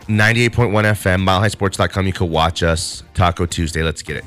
98.1 0.08 0.50
FM, 0.72 1.24
milehighsports.com. 1.26 2.06
You 2.06 2.12
can 2.12 2.28
watch 2.28 2.62
us. 2.62 3.02
Taco 3.14 3.46
Tuesday. 3.46 3.82
Let's 3.82 4.02
get 4.02 4.18
it. 4.18 4.24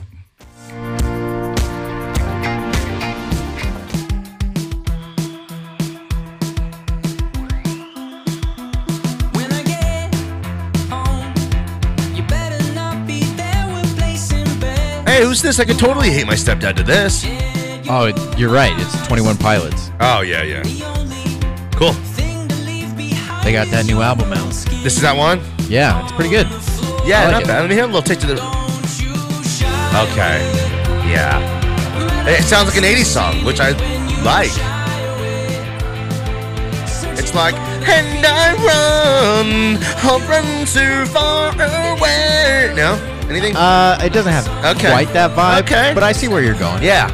This? 15.29 15.59
I 15.59 15.63
could 15.63 15.77
totally 15.77 16.09
hate 16.09 16.25
my 16.25 16.33
stepdad 16.33 16.75
to 16.77 16.83
this. 16.83 17.23
Oh, 17.87 18.11
you're 18.35 18.49
right. 18.51 18.73
It's 18.77 19.07
21 19.07 19.37
Pilots. 19.37 19.91
Oh, 19.99 20.21
yeah, 20.21 20.41
yeah. 20.41 20.63
Cool. 21.75 21.93
They 23.43 23.53
got 23.53 23.67
that 23.67 23.85
new 23.85 24.01
album 24.01 24.33
out. 24.33 24.51
This 24.83 24.95
is 24.95 25.01
that 25.01 25.15
one? 25.15 25.39
Yeah, 25.69 26.03
it's 26.03 26.11
pretty 26.13 26.31
good. 26.31 26.47
Yeah, 27.05 27.21
I 27.21 27.25
like 27.25 27.31
not 27.31 27.41
it. 27.43 27.47
bad. 27.47 27.61
Let 27.61 27.69
me 27.69 27.75
hear 27.75 27.83
a 27.83 27.87
little 27.87 28.01
taste 28.01 28.23
of 28.23 28.29
the. 28.29 28.35
Okay. 30.01 30.41
Yeah. 31.07 32.27
It 32.27 32.43
sounds 32.43 32.67
like 32.67 32.77
an 32.77 32.83
80s 32.83 33.05
song, 33.05 33.45
which 33.45 33.59
I 33.61 33.69
like. 34.23 34.51
It's 37.19 37.35
like, 37.35 37.55
and 37.87 38.25
I 38.25 38.53
run, 38.65 39.77
I'll 40.03 40.19
run 40.27 40.65
too 40.65 41.05
far 41.13 41.53
away. 41.53 42.73
No? 42.75 42.97
Anything? 43.29 43.55
Uh, 43.55 43.97
it 44.01 44.11
doesn't 44.11 44.31
have 44.33 44.47
Okay. 44.75 44.89
quite 44.89 45.13
that 45.13 45.31
vibe. 45.37 45.61
Okay. 45.63 45.91
but 45.93 46.03
I 46.03 46.11
see 46.11 46.27
where 46.27 46.41
you're 46.41 46.55
going. 46.55 46.81
yeah. 46.83 47.07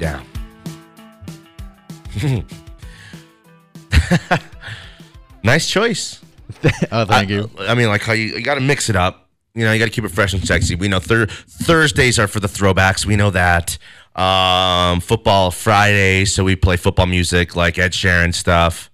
Yeah. 0.00 0.22
nice 5.42 5.68
choice. 5.68 6.20
oh, 6.92 7.04
thank 7.04 7.30
I, 7.30 7.32
you. 7.32 7.50
I 7.58 7.74
mean, 7.74 7.88
like 7.88 8.02
how 8.02 8.12
you, 8.12 8.26
you 8.36 8.42
got 8.42 8.54
to 8.54 8.60
mix 8.60 8.88
it 8.88 8.96
up. 8.96 9.28
You 9.54 9.64
know, 9.64 9.72
you 9.72 9.78
got 9.78 9.86
to 9.86 9.90
keep 9.90 10.04
it 10.04 10.10
fresh 10.10 10.34
and 10.34 10.46
sexy. 10.46 10.74
We 10.74 10.88
know 10.88 10.98
thir- 10.98 11.26
Thursdays 11.26 12.18
are 12.18 12.26
for 12.28 12.40
the 12.40 12.48
throwbacks. 12.48 13.06
We 13.06 13.16
know 13.16 13.30
that. 13.30 13.78
Um, 14.14 15.00
football 15.00 15.50
Fridays, 15.50 16.34
so 16.34 16.44
we 16.44 16.56
play 16.56 16.76
football 16.76 17.06
music 17.06 17.54
like 17.56 17.78
Ed 17.78 17.92
Sheeran 17.92 18.34
stuff. 18.34 18.90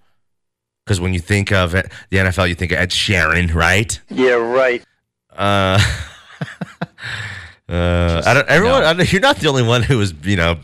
Because 0.84 1.00
when 1.00 1.14
you 1.14 1.20
think 1.20 1.52
of 1.52 1.74
it, 1.74 1.90
the 2.10 2.16
NFL, 2.18 2.48
you 2.48 2.54
think 2.54 2.72
of 2.72 2.78
Ed 2.78 2.90
Sheeran, 2.90 3.54
right? 3.54 4.00
Yeah, 4.10 4.32
right. 4.32 4.84
Uh, 5.30 5.78
uh, 7.68 8.22
I 8.26 8.34
don't, 8.34 8.48
everyone, 8.48 8.82
I 8.82 8.92
don't- 8.92 9.12
you're 9.12 9.20
not 9.22 9.36
the 9.36 9.48
only 9.48 9.62
one 9.62 9.82
who 9.84 9.98
was, 9.98 10.12
you 10.24 10.36
know, 10.36 10.58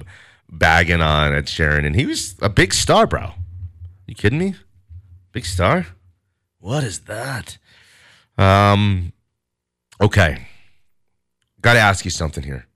bagging 0.51 1.01
on 1.01 1.33
Ed 1.35 1.47
Sheeran, 1.47 1.87
and 1.87 1.95
he 1.95 2.05
was 2.07 2.35
a 2.43 2.49
big 2.49 2.73
star, 2.75 3.07
bro. 3.07 3.33
You 4.07 4.15
kidding 4.15 4.39
me? 4.39 4.55
Big 5.33 5.45
star? 5.47 5.87
What 6.59 6.83
is 6.83 7.01
that? 7.01 7.59
Um, 8.37 9.13
okay. 10.01 10.47
Got 11.61 11.75
to 11.75 11.79
ask 11.81 12.05
you 12.05 12.11
something 12.11 12.43
here. 12.43 12.67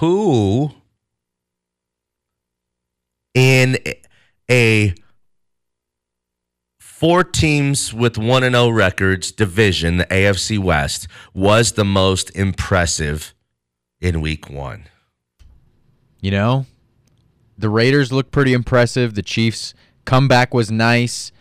Who 0.00 0.72
in 3.34 3.78
a 4.50 4.94
four 6.98 7.22
teams 7.22 7.92
with 7.92 8.16
1 8.16 8.42
and 8.42 8.54
0 8.54 8.70
records 8.70 9.30
division, 9.30 9.98
the 9.98 10.06
AFC 10.06 10.58
West, 10.58 11.06
was 11.34 11.72
the 11.72 11.84
most 11.84 12.34
impressive 12.34 13.34
in 14.00 14.22
week 14.22 14.48
1? 14.48 14.84
You 16.22 16.30
know, 16.30 16.66
the 17.58 17.68
Raiders 17.68 18.12
looked 18.12 18.30
pretty 18.32 18.54
impressive. 18.54 19.14
The 19.14 19.22
Chiefs 19.22 19.74
comeback 20.06 20.54
was 20.54 20.70
nice. 20.70 21.32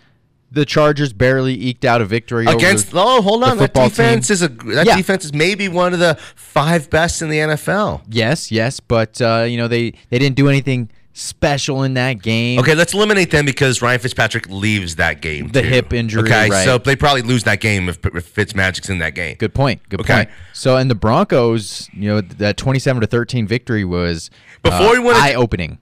The 0.51 0.65
Chargers 0.65 1.13
barely 1.13 1.53
eked 1.53 1.85
out 1.85 2.01
a 2.01 2.05
victory 2.05 2.45
Against 2.45 2.93
over 2.93 2.99
oh, 2.99 3.21
hold 3.21 3.41
the 3.41 3.47
on, 3.47 3.57
that 3.57 3.73
defense 3.73 4.27
team. 4.27 4.33
is 4.33 4.41
a 4.41 4.47
that 4.49 4.85
Yeah. 4.87 4.95
defense 4.97 5.25
is 5.25 5.33
maybe 5.33 5.67
one 5.69 5.93
of 5.93 5.99
the 5.99 6.17
five 6.35 6.89
best 6.89 7.21
in 7.21 7.29
the 7.29 7.37
NFL. 7.37 8.01
Yes, 8.09 8.51
yes, 8.51 8.79
but 8.79 9.21
uh, 9.21 9.45
you 9.47 9.57
know 9.57 9.67
they 9.67 9.91
they 10.09 10.19
didn't 10.19 10.35
do 10.35 10.47
anything 10.47 10.89
special 11.17 11.81
in 11.83 11.93
that 11.93 12.21
game. 12.21 12.59
Okay, 12.59 12.75
let's 12.75 12.93
eliminate 12.93 13.31
them 13.31 13.45
because 13.45 13.81
Ryan 13.81 13.99
Fitzpatrick 14.01 14.49
leaves 14.49 14.97
that 14.97 15.21
game. 15.21 15.47
The 15.47 15.61
too. 15.61 15.67
hip 15.69 15.93
injury, 15.93 16.23
Okay, 16.23 16.49
right. 16.49 16.65
so 16.65 16.77
they 16.77 16.95
probably 16.97 17.21
lose 17.21 17.45
that 17.45 17.61
game 17.61 17.87
if, 17.87 18.05
if 18.05 18.35
Fitzmagic's 18.35 18.89
in 18.89 18.97
that 18.99 19.15
game. 19.15 19.37
Good 19.39 19.53
point. 19.53 19.81
Good 19.89 20.01
Okay. 20.01 20.13
point. 20.13 20.29
So, 20.53 20.75
and 20.75 20.91
the 20.91 20.95
Broncos, 20.95 21.89
you 21.93 22.09
know, 22.09 22.19
that 22.21 22.57
twenty-seven 22.57 22.99
to 23.01 23.07
thirteen 23.07 23.47
victory 23.47 23.85
was 23.85 24.29
Before 24.61 24.87
uh, 24.89 24.91
we 24.91 24.99
wanna- 24.99 25.19
eye-opening. 25.19 25.79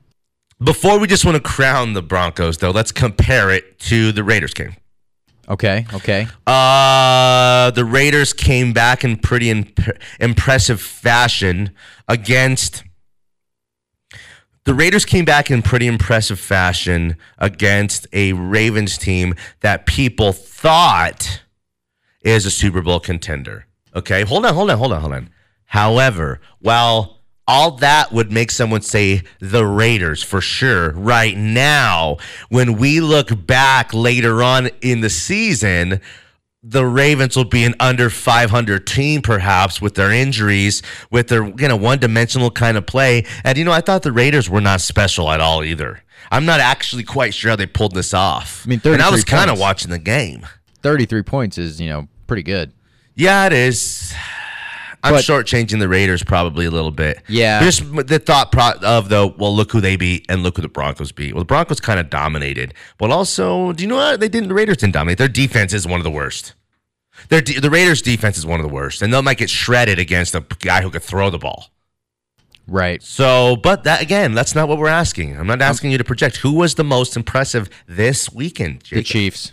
Before 0.63 0.97
we 0.99 1.07
just 1.07 1.25
want 1.25 1.35
to 1.35 1.41
crown 1.41 1.93
the 1.93 2.03
Broncos, 2.03 2.59
though, 2.59 2.71
let's 2.71 2.91
compare 2.93 3.49
it 3.49 3.79
to 3.79 4.11
the 4.13 4.23
Raiders 4.23 4.53
game. 4.53 4.75
Okay. 5.49 5.85
Okay. 5.93 6.27
Uh, 6.47 7.69
the 7.71 7.83
Raiders 7.83 8.31
came 8.31 8.71
back 8.71 9.03
in 9.03 9.17
pretty 9.17 9.49
imp- 9.49 9.79
impressive 10.21 10.79
fashion 10.79 11.71
against. 12.07 12.83
The 14.65 14.73
Raiders 14.73 15.03
came 15.03 15.25
back 15.25 15.51
in 15.51 15.61
pretty 15.61 15.87
impressive 15.87 16.39
fashion 16.39 17.17
against 17.37 18.07
a 18.13 18.31
Ravens 18.31 18.97
team 18.97 19.35
that 19.59 19.85
people 19.85 20.31
thought 20.31 21.41
is 22.21 22.45
a 22.45 22.51
Super 22.51 22.81
Bowl 22.81 23.01
contender. 23.01 23.65
Okay, 23.93 24.23
hold 24.23 24.45
on, 24.45 24.53
hold 24.53 24.71
on, 24.71 24.77
hold 24.77 24.93
on, 24.93 25.01
hold 25.01 25.13
on. 25.13 25.29
However, 25.65 26.39
while 26.59 27.19
all 27.45 27.71
that 27.71 28.13
would 28.13 28.31
make 28.31 28.51
someone 28.51 28.81
say 28.81 29.23
the 29.39 29.65
Raiders 29.65 30.23
for 30.23 30.39
sure 30.39 30.91
right 30.91 31.35
now, 31.35 32.17
when 32.47 32.77
we 32.77 33.01
look 33.01 33.45
back 33.45 33.93
later 33.93 34.41
on 34.41 34.69
in 34.81 35.01
the 35.01 35.09
season, 35.09 35.99
the 36.63 36.85
Ravens 36.85 37.35
will 37.35 37.43
be 37.43 37.65
an 37.65 37.75
under 37.79 38.09
500 38.09 38.87
team, 38.87 39.21
perhaps, 39.21 39.81
with 39.81 39.95
their 39.95 40.11
injuries, 40.11 40.81
with 41.11 41.27
their 41.27 41.45
you 41.45 41.67
know 41.67 41.75
one 41.75 41.99
dimensional 41.99 42.49
kind 42.49 42.77
of 42.77 42.85
play. 42.85 43.25
And 43.43 43.57
you 43.57 43.65
know, 43.65 43.71
I 43.71 43.81
thought 43.81 44.03
the 44.03 44.13
Raiders 44.13 44.49
were 44.49 44.61
not 44.61 44.81
special 44.81 45.29
at 45.29 45.41
all 45.41 45.63
either. 45.63 46.01
I'm 46.31 46.45
not 46.45 46.61
actually 46.61 47.03
quite 47.03 47.33
sure 47.33 47.49
how 47.51 47.55
they 47.57 47.65
pulled 47.67 47.93
this 47.93 48.13
off. 48.13 48.63
I 48.65 48.69
mean, 48.69 48.81
and 48.85 49.01
I 49.01 49.11
was 49.11 49.23
kind 49.23 49.51
of 49.51 49.59
watching 49.59 49.91
the 49.91 49.99
game. 49.99 50.47
Thirty-three 50.81 51.23
points 51.23 51.57
is 51.57 51.81
you 51.81 51.89
know 51.89 52.07
pretty 52.27 52.43
good. 52.43 52.71
Yeah, 53.15 53.45
it 53.45 53.53
is. 53.53 54.13
I'm 55.03 55.13
But- 55.15 55.25
shortchanging 55.25 55.79
the 55.79 55.89
Raiders 55.89 56.23
probably 56.23 56.65
a 56.65 56.71
little 56.71 56.91
bit. 56.91 57.21
Yeah. 57.27 57.61
Just 57.61 57.83
the 58.07 58.19
thought 58.19 58.51
pro- 58.53 58.79
of 58.81 59.09
though, 59.09 59.35
well, 59.37 59.53
look 59.55 59.71
who 59.71 59.81
they 59.81 59.97
beat 59.97 60.25
and 60.29 60.43
look 60.43 60.55
who 60.55 60.61
the 60.61 60.69
Broncos 60.69 61.11
beat. 61.11 61.33
Well, 61.33 61.41
the 61.41 61.45
Broncos 61.45 61.79
kind 61.81 61.99
of 61.99 62.09
dominated, 62.09 62.73
but 62.97 63.11
also, 63.11 63.73
do 63.73 63.83
you 63.83 63.89
know 63.89 63.95
what? 63.97 64.19
They 64.21 64.29
didn't. 64.29 64.47
The 64.47 64.55
Raiders 64.55 64.77
didn't 64.77 64.93
dominate. 64.93 65.17
Their 65.17 65.27
defense 65.27 65.73
is 65.73 65.85
one 65.85 65.99
of 65.99 66.05
the 66.05 66.11
worst. 66.11 66.53
Their 67.29 67.41
de- 67.41 67.59
the 67.59 67.69
Raiders' 67.69 68.01
defense 68.01 68.37
is 68.37 68.45
one 68.45 68.59
of 68.59 68.65
the 68.67 68.73
worst, 68.73 69.01
and 69.01 69.13
they 69.13 69.21
might 69.21 69.37
get 69.37 69.49
shredded 69.49 69.99
against 69.99 70.33
a 70.35 70.43
guy 70.59 70.81
who 70.81 70.89
could 70.89 71.03
throw 71.03 71.29
the 71.29 71.37
ball. 71.37 71.67
Right. 72.65 73.03
So, 73.03 73.57
but 73.57 73.83
that 73.83 74.01
again, 74.01 74.33
that's 74.33 74.55
not 74.55 74.67
what 74.69 74.77
we're 74.77 74.87
asking. 74.87 75.37
I'm 75.37 75.45
not 75.47 75.61
asking 75.61 75.91
you 75.91 75.97
to 75.97 76.03
project 76.03 76.37
who 76.37 76.53
was 76.53 76.75
the 76.75 76.83
most 76.83 77.15
impressive 77.17 77.69
this 77.87 78.31
weekend. 78.31 78.83
The 78.89 79.03
Chiefs. 79.03 79.51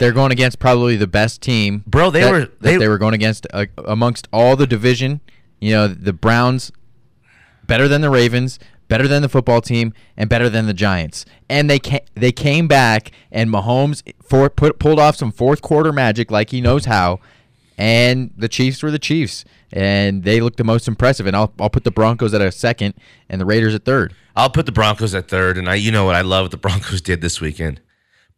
They're 0.00 0.12
going 0.12 0.32
against 0.32 0.58
probably 0.58 0.96
the 0.96 1.06
best 1.08 1.40
team, 1.42 1.82
Bro, 1.86 2.10
they 2.10 2.20
that- 2.22 2.30
were- 2.30 2.48
they- 2.60 2.76
they 2.76 2.88
were 2.88 2.98
going 2.98 3.14
against 3.14 3.46
uh, 3.52 3.66
amongst 3.86 4.28
all 4.32 4.54
the 4.56 4.66
division. 4.66 5.20
You 5.60 5.72
know, 5.72 5.88
the 5.88 6.12
Browns 6.12 6.70
better 7.66 7.88
than 7.88 8.00
the 8.00 8.10
Ravens, 8.10 8.58
better 8.86 9.08
than 9.08 9.22
the 9.22 9.28
football 9.28 9.60
team, 9.60 9.92
and 10.16 10.30
better 10.30 10.48
than 10.48 10.66
the 10.66 10.72
Giants. 10.74 11.24
And 11.50 11.68
they 11.68 11.78
ca- 11.80 12.04
they 12.14 12.30
came 12.32 12.68
back, 12.68 13.10
and 13.32 13.50
Mahomes 13.50 14.02
for, 14.22 14.48
put, 14.48 14.78
pulled 14.78 14.98
off 15.00 15.16
some 15.16 15.32
fourth 15.32 15.60
quarter 15.62 15.92
magic 15.92 16.30
like 16.30 16.50
he 16.50 16.60
knows 16.60 16.84
how. 16.84 17.18
And 17.76 18.30
the 18.36 18.48
Chiefs 18.48 18.82
were 18.82 18.90
the 18.90 18.98
Chiefs, 18.98 19.44
and 19.72 20.24
they 20.24 20.40
looked 20.40 20.56
the 20.56 20.64
most 20.64 20.88
impressive. 20.88 21.26
And 21.26 21.36
I'll 21.36 21.52
I'll 21.60 21.70
put 21.70 21.84
the 21.84 21.90
Broncos 21.92 22.34
at 22.34 22.40
a 22.40 22.50
second, 22.50 22.94
and 23.28 23.40
the 23.40 23.44
Raiders 23.44 23.74
at 23.74 23.84
third. 23.84 24.14
I'll 24.34 24.50
put 24.50 24.66
the 24.66 24.72
Broncos 24.72 25.14
at 25.14 25.28
third, 25.28 25.58
and 25.58 25.68
I, 25.68 25.74
you 25.76 25.90
know 25.92 26.04
what 26.04 26.14
I 26.14 26.20
love 26.22 26.44
what 26.44 26.50
the 26.52 26.56
Broncos 26.68 27.00
did 27.00 27.20
this 27.20 27.40
weekend. 27.40 27.80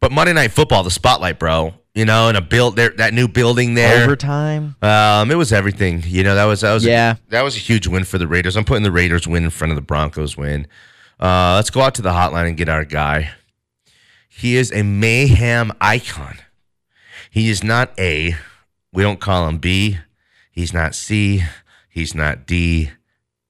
But 0.01 0.11
Monday 0.11 0.33
Night 0.33 0.51
Football, 0.51 0.83
the 0.83 0.91
spotlight, 0.91 1.39
bro. 1.39 1.75
You 1.93 2.05
know, 2.05 2.29
and 2.29 2.37
a 2.37 2.41
build 2.41 2.75
there, 2.77 2.89
that 2.97 3.13
new 3.13 3.27
building 3.27 3.73
there. 3.75 4.05
Overtime. 4.05 4.75
Um, 4.81 5.29
it 5.29 5.35
was 5.35 5.51
everything. 5.53 6.01
You 6.05 6.23
know, 6.23 6.35
that 6.35 6.45
was 6.45 6.61
that 6.61 6.73
was 6.73 6.85
Yeah. 6.85 7.15
that 7.29 7.43
was 7.43 7.55
a 7.55 7.59
huge 7.59 7.85
win 7.85 8.03
for 8.05 8.17
the 8.17 8.27
Raiders. 8.27 8.55
I'm 8.55 8.63
putting 8.65 8.83
the 8.83 8.91
Raiders 8.91 9.27
win 9.27 9.43
in 9.43 9.49
front 9.49 9.71
of 9.71 9.75
the 9.75 9.81
Broncos 9.81 10.35
win. 10.37 10.67
Uh, 11.19 11.53
let's 11.55 11.69
go 11.69 11.81
out 11.81 11.93
to 11.95 12.01
the 12.01 12.11
hotline 12.11 12.47
and 12.47 12.57
get 12.57 12.69
our 12.69 12.85
guy. 12.85 13.31
He 14.29 14.55
is 14.55 14.71
a 14.71 14.83
mayhem 14.83 15.71
icon. 15.81 16.37
He 17.29 17.49
is 17.49 17.61
not 17.63 17.91
A. 17.99 18.37
We 18.93 19.03
don't 19.03 19.19
call 19.19 19.47
him 19.47 19.57
B. 19.57 19.99
He's 20.51 20.73
not 20.73 20.95
C. 20.95 21.43
He's 21.89 22.15
not 22.15 22.47
D. 22.47 22.91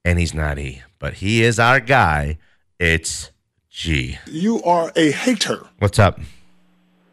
And 0.03 0.19
he's 0.19 0.33
not 0.33 0.57
E. 0.59 0.81
But 0.99 1.15
he 1.15 1.43
is 1.43 1.59
our 1.59 1.79
guy. 1.79 2.39
It's 2.79 3.29
G. 3.69 4.17
You 4.25 4.61
are 4.63 4.91
a 4.95 5.11
hater. 5.11 5.67
What's 5.77 5.99
up? 5.99 6.19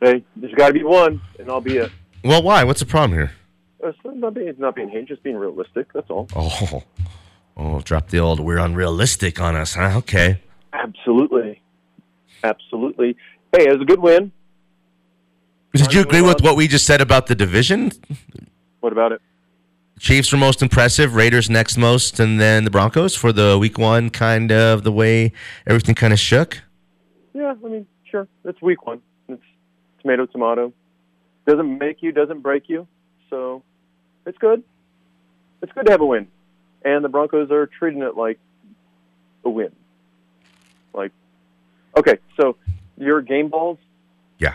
Hey, 0.01 0.25
there's 0.37 0.55
got 0.55 0.69
to 0.69 0.75
be 0.75 0.85
one, 0.85 1.21
and 1.39 1.51
I'll 1.51 1.61
be 1.61 1.79
a. 1.79 1.91
Well, 2.25 2.43
why? 2.43 2.65
What's 2.65 2.81
the 2.81 2.87
problem 2.87 3.13
here? 3.19 3.33
Uh, 3.83 3.89
it's 3.89 3.99
not 4.05 4.35
being, 4.35 4.49
it's 4.49 4.59
not 4.59 4.75
being 4.75 4.89
hate, 4.89 5.07
just 5.07 5.23
being 5.23 5.37
realistic. 5.37 5.93
That's 5.93 6.09
all. 6.11 6.29
Oh, 6.35 6.83
oh, 7.57 7.81
drop 7.81 8.09
the 8.09 8.19
old. 8.19 8.41
We're 8.41 8.59
unrealistic 8.59 9.41
on 9.41 9.57
us, 9.57 9.75
huh? 9.75 9.93
Okay. 9.99 10.43
Absolutely, 10.73 11.61
absolutely. 12.45 13.17
Hey, 13.53 13.67
it 13.67 13.73
was 13.73 13.81
a 13.81 13.85
good 13.85 14.01
win. 14.01 14.33
Did 15.75 15.93
you 15.93 16.01
agree 16.01 16.23
with 16.23 16.43
what 16.43 16.57
we 16.57 16.69
just 16.69 16.87
said 16.87 17.01
about 17.01 17.27
the 17.27 17.35
division? 17.35 17.93
What 18.81 18.93
about 18.93 19.13
it? 19.13 19.21
Chiefs 19.99 20.31
were 20.33 20.39
most 20.39 20.63
impressive, 20.63 21.15
Raiders 21.15 21.51
next 21.51 21.77
most, 21.77 22.21
and 22.21 22.41
then 22.41 22.65
the 22.65 22.71
Broncos 22.71 23.17
for 23.17 23.33
the 23.33 23.59
week 23.59 23.79
one 23.79 24.11
kind 24.11 24.53
of 24.53 24.85
the 24.85 24.93
way 24.93 25.33
everything 25.67 25.95
kind 25.95 26.13
of 26.13 26.21
shook. 26.21 26.63
Yeah, 27.35 27.55
I 27.65 27.69
mean, 27.69 27.87
sure. 28.11 28.29
It's 28.45 28.61
week 28.63 28.87
one. 28.87 29.01
Tomato, 30.03 30.27
tomato. 30.27 30.73
Doesn't 31.47 31.79
make 31.79 32.03
you, 32.03 32.13
doesn't 32.13 32.41
break 32.41 32.69
you. 32.69 32.87
So 33.31 33.63
it's 34.27 34.39
good. 34.39 34.63
It's 35.63 35.73
good 35.73 35.87
to 35.87 35.93
have 35.93 36.01
a 36.01 36.07
win. 36.07 36.29
And 36.85 37.05
the 37.05 37.09
Broncos 37.09 37.51
are 37.51 37.67
treating 37.67 38.03
it 38.03 38.17
like 38.17 38.39
a 39.45 39.51
win. 39.51 39.73
Like, 40.95 41.13
okay, 41.97 42.19
so 42.41 42.57
your 42.97 43.21
game 43.23 43.49
balls, 43.49 43.79
Yeah. 44.39 44.55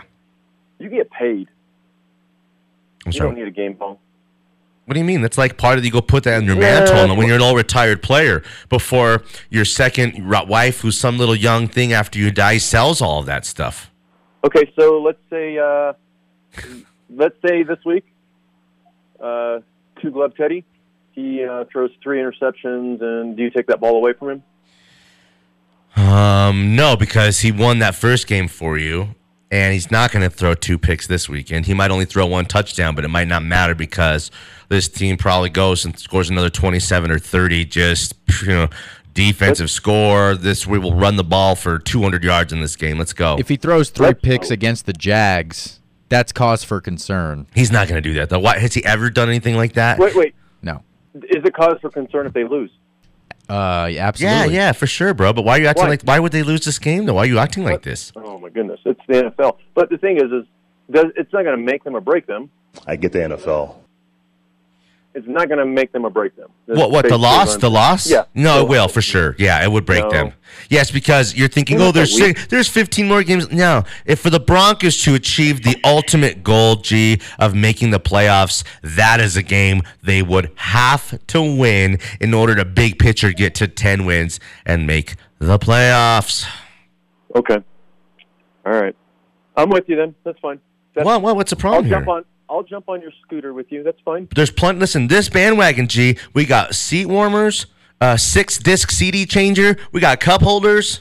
you 0.78 0.88
get 0.88 1.10
paid. 1.10 1.48
I'm 3.06 3.12
you 3.12 3.18
sorry. 3.18 3.30
don't 3.30 3.38
need 3.38 3.48
a 3.48 3.50
game 3.50 3.74
ball. 3.74 4.00
What 4.86 4.94
do 4.94 5.00
you 5.00 5.04
mean? 5.04 5.22
That's 5.22 5.38
like 5.38 5.56
part 5.56 5.76
of 5.76 5.82
the, 5.82 5.88
you 5.88 5.92
go 5.92 6.00
put 6.02 6.24
that 6.24 6.36
on 6.38 6.44
your 6.44 6.56
Yeah. 6.56 6.80
mantle 6.84 7.16
when 7.16 7.26
you're 7.26 7.36
an 7.36 7.42
old 7.42 7.56
retired 7.56 8.02
player 8.02 8.42
before 8.68 9.22
your 9.50 9.64
second 9.64 10.28
wife, 10.48 10.80
who's 10.80 10.98
some 10.98 11.16
little 11.18 11.34
young 11.36 11.68
thing 11.68 11.92
after 11.92 12.18
you 12.18 12.30
die, 12.30 12.58
sells 12.58 13.00
all 13.00 13.20
of 13.20 13.26
that 13.26 13.44
stuff. 13.46 13.90
Okay, 14.44 14.70
so 14.78 15.00
let's 15.00 15.18
say 15.30 15.56
uh, 15.56 15.94
let's 17.08 17.34
say 17.44 17.62
this 17.62 17.78
week, 17.86 18.04
uh, 19.18 19.60
two 20.02 20.10
glove 20.10 20.36
Teddy, 20.36 20.64
he 21.12 21.42
uh, 21.42 21.64
throws 21.72 21.90
three 22.02 22.18
interceptions, 22.18 23.00
and 23.00 23.38
do 23.38 23.42
you 23.42 23.50
take 23.50 23.66
that 23.68 23.80
ball 23.80 23.96
away 23.96 24.12
from 24.12 24.42
him? 25.96 26.04
Um, 26.04 26.76
no, 26.76 26.94
because 26.94 27.40
he 27.40 27.52
won 27.52 27.78
that 27.78 27.94
first 27.94 28.26
game 28.26 28.48
for 28.48 28.76
you, 28.76 29.14
and 29.50 29.72
he's 29.72 29.90
not 29.90 30.12
going 30.12 30.28
to 30.28 30.36
throw 30.36 30.52
two 30.52 30.76
picks 30.76 31.06
this 31.06 31.26
weekend. 31.26 31.64
He 31.64 31.72
might 31.72 31.90
only 31.90 32.04
throw 32.04 32.26
one 32.26 32.44
touchdown, 32.44 32.94
but 32.94 33.06
it 33.06 33.08
might 33.08 33.28
not 33.28 33.42
matter 33.42 33.74
because 33.74 34.30
this 34.68 34.88
team 34.88 35.16
probably 35.16 35.48
goes 35.48 35.86
and 35.86 35.98
scores 35.98 36.28
another 36.28 36.50
twenty-seven 36.50 37.10
or 37.10 37.18
thirty. 37.18 37.64
Just 37.64 38.14
you 38.42 38.48
know, 38.48 38.68
defensive 39.14 39.70
score. 39.70 40.34
This 40.34 40.66
we 40.66 40.78
will 40.78 40.94
run 40.94 41.16
the 41.16 41.24
ball 41.24 41.54
for 41.54 41.78
two 41.78 42.02
hundred 42.02 42.24
yards 42.24 42.52
in 42.52 42.60
this 42.60 42.76
game. 42.76 42.98
Let's 42.98 43.12
go. 43.12 43.36
If 43.38 43.48
he 43.48 43.56
throws 43.56 43.90
three 43.90 44.14
picks 44.14 44.50
against 44.50 44.86
the 44.86 44.92
Jags, 44.92 45.80
that's 46.08 46.32
cause 46.32 46.62
for 46.64 46.80
concern. 46.80 47.46
He's 47.54 47.70
not 47.72 47.88
going 47.88 48.02
to 48.02 48.06
do 48.08 48.14
that 48.14 48.28
though. 48.30 48.40
Why 48.40 48.58
has 48.58 48.74
he 48.74 48.84
ever 48.84 49.10
done 49.10 49.28
anything 49.28 49.56
like 49.56 49.74
that? 49.74 49.98
Wait, 49.98 50.14
wait. 50.14 50.34
No. 50.62 50.82
Is 51.14 51.42
it 51.44 51.54
cause 51.54 51.76
for 51.80 51.90
concern 51.90 52.26
if 52.26 52.32
they 52.32 52.44
lose? 52.44 52.70
Uh, 53.48 53.52
yeah, 53.54 53.88
Yeah, 53.88 54.06
absolutely. 54.08 54.54
yeah, 54.54 54.72
for 54.72 54.86
sure, 54.86 55.12
bro. 55.12 55.32
But 55.34 55.44
why 55.44 55.58
are 55.58 55.60
you 55.60 55.66
acting 55.66 55.84
Why? 55.84 55.90
like? 55.90 56.02
Why 56.02 56.18
would 56.18 56.32
they 56.32 56.42
lose 56.42 56.64
this 56.64 56.78
game 56.78 57.04
though? 57.06 57.14
Why 57.14 57.22
are 57.22 57.26
you 57.26 57.38
acting 57.38 57.64
like 57.64 57.82
this? 57.82 58.10
Oh 58.16 58.38
my 58.38 58.48
goodness, 58.48 58.80
it's 58.84 59.00
the 59.06 59.24
NFL. 59.24 59.58
But 59.74 59.90
the 59.90 59.98
thing 59.98 60.16
is, 60.16 60.32
is 60.32 60.46
does, 60.90 61.06
it's 61.16 61.32
not 61.32 61.44
going 61.44 61.56
to 61.56 61.62
make 61.62 61.84
them 61.84 61.94
or 61.94 62.00
break 62.00 62.26
them. 62.26 62.50
I 62.86 62.96
get 62.96 63.12
the 63.12 63.18
NFL. 63.20 63.76
It's 65.16 65.28
not 65.28 65.46
going 65.48 65.58
to 65.58 65.64
make 65.66 65.92
them 65.92 66.04
or 66.04 66.10
break 66.10 66.34
them. 66.34 66.48
That's 66.66 66.76
What? 66.78 66.90
What? 66.90 67.08
The 67.08 67.16
loss? 67.16 67.56
The 67.56 67.70
loss? 67.70 68.10
Yeah. 68.10 68.24
No, 68.34 68.62
it 68.62 68.68
will 68.68 68.88
for 68.88 69.00
sure. 69.00 69.36
Yeah, 69.38 69.62
it 69.62 69.70
would 69.70 69.86
break 69.86 70.02
No. 70.04 70.10
them. 70.10 70.32
Yes, 70.68 70.90
because 70.90 71.36
you're 71.36 71.48
thinking, 71.48 71.80
oh, 71.80 71.92
there's 71.92 72.16
six, 72.16 72.46
there's 72.48 72.68
15 72.68 73.06
more 73.06 73.22
games. 73.22 73.50
No, 73.52 73.84
if 74.06 74.18
for 74.20 74.30
the 74.30 74.40
Broncos 74.40 75.00
to 75.02 75.14
achieve 75.14 75.62
the 75.62 75.76
ultimate 75.84 76.42
goal, 76.42 76.76
G, 76.76 77.20
of 77.38 77.54
making 77.54 77.90
the 77.90 78.00
playoffs, 78.00 78.64
that 78.82 79.20
is 79.20 79.36
a 79.36 79.42
game 79.42 79.82
they 80.02 80.20
would 80.22 80.50
have 80.56 81.24
to 81.28 81.40
win 81.40 81.98
in 82.20 82.34
order 82.34 82.54
to 82.56 82.64
big 82.64 82.98
picture 82.98 83.32
get 83.32 83.54
to 83.56 83.68
10 83.68 84.04
wins 84.06 84.40
and 84.66 84.84
make 84.86 85.14
the 85.38 85.58
playoffs. 85.58 86.44
Okay. 87.36 87.58
All 88.66 88.72
right. 88.72 88.96
I'm 89.56 89.68
with 89.70 89.84
you 89.88 89.94
then. 89.96 90.14
That's 90.24 90.38
fine. 90.40 90.58
That's, 90.94 91.04
What? 91.04 91.22
What? 91.22 91.36
What's 91.36 91.50
the 91.50 91.56
I'll 91.56 91.60
problem 91.60 91.88
jump 91.88 92.06
here? 92.06 92.14
on. 92.14 92.24
I'll 92.54 92.62
jump 92.62 92.88
on 92.88 93.00
your 93.02 93.10
scooter 93.22 93.52
with 93.52 93.72
you. 93.72 93.82
That's 93.82 94.00
fine. 94.04 94.28
There's 94.34 94.50
plenty. 94.52 94.78
Listen, 94.78 95.08
this 95.08 95.28
bandwagon, 95.28 95.88
G. 95.88 96.16
We 96.34 96.44
got 96.46 96.74
seat 96.74 97.06
warmers, 97.06 97.66
uh, 98.00 98.16
six 98.16 98.58
disc 98.58 98.90
CD 98.92 99.26
changer. 99.26 99.76
We 99.90 100.00
got 100.00 100.20
cup 100.20 100.40
holders. 100.40 101.00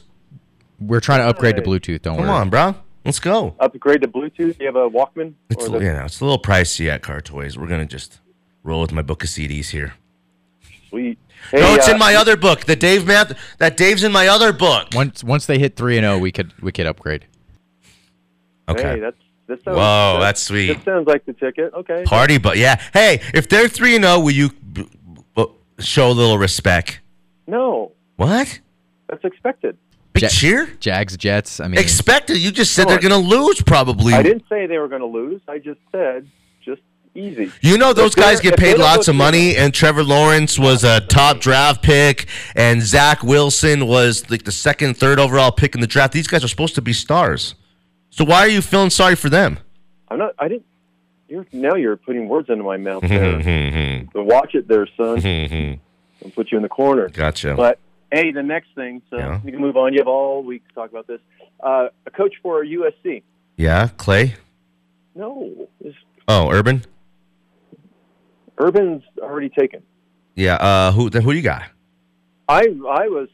We're 0.79 0.99
trying 0.99 1.19
to 1.19 1.27
upgrade 1.27 1.55
to 1.57 1.61
Bluetooth. 1.61 2.01
Don't 2.01 2.17
Come 2.17 2.25
worry. 2.25 2.35
on, 2.35 2.49
bro. 2.49 2.75
Let's 3.05 3.19
go. 3.19 3.55
Upgrade 3.59 4.01
to 4.01 4.07
Bluetooth. 4.07 4.59
You 4.59 4.65
have 4.65 4.75
a 4.75 4.89
Walkman. 4.89 5.33
It's 5.51 5.65
Or 5.65 5.75
a, 5.75 5.79
the- 5.79 5.85
you 5.85 5.93
know, 5.93 6.05
it's 6.05 6.19
a 6.21 6.25
little 6.25 6.41
pricey 6.41 6.89
at 6.89 7.03
Car 7.03 7.21
Toys. 7.21 7.55
We're 7.57 7.67
gonna 7.67 7.85
just 7.85 8.19
roll 8.63 8.81
with 8.81 8.91
my 8.91 9.03
book 9.03 9.23
of 9.23 9.29
CDs 9.29 9.67
here. 9.69 9.93
Sweet. 10.89 11.19
no, 11.53 11.75
it's 11.75 11.87
uh, 11.87 11.91
in 11.91 11.99
my 11.99 12.15
other 12.15 12.35
book. 12.35 12.61
The 12.65 12.75
Dave 12.75 13.05
Math. 13.05 13.33
That 13.59 13.77
Dave's 13.77 14.03
in 14.03 14.11
my 14.11 14.27
other 14.27 14.51
book. 14.53 14.87
Once 14.95 15.23
once 15.23 15.45
they 15.45 15.59
hit 15.59 15.75
three 15.75 15.97
and 15.97 16.03
zero, 16.05 16.17
we 16.17 16.31
could 16.31 16.51
we 16.63 16.71
could 16.71 16.87
upgrade. 16.87 17.25
Hey, 18.67 18.73
Okay. 18.73 18.99
that's 18.99 19.17
that 19.57 19.63
sounds. 19.63 19.77
Whoa, 19.77 20.13
that- 20.13 20.19
that's 20.19 20.41
sweet. 20.41 20.73
That 20.73 20.85
sounds 20.85 21.07
like 21.07 21.25
the 21.25 21.33
ticket. 21.33 21.73
Okay. 21.73 22.03
Party, 22.05 22.37
but 22.37 22.57
yeah. 22.57 22.81
Hey, 22.93 23.21
if 23.33 23.47
they're 23.49 23.67
three 23.67 23.95
and 23.95 24.03
zero, 24.03 24.19
will 24.19 24.31
you 24.31 24.49
b- 24.49 24.87
b- 25.35 25.45
show 25.79 26.09
a 26.09 26.13
little 26.13 26.37
respect? 26.37 26.99
No, 27.47 27.91
What? 28.15 28.59
that's 29.09 29.23
expected. 29.23 29.77
Big 30.13 30.23
Ja- 30.23 30.29
cheer? 30.29 30.65
Jags, 30.79 31.17
Jets. 31.17 31.59
I 31.59 31.67
mean, 31.67 31.79
Expected. 31.79 32.37
You 32.37 32.51
just 32.51 32.73
said 32.73 32.87
they're 32.87 32.99
gonna 32.99 33.17
lose 33.17 33.61
probably. 33.61 34.13
I 34.13 34.21
didn't 34.23 34.43
say 34.47 34.65
they 34.67 34.77
were 34.77 34.87
going 34.87 35.01
to 35.01 35.07
lose. 35.07 35.41
I 35.47 35.57
just 35.57 35.79
said 35.91 36.27
just 36.63 36.81
easy. 37.15 37.51
You 37.61 37.77
know 37.79 37.93
those 37.93 38.11
If 38.11 38.15
they're- 38.17 38.23
guys 38.25 38.39
get 38.39 38.53
if 38.53 38.59
they 38.59 38.65
paid 38.65 38.71
don't 38.73 38.81
lots 38.81 38.95
go 38.95 38.99
of 38.99 39.05
through- 39.05 39.13
money, 39.15 39.57
and 39.57 39.73
Trevor 39.73 40.03
Lawrence 40.03 40.57
was 40.59 40.83
a 40.83 41.01
top 41.01 41.39
draft 41.41 41.81
pick, 41.83 42.27
and 42.55 42.81
Zach 42.83 43.23
Wilson 43.23 43.87
was 43.87 44.29
like 44.29 44.43
the 44.43 44.51
second, 44.51 44.97
third 44.97 45.19
overall 45.19 45.51
pick 45.51 45.73
in 45.75 45.81
the 45.81 45.87
draft. 45.87 46.13
These 46.13 46.27
guys 46.27 46.43
are 46.43 46.47
supposed 46.47 46.75
to 46.75 46.81
be 46.81 46.93
stars. 46.93 47.55
So 48.13 48.23
why 48.25 48.41
are 48.41 48.47
you 48.47 48.61
feeling 48.61 48.91
sorry 48.91 49.15
for 49.15 49.27
them? 49.29 49.57
I'm 50.07 50.19
not. 50.19 50.35
I 50.37 50.47
didn't. 50.47 50.65
You're 51.27 51.47
now 51.51 51.73
you're 51.73 51.97
putting 51.97 52.27
words 52.27 52.47
into 52.47 52.63
my 52.63 52.77
mouth. 52.77 53.01
There. 53.01 54.05
so 54.13 54.21
watch 54.21 54.53
it, 54.53 54.67
there, 54.67 54.87
son. 54.95 55.17
I'll 56.23 56.29
put 56.31 56.51
you 56.51 56.57
in 56.57 56.61
the 56.61 56.69
corner. 56.69 57.09
Gotcha. 57.09 57.55
But 57.55 57.79
hey, 58.11 58.31
the 58.31 58.43
next 58.43 58.67
thing. 58.75 59.01
So 59.09 59.17
Yeah. 59.17 59.41
you 59.43 59.51
can 59.51 59.59
move 59.59 59.75
on. 59.77 59.93
You 59.93 59.99
have 59.99 60.07
all 60.07 60.43
week 60.43 60.67
to 60.67 60.73
talk 60.75 60.91
about 60.91 61.07
this. 61.07 61.21
Uh, 61.59 61.87
a 62.05 62.11
coach 62.11 62.35
for 62.43 62.63
USC. 62.63 63.23
Yeah, 63.57 63.87
Clay. 63.97 64.35
No, 65.15 65.67
Oh, 66.27 66.51
Urban. 66.51 66.83
Urban's 68.59 69.03
already 69.19 69.49
taken. 69.49 69.81
Yeah. 70.35 70.55
Uh, 70.55 70.91
who? 70.91 71.09
Then 71.09 71.23
who 71.23 71.31
do 71.31 71.37
you 71.37 71.43
got? 71.43 71.63
I 72.47 72.61
I 72.87 73.07
was 73.07 73.29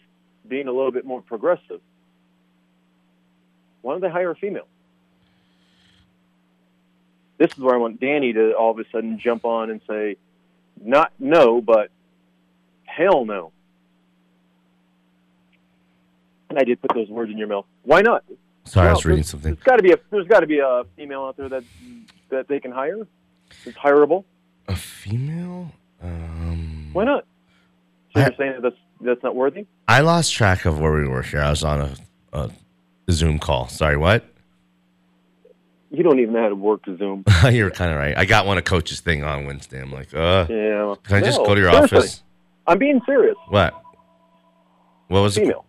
being 0.48 0.68
a 0.70 0.72
little 0.72 0.92
bit 0.92 1.06
more 1.06 1.22
progressive. 1.22 1.82
Why 3.82 3.94
don't 3.94 4.02
they 4.02 4.10
hire 4.10 4.32
a 4.32 4.36
female? 4.36 4.68
This 7.38 7.52
is 7.52 7.58
where 7.60 7.74
I 7.74 7.78
want 7.78 8.00
Danny 8.02 8.34
to 8.34 8.54
all 8.54 8.72
of 8.72 8.80
a 8.80 8.84
sudden 8.92 9.18
jump 9.20 9.46
on 9.46 9.70
and 9.70 9.80
say, 9.88 10.18
not 10.82 11.14
no, 11.20 11.62
but 11.62 11.90
hell 12.86 13.24
no. 13.26 13.52
And 16.50 16.58
I 16.58 16.64
did 16.64 16.82
put 16.82 16.92
those 16.94 17.08
words 17.10 17.32
in 17.32 17.38
your 17.38 17.48
mouth. 17.48 17.66
Why 17.84 18.02
not? 18.02 18.24
Sorry, 18.66 18.90
I 18.90 18.94
was 18.94 19.06
reading 19.06 19.24
something. 19.24 19.54
There's 19.54 19.64
got 19.64 19.78
to 19.78 19.84
be 19.84 19.92
a 19.92 19.98
there's 20.12 20.28
got 20.28 20.42
to 20.42 20.48
be 20.48 20.60
a 20.60 20.84
female 20.96 21.24
out 21.24 21.38
there 21.38 21.50
that 21.50 21.64
that 22.30 22.48
they 22.48 22.60
can 22.60 22.72
hire. 22.72 23.08
It's 23.66 23.78
hireable. 23.78 24.26
A 24.68 24.76
female? 24.76 25.72
Um, 26.04 26.90
Why 26.94 27.04
not? 27.06 27.26
So 28.14 28.20
I- 28.22 28.26
you're 28.26 28.36
saying 28.36 28.54
that 28.54 28.62
that's 28.62 28.76
that's 29.02 29.24
not 29.24 29.36
worthy? 29.36 29.66
I 29.88 30.02
lost 30.02 30.34
track 30.34 30.66
of 30.66 30.80
where 30.80 30.92
we 30.92 31.08
were 31.08 31.22
here. 31.24 31.42
I 31.42 31.50
was 31.50 31.64
on 31.64 31.82
a, 31.82 31.96
a 32.34 32.50
Zoom 33.12 33.40
call. 33.40 33.68
Sorry, 33.68 33.98
what? 33.98 34.24
You 35.92 36.04
don't 36.04 36.20
even 36.20 36.34
know 36.36 36.44
how 36.44 36.50
to 36.50 36.56
work 36.56 36.82
Zoom. 36.86 37.24
You're 37.52 37.72
kind 37.72 37.92
of 37.92 37.98
right. 37.98 38.16
I 38.18 38.26
got 38.26 38.46
one 38.46 38.58
of 38.60 38.64
Coach's 38.64 39.00
thing 39.00 39.24
on 39.24 39.46
Wednesday. 39.46 39.82
I'm 39.82 39.92
like, 39.92 40.14
uh, 40.14 40.46
Yeah. 40.50 40.96
can 41.04 41.18
I 41.18 41.22
just 41.22 41.40
No, 41.40 41.46
go 41.48 41.56
to 41.56 41.62
your 41.62 41.72
seriously. 41.72 41.98
office? 41.98 42.24
I'm 42.68 42.78
being 42.78 43.02
serious. 43.06 43.36
What? 43.48 43.74
What 45.08 45.22
was 45.22 45.38
it? 45.38 45.42
Female. 45.42 45.66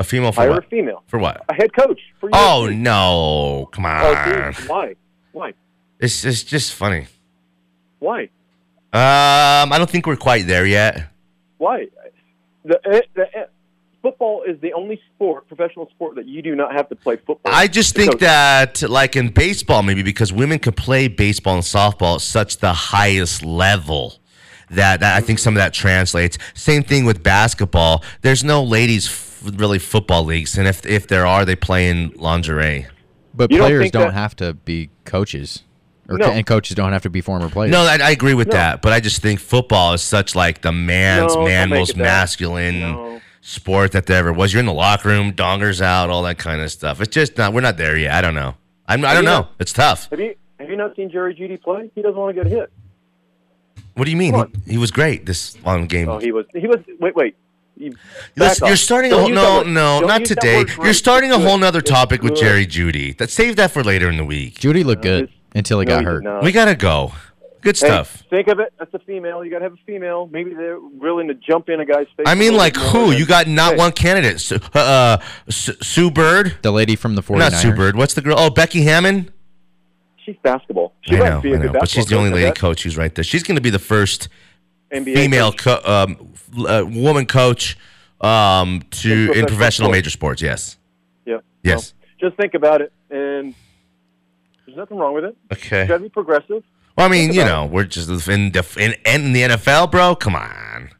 A 0.00 0.04
female 0.04 0.32
for 0.32 0.40
Hire 0.40 0.50
what? 0.50 0.64
a 0.64 0.68
female. 0.68 1.02
For 1.06 1.18
what? 1.20 1.44
A 1.48 1.54
head 1.54 1.72
coach. 1.74 2.00
For 2.18 2.30
Oh 2.32 2.68
no! 2.72 3.68
Come 3.70 3.84
Oh, 3.84 3.88
on. 3.88 4.52
dude, 4.54 4.68
why? 4.68 4.94
Why? 5.32 5.52
It's 6.00 6.24
it's 6.24 6.42
just 6.42 6.74
funny. 6.74 7.06
Why? 8.00 8.22
Um, 8.92 9.72
I 9.72 9.74
don't 9.78 9.88
think 9.90 10.06
we're 10.06 10.16
quite 10.16 10.46
there 10.48 10.66
yet. 10.66 11.10
Why? 11.58 11.86
The, 12.64 12.80
eh, 12.90 13.00
the 13.14 13.36
eh, 13.38 13.44
football 14.02 14.42
is 14.42 14.60
the 14.60 14.72
only 14.72 15.00
sport, 15.14 15.46
professional 15.48 15.88
sport, 15.90 16.16
that 16.16 16.26
you 16.26 16.42
do 16.42 16.54
not 16.54 16.72
have 16.72 16.88
to 16.88 16.96
play 16.96 17.16
football. 17.16 17.52
I 17.52 17.66
just 17.66 17.94
think 17.94 18.12
coach. 18.12 18.20
that, 18.20 18.82
like 18.88 19.16
in 19.16 19.28
baseball, 19.28 19.82
maybe 19.82 20.02
because 20.02 20.32
women 20.32 20.58
can 20.58 20.72
play 20.72 21.08
baseball 21.08 21.54
and 21.54 21.62
softball 21.62 22.16
at 22.16 22.20
such 22.22 22.58
the 22.58 22.72
highest 22.72 23.44
level 23.44 24.14
that, 24.70 25.00
that 25.00 25.16
I 25.16 25.20
think 25.20 25.38
some 25.38 25.54
of 25.54 25.58
that 25.60 25.72
translates. 25.74 26.38
Same 26.54 26.82
thing 26.82 27.04
with 27.04 27.22
basketball. 27.22 28.02
There's 28.22 28.44
no 28.44 28.62
ladies 28.62 29.08
f- 29.08 29.42
really 29.56 29.78
football 29.78 30.24
leagues, 30.24 30.56
and 30.58 30.68
if 30.68 30.84
if 30.86 31.06
there 31.08 31.26
are, 31.26 31.44
they 31.44 31.56
play 31.56 31.88
in 31.88 32.12
lingerie. 32.16 32.86
But 33.34 33.50
You 33.50 33.58
don't 33.58 33.66
players 33.68 33.90
don't 33.90 34.06
that- 34.08 34.14
have 34.14 34.36
to 34.36 34.54
be 34.54 34.90
coaches, 35.04 35.62
or 36.08 36.18
No. 36.18 36.26
and 36.30 36.44
coaches 36.46 36.74
don't 36.76 36.92
have 36.92 37.02
to 37.02 37.10
be 37.10 37.20
former 37.20 37.48
players. 37.48 37.70
No, 37.72 37.80
I, 37.82 37.98
I 38.02 38.10
agree 38.10 38.34
with 38.34 38.48
No. 38.48 38.52
that, 38.54 38.82
but 38.82 38.92
I 38.92 39.00
just 39.00 39.22
think 39.22 39.40
football 39.40 39.92
is 39.94 40.02
such 40.02 40.34
like 40.34 40.62
the 40.62 40.72
man's 40.72 41.34
No, 41.34 41.44
man, 41.44 41.68
most 41.70 41.96
masculine 41.96 42.80
No. 42.80 43.20
Sport 43.42 43.92
that 43.92 44.06
there 44.06 44.18
ever 44.18 44.32
was. 44.32 44.52
You're 44.52 44.60
in 44.60 44.66
the 44.66 44.72
locker 44.72 45.08
room, 45.08 45.32
dongers 45.32 45.80
out, 45.80 46.10
all 46.10 46.22
that 46.24 46.36
kind 46.38 46.60
of 46.60 46.70
stuff. 46.70 47.00
It's 47.00 47.12
just 47.14 47.38
not. 47.38 47.52
We're 47.54 47.62
not 47.62 47.76
there 47.78 47.96
yet. 47.96 48.12
I 48.12 48.20
don't 48.20 48.34
know. 48.34 48.54
I'm, 48.86 49.04
I 49.04 49.14
don't 49.14 49.22
you 49.22 49.28
know. 49.30 49.40
not- 49.40 49.52
It's 49.58 49.72
tough. 49.72 50.10
Have 50.10 50.20
you 50.20 50.34
have 50.58 50.68
you 50.68 50.76
not 50.76 50.94
seen 50.94 51.10
Jerry 51.10 51.34
Jeudy 51.34 51.60
play? 51.60 51.90
He 51.94 52.02
doesn't 52.02 52.18
want 52.18 52.36
to 52.36 52.42
get 52.44 52.50
hit. 52.52 52.70
What 53.94 54.04
do 54.04 54.10
you 54.10 54.16
mean? 54.16 54.34
He, 54.66 54.72
he 54.72 54.78
was 54.78 54.90
great 54.90 55.24
this 55.26 55.56
on 55.64 55.86
game. 55.86 56.08
Oh, 56.08 56.18
he 56.18 56.32
was. 56.32 56.44
He 56.54 56.66
was. 56.66 56.78
Wait, 56.98 57.14
wait. 57.16 57.34
You 57.76 57.94
Listen, 58.36 58.66
you're 58.66 58.76
starting 58.76 59.10
a 59.10 59.14
Don't 59.14 59.22
whole, 59.22 59.30
no, 59.34 59.56
word. 59.58 59.66
no, 59.68 60.00
Don't 60.00 60.08
not 60.08 60.20
use 60.20 60.28
that 60.30 60.40
today. 60.40 60.64
You're 60.82 60.92
starting 60.92 61.30
a 61.32 61.38
whole 61.38 61.56
good. 61.56 61.60
nother 61.62 61.80
topic 61.80 62.22
with. 62.22 62.36
Jerry 62.36 62.66
Jeudy. 62.66 63.16
That 63.16 63.30
save 63.30 63.56
that 63.56 63.70
for 63.70 63.82
later 63.82 64.10
in 64.10 64.18
the 64.18 64.24
week. 64.24 64.58
Jeudy 64.60 64.84
looked 64.84 65.02
good 65.02 65.30
until 65.54 65.80
he 65.80 65.86
No, 65.86 65.94
got 65.96 66.04
hurt. 66.04 66.24
not. 66.24 66.42
We 66.42 66.52
gotta 66.52 66.74
go. 66.74 67.12
Good 67.60 67.76
Hey, 67.78 67.86
stuff. 67.86 68.22
think 68.30 68.48
of 68.48 68.58
it. 68.60 68.72
That's 68.78 68.92
a 68.94 68.98
female. 69.00 69.44
You 69.44 69.50
got 69.50 69.58
to 69.58 69.64
have 69.64 69.74
a 69.74 69.84
female. 69.86 70.28
Maybe 70.32 70.54
they're 70.54 70.78
willing 70.80 71.28
to 71.28 71.34
jump 71.34 71.68
in 71.68 71.80
a 71.80 71.84
guy's 71.84 72.06
face. 72.16 72.24
I 72.26 72.34
mean, 72.34 72.54
like 72.56 72.76
who? 72.76 73.12
You 73.12 73.26
got 73.26 73.46
not 73.46 73.72
Hey, 73.72 73.78
one 73.78 73.92
candidate. 73.92 74.40
Su- 74.40 74.58
uh, 74.74 74.78
uh, 74.78 75.18
Sue 75.50 76.10
Bird, 76.10 76.56
The 76.62 76.70
lady 76.70 76.96
from 76.96 77.14
the 77.16 77.22
49ers. 77.22 77.38
not 77.38 77.52
Sue 77.52 77.72
Bird. 77.74 77.96
What's 77.96 78.14
the 78.14 78.22
girl? 78.22 78.36
Oh, 78.38 78.50
Becky 78.50 78.82
Hammon. 78.82 79.30
She's 80.24 80.36
basketball. 80.42 80.94
She 81.02 81.16
I 81.16 81.18
might 81.18 81.28
know, 81.30 81.40
be 81.40 81.52
a 81.52 81.54
I 81.54 81.56
good 81.58 81.72
know, 81.72 81.78
but 81.80 81.88
she's 81.88 82.06
the 82.06 82.16
only 82.16 82.30
lady 82.30 82.46
bet. 82.46 82.56
coach 82.58 82.82
who's 82.82 82.96
right 82.96 83.14
there. 83.14 83.24
She's 83.24 83.42
going 83.42 83.56
to 83.56 83.62
be 83.62 83.70
the 83.70 83.78
first 83.78 84.28
NBA 84.92 85.14
female 85.14 85.52
coach. 85.52 85.82
co- 85.82 85.92
um, 85.92 86.32
uh, 86.66 86.84
woman 86.86 87.26
coach 87.26 87.76
um, 88.20 88.82
to 88.90 89.10
In 89.10 89.18
in 89.18 89.26
professional 89.26 89.46
professional 89.46 89.90
major 89.90 90.10
sports. 90.10 90.42
Yes. 90.42 90.76
Yeah. 91.24 91.38
Yes. 91.62 91.94
Well, 92.20 92.30
just 92.30 92.40
think 92.40 92.54
about 92.54 92.80
it, 92.82 92.92
and 93.10 93.54
there's 94.66 94.76
nothing 94.76 94.98
wrong 94.98 95.14
with 95.14 95.24
it. 95.24 95.36
Okay. 95.52 95.82
You 95.82 95.88
got 95.88 95.96
to 95.98 96.02
be 96.02 96.08
progressive. 96.10 96.62
Well, 96.96 97.06
I 97.06 97.10
mean, 97.10 97.32
you 97.32 97.44
know, 97.44 97.66
we're 97.66 97.84
just 97.84 98.08
in 98.28 98.52
the 98.52 98.66
in, 98.78 98.94
in 99.06 99.32
the 99.32 99.42
NFL, 99.42 99.90
bro. 99.90 100.14
Come 100.14 100.34
on. 100.34 100.90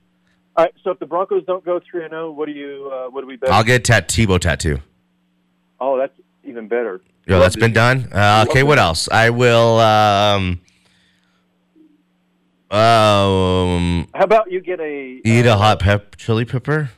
All 0.57 0.65
right. 0.65 0.75
So 0.83 0.91
if 0.91 0.99
the 0.99 1.07
Broncos 1.07 1.45
don't 1.47 1.65
go 1.65 1.81
three 1.91 2.03
and 2.05 2.11
zero, 2.13 2.31
what 2.33 2.47
do 2.47 2.53
you? 2.53 2.91
Uh, 2.93 3.11
what 3.11 3.21
do 3.23 3.27
we 3.27 3.37
bet? 3.37 3.51
I'll 3.51 3.65
get 3.65 3.77
a 3.81 3.83
tat- 3.83 4.09
Tebow 4.09 4.39
tattoo. 4.39 4.79
Oh, 5.81 5.99
that's 5.99 6.13
even 6.45 6.69
better. 6.69 7.01
Yo, 7.27 7.39
that's 7.39 7.57
been 7.57 7.73
done. 7.73 8.09
Uh, 8.13 8.45
okay, 8.49 8.63
what 8.63 8.79
else? 8.79 9.09
I 9.11 9.31
will. 9.31 9.79
Um, 9.79 10.61
um, 12.71 14.09
How 14.15 14.25
about 14.25 14.51
you 14.51 14.61
get 14.61 14.81
a? 14.81 15.21
eat 15.25 15.47
uh, 15.47 15.55
a 15.55 15.57
hot 15.57 15.81
pep 15.81 16.17
chili 16.17 16.45
pepper. 16.45 16.91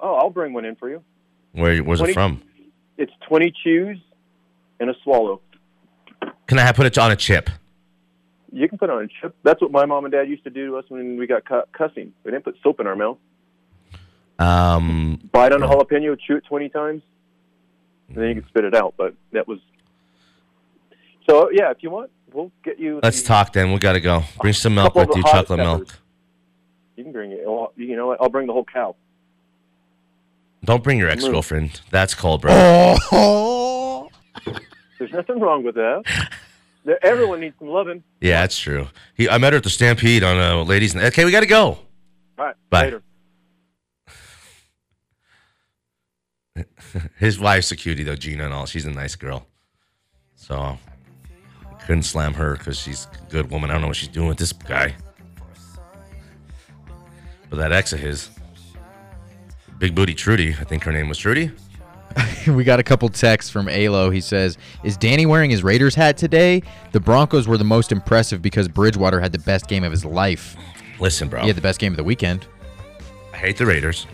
Oh, 0.00 0.14
I'll 0.14 0.30
bring 0.30 0.52
one 0.52 0.64
in 0.64 0.76
for 0.76 0.88
you. 0.88 1.02
Where? 1.52 1.78
Where's 1.82 2.00
it 2.00 2.12
from? 2.12 2.42
It's 2.96 3.12
twenty 3.26 3.52
chews 3.64 3.98
and 4.80 4.90
a 4.90 4.94
swallow. 5.04 5.40
Can 6.46 6.58
I 6.58 6.72
put 6.72 6.86
it 6.86 6.98
on 6.98 7.10
a 7.12 7.16
chip? 7.16 7.50
You 8.52 8.68
can 8.68 8.78
put 8.78 8.88
on 8.90 9.04
a 9.04 9.08
chip. 9.20 9.36
That's 9.42 9.60
what 9.60 9.70
my 9.70 9.84
mom 9.84 10.04
and 10.04 10.12
dad 10.12 10.28
used 10.28 10.44
to 10.44 10.50
do 10.50 10.68
to 10.68 10.76
us 10.78 10.84
when 10.88 11.18
we 11.18 11.26
got 11.26 11.44
cu- 11.44 11.62
cussing. 11.72 12.12
We 12.24 12.30
didn't 12.30 12.44
put 12.44 12.56
soap 12.62 12.80
in 12.80 12.86
our 12.86 12.96
mouth. 12.96 13.18
Um, 14.38 15.20
Bite 15.32 15.52
on 15.52 15.62
a 15.62 15.66
jalapeno, 15.68 16.16
chew 16.18 16.36
it 16.36 16.44
twenty 16.48 16.68
times, 16.68 17.02
and 18.08 18.16
then 18.16 18.28
you 18.28 18.34
can 18.40 18.48
spit 18.48 18.64
it 18.64 18.74
out. 18.74 18.94
But 18.96 19.14
that 19.32 19.48
was. 19.48 19.58
So 21.28 21.50
yeah, 21.52 21.70
if 21.72 21.78
you 21.80 21.90
want, 21.90 22.10
we'll 22.32 22.52
get 22.64 22.78
you. 22.78 23.00
let's 23.02 23.22
talk 23.22 23.52
then. 23.52 23.72
We 23.72 23.78
gotta 23.80 24.00
go. 24.00 24.22
Bring 24.40 24.52
some 24.54 24.74
milk 24.76 24.94
with 24.94 25.08
you, 25.14 25.22
chocolate 25.24 25.58
peppers. 25.58 25.78
milk. 25.78 25.98
You 26.96 27.04
can 27.04 27.12
bring 27.12 27.32
it. 27.32 27.40
Well, 27.44 27.72
You 27.76 27.96
know 27.96 28.06
what? 28.08 28.20
I'll 28.20 28.28
bring 28.30 28.46
the 28.46 28.52
whole 28.52 28.64
cow. 28.64 28.96
Don't 30.64 30.82
bring 30.82 30.98
your 30.98 31.08
ex 31.08 31.26
girlfriend. 31.26 31.80
That's 31.90 32.14
cold, 32.14 32.40
bro. 32.42 32.50
Oh. 33.12 34.08
There's 34.98 35.12
nothing 35.12 35.38
wrong 35.38 35.62
with 35.64 35.76
that. 35.76 36.02
Everyone 37.02 37.40
needs 37.40 37.56
some 37.58 37.68
loving. 37.68 38.02
Yeah, 38.20 38.40
that's 38.40 38.58
true. 38.58 38.88
He, 39.14 39.28
I 39.28 39.38
met 39.38 39.52
her 39.52 39.58
at 39.58 39.64
the 39.64 39.70
Stampede 39.70 40.22
on 40.22 40.38
a 40.38 40.62
ladies' 40.62 40.94
night. 40.94 41.04
Okay, 41.06 41.24
we 41.24 41.30
gotta 41.30 41.46
go. 41.46 41.78
All 42.38 42.44
right. 42.44 42.56
Bye. 42.70 42.84
Later. 42.84 43.02
His 47.18 47.38
wife's 47.38 47.70
a 47.72 47.76
cutie 47.76 48.02
though, 48.02 48.16
Gina 48.16 48.44
and 48.44 48.54
all. 48.54 48.66
She's 48.66 48.86
a 48.86 48.90
nice 48.90 49.16
girl. 49.16 49.46
So 50.34 50.78
couldn't 51.88 52.02
slam 52.02 52.34
her 52.34 52.56
because 52.56 52.78
she's 52.78 53.06
a 53.06 53.30
good 53.30 53.50
woman. 53.50 53.70
I 53.70 53.74
don't 53.74 53.82
know 53.82 53.88
what 53.88 53.96
she's 53.96 54.08
doing 54.08 54.28
with 54.28 54.38
this 54.38 54.52
guy. 54.52 54.94
But 57.48 57.56
that 57.56 57.72
ex 57.72 57.94
of 57.94 58.00
his, 58.00 58.28
Big 59.78 59.94
Booty 59.94 60.14
Trudy, 60.14 60.50
I 60.50 60.64
think 60.64 60.84
her 60.84 60.92
name 60.92 61.08
was 61.08 61.16
Trudy. 61.16 61.50
we 62.48 62.64
got 62.64 62.80
a 62.80 62.82
couple 62.82 63.08
texts 63.08 63.50
from 63.50 63.68
Alo. 63.68 64.10
He 64.10 64.20
says, 64.20 64.58
"Is 64.82 64.96
Danny 64.96 65.26
wearing 65.26 65.50
his 65.50 65.62
Raiders 65.62 65.94
hat 65.94 66.16
today? 66.16 66.62
The 66.92 67.00
Broncos 67.00 67.46
were 67.46 67.58
the 67.58 67.64
most 67.64 67.92
impressive 67.92 68.42
because 68.42 68.68
Bridgewater 68.68 69.20
had 69.20 69.32
the 69.32 69.38
best 69.38 69.68
game 69.68 69.84
of 69.84 69.90
his 69.90 70.04
life. 70.04 70.56
Listen, 71.00 71.28
bro. 71.28 71.42
He 71.42 71.46
had 71.48 71.56
the 71.56 71.62
best 71.62 71.78
game 71.78 71.92
of 71.92 71.96
the 71.96 72.04
weekend. 72.04 72.46
I 73.32 73.36
hate 73.36 73.56
the 73.56 73.66
Raiders. 73.66 74.06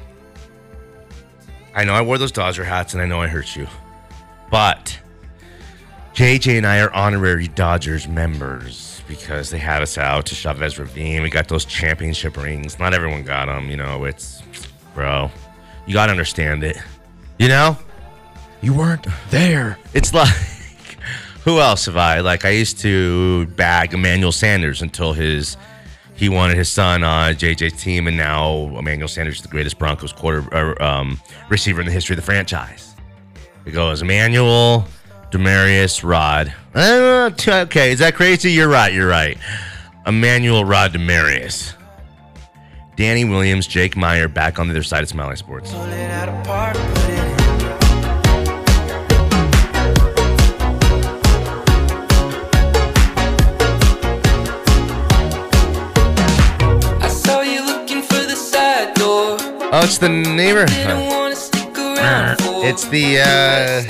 I 1.75 1.85
know 1.85 1.95
I 1.95 2.03
wore 2.03 2.19
those 2.19 2.33
Dodger 2.33 2.65
hats 2.65 2.95
and 2.95 3.03
I 3.03 3.07
know 3.07 3.21
I 3.21 3.27
hurt 3.27 3.57
you. 3.57 3.67
But 4.51 4.99
JJ 6.15 6.59
and 6.59 6.67
I 6.67 6.79
are 6.81 6.93
honorary 6.93 7.49
Dodgers 7.49 8.07
members 8.07 9.03
because 9.09 9.51
they 9.51 9.59
had 9.59 9.83
us 9.83 9.99
out 9.99 10.27
to 10.27 10.35
Chavez 10.35 10.79
Ravine. 10.79 11.23
We 11.23 11.31
got 11.31 11.49
those 11.49 11.65
championship 11.65 12.37
rings. 12.37 12.79
Not 12.79 12.95
everyone 12.95 13.25
got 13.25 13.47
them, 13.47 13.69
you 13.69 13.77
know. 13.77 14.05
It's, 14.05 14.43
bro, 14.95 15.31
you 15.87 15.95
got 15.95 16.07
to 16.07 16.13
understand 16.13 16.63
it. 16.63 16.77
You 17.39 17.49
know? 17.49 17.77
You 18.65 18.73
weren't 18.73 19.07
there. 19.29 19.79
It's 19.93 20.15
like, 20.15 20.29
who 21.45 21.61
else 21.61 21.85
have 21.85 21.99
I? 21.99 22.21
Like, 22.21 22.47
I 22.47 22.49
used 22.49 22.79
to 22.79 23.45
bag 23.49 23.93
Emmanuel 23.93 24.33
Sanders 24.33 24.81
until 24.81 25.13
his 25.13 25.59
he 26.15 26.31
wanted 26.31 26.57
his 26.57 26.71
son 26.71 27.05
on 27.05 27.35
JJ's 27.35 27.83
team, 27.83 28.07
and 28.07 28.17
now 28.17 28.75
Emmanuel 28.79 29.07
Sanders 29.07 29.37
is 29.37 29.43
the 29.43 29.49
greatest 29.49 29.79
Broncos 29.79 30.15
quarter 30.15 30.47
or, 30.51 30.83
um, 30.83 31.21
receiver 31.51 31.81
in 31.81 31.87
the 31.87 31.93
history 31.93 32.15
of 32.15 32.17
the 32.17 32.25
franchise. 32.25 32.95
It 33.67 33.73
goes 33.73 34.01
Emmanuel, 34.01 34.87
Demaryius, 35.31 36.03
Rod. 36.03 36.55
Uh, 36.75 37.31
okay, 37.47 37.93
is 37.93 37.99
that 37.99 38.15
crazy? 38.15 38.53
You're 38.53 38.69
right. 38.71 38.95
You're 38.95 39.09
right. 39.09 39.37
Emmanuel, 40.07 40.65
Rod, 40.65 40.95
Demaryius. 40.95 41.75
Danny 42.97 43.27
Williams, 43.27 43.67
Jake 43.67 43.95
Meyer 43.95 44.29
back 44.29 44.59
on 44.59 44.69
the 44.69 44.73
other 44.73 44.83
side 44.83 45.03
of 45.03 45.15
Mile 45.15 45.29
High 45.29 45.35
Sports. 45.35 45.75
Oh, 59.77 59.81
it's 59.83 59.99
the 59.99 60.09
neighbor. 60.09 60.67
Didn't 60.67 61.07
wanna 61.09 61.35
stick 61.35 61.77
around 61.77 62.39
for 62.41 62.65
It's 62.65 62.87
the 62.89 63.19
uh 63.21 63.83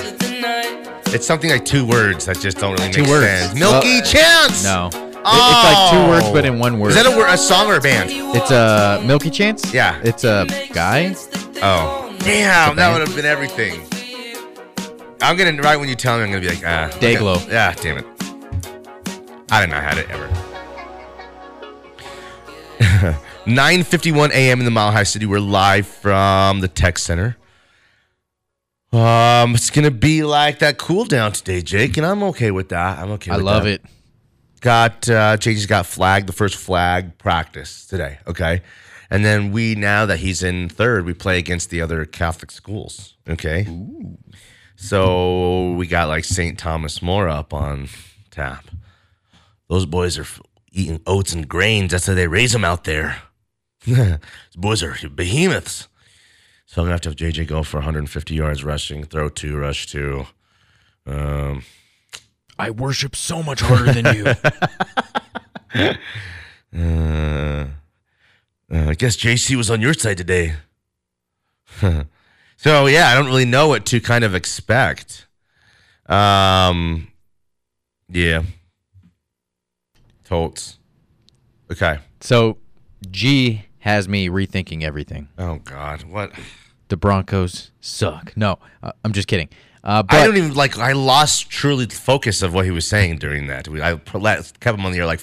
it's 1.12 1.26
something 1.26 1.50
like 1.50 1.64
two 1.66 1.86
words 1.86 2.24
that 2.26 2.40
just 2.40 2.56
don't 2.58 2.72
really 2.72 2.86
make 2.86 2.94
Two 2.94 3.08
words. 3.10 3.26
sense. 3.26 3.58
Milky 3.58 4.00
Chance. 4.00 4.64
No. 4.64 4.86
It- 4.88 4.94
it's 5.26 5.64
like 5.64 5.90
two 5.92 6.08
words, 6.08 6.28
but 6.30 6.44
in 6.46 6.58
one 6.58 6.78
word. 6.78 6.88
Is 6.90 6.96
that 6.96 7.06
a, 7.06 7.10
word- 7.16 7.28
a 7.32 7.36
song 7.36 7.66
or 7.68 7.76
a 7.76 7.80
band? 7.80 8.10
It's 8.10 8.50
a 8.50 9.00
Milky 9.04 9.28
Chance. 9.30 9.72
Yeah. 9.74 10.00
It's 10.02 10.24
a 10.24 10.46
guy. 10.72 11.14
Oh, 11.62 12.14
damn! 12.20 12.76
That 12.76 12.92
would 12.92 13.06
have 13.06 13.14
been 13.16 13.24
everything. 13.26 13.86
I'm 15.22 15.36
gonna 15.36 15.60
right 15.62 15.76
when 15.78 15.88
you 15.90 15.94
tell 15.94 16.16
me, 16.18 16.24
I'm 16.24 16.30
gonna 16.30 16.40
be 16.40 16.48
like, 16.48 16.62
ah, 16.66 16.86
okay. 16.96 17.14
Dayglow. 17.14 17.46
Yeah, 17.48 17.72
damn 17.74 17.98
it. 17.98 18.06
I 19.50 19.60
didn't 19.60 19.70
know 19.70 19.76
I 19.76 19.80
had 19.80 19.98
it 19.98 20.08
ever. 20.10 20.28
9:51 23.46 24.30
a.m. 24.30 24.60
in 24.60 24.64
the 24.64 24.70
Mile 24.70 24.90
High 24.90 25.02
City. 25.02 25.26
We're 25.26 25.38
live 25.38 25.86
from 25.86 26.60
the 26.60 26.68
Tech 26.68 26.96
Center. 26.96 27.36
Um, 28.90 29.54
it's 29.54 29.68
gonna 29.68 29.90
be 29.90 30.22
like 30.22 30.60
that 30.60 30.78
cool 30.78 31.04
down 31.04 31.32
today, 31.32 31.60
Jake, 31.60 31.98
and 31.98 32.06
I'm 32.06 32.22
okay 32.22 32.50
with 32.50 32.70
that. 32.70 32.98
I'm 32.98 33.10
okay. 33.12 33.32
I 33.32 33.36
love 33.36 33.64
that. 33.64 33.82
it. 33.82 33.84
Got 34.62 35.10
uh, 35.10 35.36
JJ's 35.36 35.66
got 35.66 35.84
flagged 35.84 36.26
the 36.26 36.32
first 36.32 36.56
flag 36.56 37.18
practice 37.18 37.86
today. 37.86 38.18
Okay, 38.26 38.62
and 39.10 39.26
then 39.26 39.52
we 39.52 39.74
now 39.74 40.06
that 40.06 40.20
he's 40.20 40.42
in 40.42 40.70
third, 40.70 41.04
we 41.04 41.12
play 41.12 41.36
against 41.36 41.68
the 41.68 41.82
other 41.82 42.06
Catholic 42.06 42.50
schools. 42.50 43.14
Okay, 43.28 43.66
Ooh. 43.68 44.16
so 44.74 45.72
we 45.72 45.86
got 45.86 46.08
like 46.08 46.24
St. 46.24 46.58
Thomas 46.58 47.02
More 47.02 47.28
up 47.28 47.52
on 47.52 47.88
tap. 48.30 48.64
Those 49.68 49.84
boys 49.84 50.16
are 50.16 50.26
eating 50.72 51.02
oats 51.06 51.34
and 51.34 51.46
grains. 51.46 51.92
That's 51.92 52.06
how 52.06 52.14
they 52.14 52.26
raise 52.26 52.52
them 52.52 52.64
out 52.64 52.84
there. 52.84 53.20
These 53.84 54.18
boys 54.56 54.82
are 54.82 54.96
behemoths. 55.08 55.88
So 56.66 56.80
I'm 56.80 56.86
gonna 56.86 56.94
have 56.94 57.00
to 57.02 57.10
have 57.10 57.16
JJ 57.16 57.46
go 57.46 57.62
for 57.62 57.76
150 57.78 58.34
yards 58.34 58.64
rushing, 58.64 59.04
throw 59.04 59.28
two, 59.28 59.56
rush 59.56 59.86
two. 59.86 60.26
Um, 61.06 61.62
I 62.58 62.70
worship 62.70 63.14
so 63.14 63.42
much 63.42 63.60
harder 63.60 63.92
than 63.92 64.16
you. 64.16 64.24
uh, 66.76 67.66
uh, 68.72 68.88
I 68.90 68.94
guess 68.94 69.16
JC 69.16 69.56
was 69.56 69.70
on 69.70 69.80
your 69.80 69.94
side 69.94 70.16
today. 70.18 70.54
so 72.56 72.86
yeah, 72.86 73.08
I 73.08 73.14
don't 73.14 73.26
really 73.26 73.44
know 73.44 73.68
what 73.68 73.86
to 73.86 74.00
kind 74.00 74.24
of 74.24 74.34
expect. 74.34 75.26
Um, 76.06 77.08
yeah, 78.08 78.42
totes. 80.24 80.78
Okay. 81.70 81.98
so 82.20 82.58
G 83.10 83.64
has 83.84 84.08
me 84.08 84.30
rethinking 84.30 84.82
everything. 84.82 85.28
Oh 85.36 85.56
God, 85.56 86.04
what? 86.04 86.32
The 86.88 86.96
Broncos 86.96 87.70
suck. 87.82 88.34
No, 88.34 88.58
uh, 88.82 88.92
I'm 89.04 89.12
just 89.12 89.28
kidding. 89.28 89.50
Uh, 89.82 90.02
but 90.02 90.16
I 90.16 90.26
don't 90.26 90.38
even 90.38 90.54
like. 90.54 90.78
I 90.78 90.92
lost 90.92 91.50
truly 91.50 91.84
the 91.84 91.94
focus 91.94 92.40
of 92.40 92.54
what 92.54 92.64
he 92.64 92.70
was 92.70 92.86
saying 92.86 93.18
during 93.18 93.46
that. 93.48 93.68
I 93.68 93.96
kept 94.58 94.78
him 94.78 94.86
on 94.86 94.92
the 94.92 94.98
air 94.98 95.06
like 95.06 95.20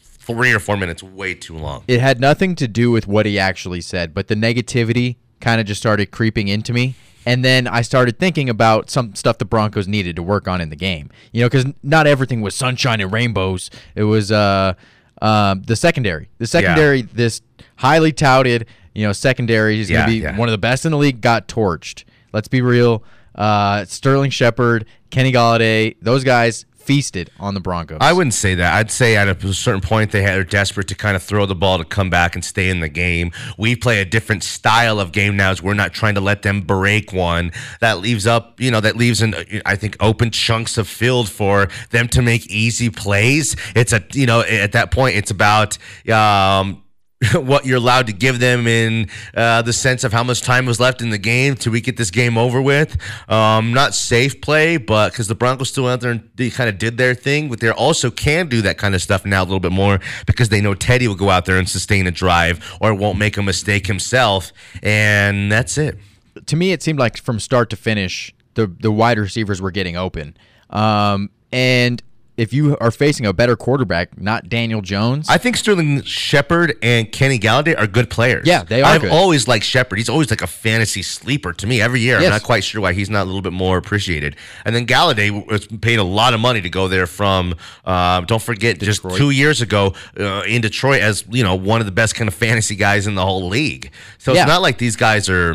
three 0.00 0.52
or 0.52 0.60
four 0.60 0.76
minutes, 0.76 1.02
way 1.02 1.34
too 1.34 1.56
long. 1.56 1.82
It 1.88 2.00
had 2.00 2.20
nothing 2.20 2.54
to 2.56 2.68
do 2.68 2.92
with 2.92 3.08
what 3.08 3.26
he 3.26 3.40
actually 3.40 3.80
said, 3.80 4.14
but 4.14 4.28
the 4.28 4.36
negativity 4.36 5.16
kind 5.40 5.60
of 5.60 5.66
just 5.66 5.80
started 5.80 6.12
creeping 6.12 6.46
into 6.46 6.72
me. 6.72 6.94
And 7.26 7.44
then 7.44 7.66
I 7.66 7.82
started 7.82 8.20
thinking 8.20 8.48
about 8.48 8.88
some 8.88 9.16
stuff 9.16 9.38
the 9.38 9.44
Broncos 9.44 9.88
needed 9.88 10.14
to 10.14 10.22
work 10.22 10.46
on 10.46 10.60
in 10.60 10.70
the 10.70 10.76
game. 10.76 11.10
You 11.32 11.40
know, 11.40 11.48
because 11.48 11.66
not 11.82 12.06
everything 12.06 12.40
was 12.40 12.54
sunshine 12.54 13.00
and 13.00 13.12
rainbows. 13.12 13.68
It 13.96 14.04
was 14.04 14.30
uh, 14.30 14.74
um, 15.22 15.62
the 15.62 15.76
secondary. 15.76 16.28
The 16.38 16.46
secondary, 16.46 17.02
this 17.02 17.40
highly 17.76 18.12
touted, 18.12 18.66
you 18.94 19.06
know, 19.06 19.12
secondary 19.12 19.80
is 19.80 19.90
Yeah, 19.90 19.98
going 19.98 20.06
to 20.08 20.12
be 20.12 20.22
yeah. 20.24 20.36
one 20.38 20.48
of 20.48 20.52
the 20.52 20.58
best 20.58 20.84
in 20.84 20.92
the 20.92 20.98
league. 20.98 21.20
Got 21.20 21.48
torched. 21.48 22.04
Let's 22.32 22.48
be 22.48 22.60
real. 22.62 23.02
Uh, 23.34 23.84
Sterling 23.84 24.30
Shepard, 24.30 24.86
Kenny 25.10 25.32
Golladay, 25.32 25.96
those 26.00 26.24
guys 26.24 26.64
feasted 26.86 27.30
on 27.40 27.54
the 27.54 27.60
Broncos. 27.60 27.98
I 28.00 28.12
wouldn't 28.12 28.34
say 28.34 28.54
that. 28.54 28.74
I'd 28.74 28.90
say 28.90 29.16
at 29.16 29.28
a 29.28 29.52
certain 29.52 29.80
point 29.80 30.12
they 30.12 30.24
are 30.24 30.44
desperate 30.44 30.88
to 30.88 30.94
kind 30.94 31.16
of 31.16 31.22
throw 31.22 31.44
the 31.44 31.54
ball 31.54 31.78
to 31.78 31.84
come 31.84 32.08
back 32.08 32.34
and 32.34 32.44
stay 32.44 32.70
in 32.70 32.80
the 32.80 32.88
game. 32.88 33.32
We 33.58 33.74
play 33.74 34.00
a 34.00 34.04
different 34.04 34.44
style 34.44 35.00
of 35.00 35.12
game 35.12 35.36
now. 35.36 35.50
As 35.50 35.62
we're 35.62 35.74
not 35.74 35.92
trying 35.92 36.14
to 36.14 36.20
let 36.20 36.42
them 36.42 36.60
break 36.62 37.12
one. 37.12 37.52
That 37.80 37.98
leaves 37.98 38.26
up, 38.26 38.60
you 38.60 38.70
know, 38.70 38.80
that 38.80 38.96
leaves 38.96 39.20
in 39.20 39.34
I 39.66 39.74
think 39.76 39.96
open 40.00 40.30
chunks 40.30 40.78
of 40.78 40.86
field 40.86 41.28
for 41.28 41.68
them 41.90 42.08
to 42.08 42.22
make 42.22 42.46
easy 42.46 42.88
plays. 42.90 43.56
It's 43.74 43.92
a, 43.92 44.02
you 44.12 44.26
know, 44.26 44.40
at 44.42 44.72
that 44.72 44.90
point 44.90 45.16
it's 45.16 45.30
about 45.30 45.78
um, 46.08 46.82
what 47.34 47.64
you're 47.64 47.78
allowed 47.78 48.06
to 48.06 48.12
give 48.12 48.40
them 48.40 48.66
in 48.66 49.08
uh, 49.34 49.62
the 49.62 49.72
sense 49.72 50.04
of 50.04 50.12
how 50.12 50.22
much 50.22 50.42
time 50.42 50.66
was 50.66 50.78
left 50.78 51.00
in 51.00 51.08
the 51.08 51.18
game 51.18 51.54
till 51.54 51.72
we 51.72 51.80
get 51.80 51.96
this 51.96 52.10
game 52.10 52.36
over 52.36 52.60
with. 52.60 52.96
Um, 53.30 53.72
not 53.72 53.94
safe 53.94 54.40
play, 54.42 54.76
but 54.76 55.12
because 55.12 55.26
the 55.26 55.34
Broncos 55.34 55.70
still 55.70 55.86
out 55.86 56.02
there 56.02 56.10
and 56.10 56.28
they 56.34 56.50
kind 56.50 56.68
of 56.68 56.76
did 56.76 56.98
their 56.98 57.14
thing, 57.14 57.48
but 57.48 57.60
they 57.60 57.70
also 57.70 58.10
can 58.10 58.48
do 58.48 58.60
that 58.62 58.76
kind 58.76 58.94
of 58.94 59.00
stuff 59.00 59.24
now 59.24 59.42
a 59.42 59.44
little 59.44 59.60
bit 59.60 59.72
more 59.72 59.98
because 60.26 60.50
they 60.50 60.60
know 60.60 60.74
Teddy 60.74 61.08
will 61.08 61.14
go 61.14 61.30
out 61.30 61.46
there 61.46 61.56
and 61.56 61.68
sustain 61.68 62.06
a 62.06 62.10
drive 62.10 62.76
or 62.80 62.92
won't 62.92 63.18
make 63.18 63.38
a 63.38 63.42
mistake 63.42 63.86
himself, 63.86 64.52
and 64.82 65.50
that's 65.50 65.78
it. 65.78 65.98
to 66.44 66.56
me, 66.56 66.72
it 66.72 66.82
seemed 66.82 66.98
like 66.98 67.16
from 67.16 67.40
start 67.40 67.70
to 67.70 67.76
finish, 67.76 68.34
the 68.54 68.66
the 68.66 68.92
wide 68.92 69.18
receivers 69.18 69.62
were 69.62 69.70
getting 69.70 69.96
open. 69.96 70.36
Um, 70.68 71.30
and 71.52 72.02
if 72.36 72.52
you 72.52 72.76
are 72.78 72.90
facing 72.90 73.24
a 73.24 73.32
better 73.32 73.56
quarterback, 73.56 74.20
not 74.20 74.48
Daniel 74.48 74.82
Jones, 74.82 75.28
I 75.30 75.38
think 75.38 75.56
Sterling 75.56 76.02
Shepard 76.02 76.76
and 76.82 77.10
Kenny 77.10 77.38
Golladay 77.38 77.78
are 77.78 77.86
good 77.86 78.10
players. 78.10 78.46
Yeah, 78.46 78.62
they 78.62 78.82
are 78.82 78.92
I've 78.94 79.00
good. 79.02 79.10
always 79.10 79.48
liked 79.48 79.64
Shepard. 79.64 79.98
He's 79.98 80.08
always 80.08 80.30
like 80.30 80.42
a 80.42 80.46
fantasy 80.46 81.02
sleeper 81.02 81.52
to 81.54 81.66
me 81.66 81.80
every 81.80 82.00
year. 82.00 82.16
Yes. 82.18 82.26
I'm 82.26 82.32
not 82.32 82.42
quite 82.42 82.62
sure 82.64 82.80
why 82.82 82.92
he's 82.92 83.08
not 83.08 83.22
a 83.22 83.24
little 83.24 83.40
bit 83.42 83.52
more 83.54 83.78
appreciated. 83.78 84.36
And 84.64 84.76
then 84.76 84.86
Golladay 84.86 85.46
was 85.46 85.66
paid 85.66 85.98
a 85.98 86.04
lot 86.04 86.34
of 86.34 86.40
money 86.40 86.60
to 86.60 86.68
go 86.70 86.88
there 86.88 87.06
from. 87.06 87.54
Uh, 87.84 88.20
don't 88.22 88.42
forget, 88.42 88.78
just 88.80 89.02
two 89.16 89.30
years 89.30 89.62
ago 89.62 89.94
uh, 90.18 90.42
in 90.46 90.60
Detroit 90.60 91.00
as 91.00 91.24
you 91.30 91.42
know 91.42 91.54
one 91.54 91.80
of 91.80 91.86
the 91.86 91.92
best 91.92 92.14
kind 92.14 92.28
of 92.28 92.34
fantasy 92.34 92.76
guys 92.76 93.06
in 93.06 93.14
the 93.14 93.24
whole 93.24 93.48
league. 93.48 93.90
So 94.18 94.34
Yeah. 94.34 94.42
it's 94.42 94.48
not 94.48 94.60
like 94.60 94.78
these 94.78 94.96
guys 94.96 95.30
are, 95.30 95.54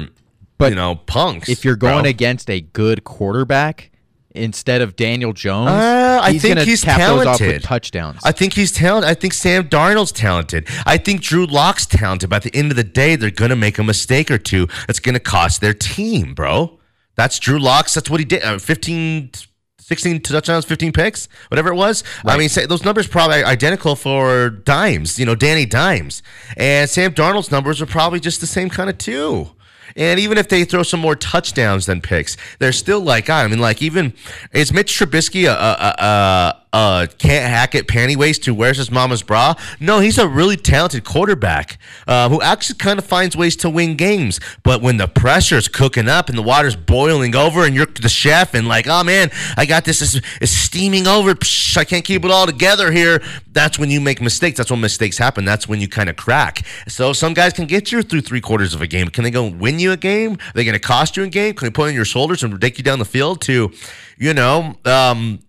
you 0.59 0.75
know, 0.75 0.95
punks. 0.95 1.47
if 1.49 1.63
you're 1.63 1.75
going 1.75 2.01
bro. 2.03 2.09
against 2.09 2.49
a 2.49 2.61
good 2.61 3.03
quarterback 3.03 3.90
instead 4.35 4.81
of 4.81 4.95
Daniel 4.95 5.33
Jones, 5.33 5.69
Uh, 5.69 6.19
I 6.21 6.31
he's 6.33 6.41
think 6.41 6.59
he's 6.59 6.83
cap 6.83 6.99
those 6.99 7.25
off 7.25 7.37
talented. 7.37 7.53
with 7.53 7.63
touchdowns. 7.63 8.19
I 8.23 8.31
think 8.31 8.53
he's 8.53 8.71
talented. 8.71 9.09
I 9.09 9.13
think 9.13 9.33
Sam 9.33 9.67
Darnold's 9.67 10.11
talented. 10.11 10.67
I 10.85 10.97
think 10.97 11.21
Drew 11.21 11.45
Lock's 11.45 11.85
talented. 11.85 12.29
But 12.29 12.37
at 12.45 12.51
the 12.51 12.57
end 12.57 12.71
of 12.71 12.77
the 12.77 12.83
day, 12.83 13.15
they're 13.15 13.31
going 13.31 13.49
to 13.49 13.55
make 13.55 13.77
a 13.77 13.83
mistake 13.83 14.29
or 14.31 14.37
two 14.37 14.67
that's 14.87 14.99
going 14.99 15.13
to 15.13 15.19
cost 15.19 15.61
their 15.61 15.73
team, 15.73 16.33
bro. 16.33 16.79
That's 17.15 17.39
Drew 17.39 17.59
Lock's. 17.59 17.93
That's 17.93 18.09
what 18.09 18.19
he 18.19 18.25
did. 18.25 18.43
Uh, 18.43 18.57
15, 18.57 19.31
16 19.79 20.21
touchdowns, 20.21 20.63
15 20.65 20.93
picks, 20.93 21.27
whatever 21.49 21.69
it 21.69 21.75
was. 21.75 22.03
I 22.25 22.37
mean, 22.37 22.47
say, 22.49 22.65
those 22.65 22.85
numbers 22.85 23.07
probably 23.07 23.43
identical 23.43 23.95
for 23.97 24.49
Dimes, 24.49 25.19
you 25.19 25.25
know, 25.25 25.35
Danny 25.35 25.65
Dimes. 25.65 26.23
And 26.55 26.89
Sam 26.89 27.13
Darnold's 27.13 27.51
numbers 27.51 27.81
are 27.81 27.85
probably 27.85 28.19
just 28.21 28.39
the 28.39 28.47
same 28.47 28.69
kind 28.69 28.89
of 28.89 28.97
too. 28.97 29.51
And 29.95 30.19
even 30.19 30.37
if 30.37 30.47
they 30.47 30.63
throw 30.63 30.83
some 30.83 30.99
more 30.99 31.15
touchdowns 31.15 31.85
than 31.85 32.01
picks, 32.01 32.37
they're 32.59 32.71
still 32.71 32.99
like, 33.01 33.29
I 33.29 33.47
mean, 33.47 33.59
like 33.59 33.81
even 33.81 34.13
is 34.53 34.71
Mitch 34.71 34.97
Trubisky 34.97 35.45
a, 35.45 35.53
a, 35.53 36.03
a, 36.03 36.60
a 36.73 37.07
can't 37.17 37.49
hack 37.49 37.75
it 37.75 37.87
panty 37.87 38.15
waist 38.15 38.45
who 38.45 38.53
wears 38.53 38.77
his 38.77 38.91
mama's 38.91 39.23
bra? 39.23 39.55
No, 39.79 39.99
he's 39.99 40.17
a 40.17 40.27
really 40.27 40.57
talented 40.57 41.03
quarterback 41.03 41.77
uh, 42.07 42.29
who 42.29 42.41
actually 42.41 42.77
kind 42.77 42.97
of 42.97 43.05
finds 43.05 43.35
ways 43.35 43.55
to 43.57 43.69
win 43.69 43.95
games. 43.95 44.39
But 44.63 44.81
when 44.81 44.97
the 44.97 45.07
pressure's 45.07 45.67
cooking 45.67 46.07
up 46.07 46.29
and 46.29 46.37
the 46.37 46.41
water's 46.41 46.75
boiling 46.75 47.35
over, 47.35 47.65
and 47.65 47.75
you're 47.75 47.85
the 47.85 48.09
chef 48.09 48.53
and 48.53 48.67
like, 48.67 48.87
oh 48.87 49.03
man, 49.03 49.31
I 49.57 49.65
got 49.65 49.85
this, 49.85 50.01
it's, 50.01 50.25
it's 50.39 50.51
steaming 50.51 51.07
over. 51.07 51.35
Psh, 51.35 51.77
I 51.77 51.83
can't 51.83 52.05
keep 52.05 52.23
it 52.23 52.31
all 52.31 52.45
together 52.45 52.91
here. 52.91 53.21
That's 53.51 53.77
when 53.77 53.89
you 53.89 53.99
make 53.99 54.21
mistakes. 54.21 54.57
That's 54.57 54.71
when 54.71 54.81
mistakes 54.81 55.17
happen. 55.17 55.45
That's 55.45 55.67
when 55.67 55.81
you 55.81 55.87
kind 55.87 56.09
of 56.09 56.15
crack. 56.15 56.65
So 56.87 57.13
some 57.13 57.33
guys 57.33 57.53
can 57.53 57.65
get 57.65 57.91
you 57.91 58.01
through 58.01 58.21
three 58.21 58.41
quarters 58.41 58.73
of 58.73 58.81
a 58.81 58.87
game. 58.87 59.09
Can 59.09 59.23
they 59.23 59.31
go 59.31 59.49
win 59.49 59.79
you 59.79 59.91
a 59.91 59.97
game? 59.97 60.33
Are 60.33 60.53
they 60.53 60.63
going 60.63 60.73
to 60.73 60.79
cost 60.79 61.17
you 61.17 61.23
a 61.23 61.27
game? 61.27 61.53
Can 61.53 61.65
they 61.65 61.71
put 61.71 61.89
on 61.89 61.93
your 61.93 62.05
shoulders 62.05 62.43
and 62.43 62.59
take 62.61 62.77
you 62.77 62.83
down 62.83 62.99
the 62.99 63.05
field 63.05 63.41
to, 63.41 63.71
you 64.17 64.33
know, 64.33 64.75
um, 64.85 65.39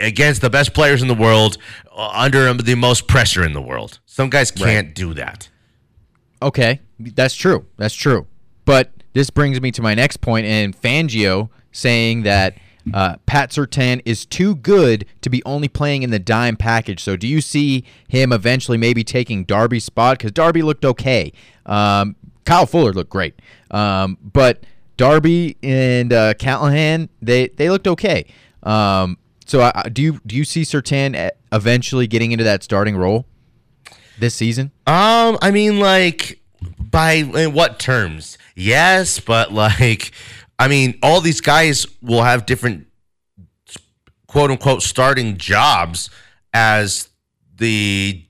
against 0.00 0.40
the 0.40 0.50
best 0.50 0.74
players 0.74 1.02
in 1.02 1.08
the 1.08 1.14
world 1.14 1.58
uh, 1.92 2.10
under 2.12 2.52
the 2.54 2.74
most 2.74 3.06
pressure 3.06 3.44
in 3.44 3.52
the 3.52 3.62
world? 3.62 4.00
Some 4.06 4.30
guys 4.30 4.50
can't 4.50 4.94
do 4.94 5.14
that. 5.14 5.48
Okay, 6.40 6.80
that's 6.98 7.34
true. 7.34 7.66
That's 7.76 7.94
true. 7.94 8.26
But 8.64 8.90
this 9.12 9.30
brings 9.30 9.60
me 9.60 9.70
to 9.72 9.82
my 9.82 9.94
next 9.94 10.18
point, 10.18 10.46
and 10.46 10.80
Fangio 10.80 11.50
saying 11.72 12.22
that 12.22 12.56
uh, 12.94 13.16
Pat 13.26 13.50
Surtain 13.50 14.00
is 14.04 14.24
too 14.24 14.54
good 14.56 15.04
to 15.20 15.30
be 15.30 15.42
only 15.44 15.68
playing 15.68 16.02
in 16.02 16.10
the 16.10 16.18
dime 16.18 16.56
package. 16.56 17.02
So, 17.02 17.16
do 17.16 17.26
you 17.26 17.40
see 17.40 17.84
him 18.08 18.32
eventually 18.32 18.78
maybe 18.78 19.04
taking 19.04 19.44
Darby's 19.44 19.84
spot? 19.84 20.18
Because 20.18 20.32
Darby 20.32 20.62
looked 20.62 20.84
okay. 20.84 21.32
Um, 21.66 22.16
Kyle 22.44 22.66
Fuller 22.66 22.92
looked 22.92 23.10
great, 23.10 23.40
um, 23.70 24.16
but 24.22 24.64
Darby 24.96 25.56
and 25.62 26.12
uh, 26.12 26.34
Callahan 26.34 27.08
they 27.20 27.48
they 27.48 27.70
looked 27.70 27.86
okay. 27.86 28.26
Um, 28.62 29.18
so, 29.48 29.62
I- 29.62 29.88
do 29.92 30.02
you 30.02 30.20
do 30.26 30.36
you 30.36 30.44
see 30.44 30.62
Surtain 30.62 31.30
eventually 31.52 32.06
getting 32.06 32.30
into 32.32 32.44
that 32.44 32.62
starting 32.62 32.96
role 32.96 33.26
this 34.18 34.34
season? 34.34 34.70
Um, 34.86 35.38
I 35.42 35.50
mean, 35.50 35.80
like, 35.80 36.40
by 36.78 37.14
in 37.14 37.52
what 37.54 37.78
terms? 37.80 38.38
Yes, 38.54 39.18
but 39.18 39.52
like, 39.52 40.12
I 40.58 40.68
mean, 40.68 40.98
all 41.02 41.20
these 41.20 41.40
guys 41.40 41.86
will 42.02 42.22
have 42.22 42.46
different 42.46 42.86
quote 44.26 44.50
unquote 44.50 44.82
starting 44.82 45.36
jobs 45.38 46.10
as 46.52 47.08
the 47.56 48.24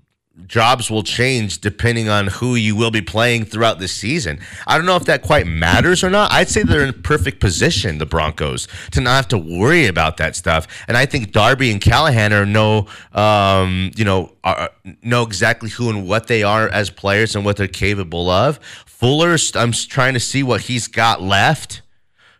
jobs 0.47 0.91
will 0.91 1.03
change 1.03 1.61
depending 1.61 2.09
on 2.09 2.26
who 2.28 2.55
you 2.55 2.74
will 2.74 2.91
be 2.91 3.03
playing 3.03 3.45
throughout 3.45 3.78
the 3.78 3.89
season. 3.89 4.41
I 4.66 4.76
don't 4.76 4.86
know 4.86 4.97
if 4.97 5.05
that 5.05 5.22
quite 5.22 5.47
matters 5.47 6.03
or 6.03 6.11
not. 6.11 6.32
I'd 6.32 6.49
say 6.49 6.62
they're 6.62 6.84
in 6.84 7.03
perfect 7.03 7.41
position, 7.41 7.99
the 7.99 8.07
Broncos, 8.07 8.68
to 8.93 9.01
not 9.01 9.16
have 9.16 9.28
to 9.28 9.39
worry 9.39 9.86
about 9.86 10.16
that 10.18 10.36
stuff. 10.36 10.66
And 10.89 10.97
I 10.97 11.07
think 11.07 11.32
Darby 11.32 11.70
and 11.70 11.80
Callahan 11.80 12.32
are 12.32 12.47
know, 12.47 12.86
um, 13.12 13.91
you 13.97 14.05
know, 14.05 14.32
are, 14.45 14.70
know 15.03 15.22
exactly 15.22 15.70
who 15.70 15.91
and 15.91 16.09
what 16.09 16.26
they 16.26 16.43
are 16.43 16.68
as 16.68 16.91
players 16.91 17.36
and 17.36 17.45
what 17.45 17.57
they're 17.57 17.68
capable 17.68 18.30
of. 18.30 18.59
Fuller, 18.86 19.36
I'm 19.55 19.72
trying 19.72 20.14
to 20.14 20.20
see 20.20 20.43
what 20.43 20.62
he's 20.62 20.89
got 20.89 21.22
left. 21.22 21.82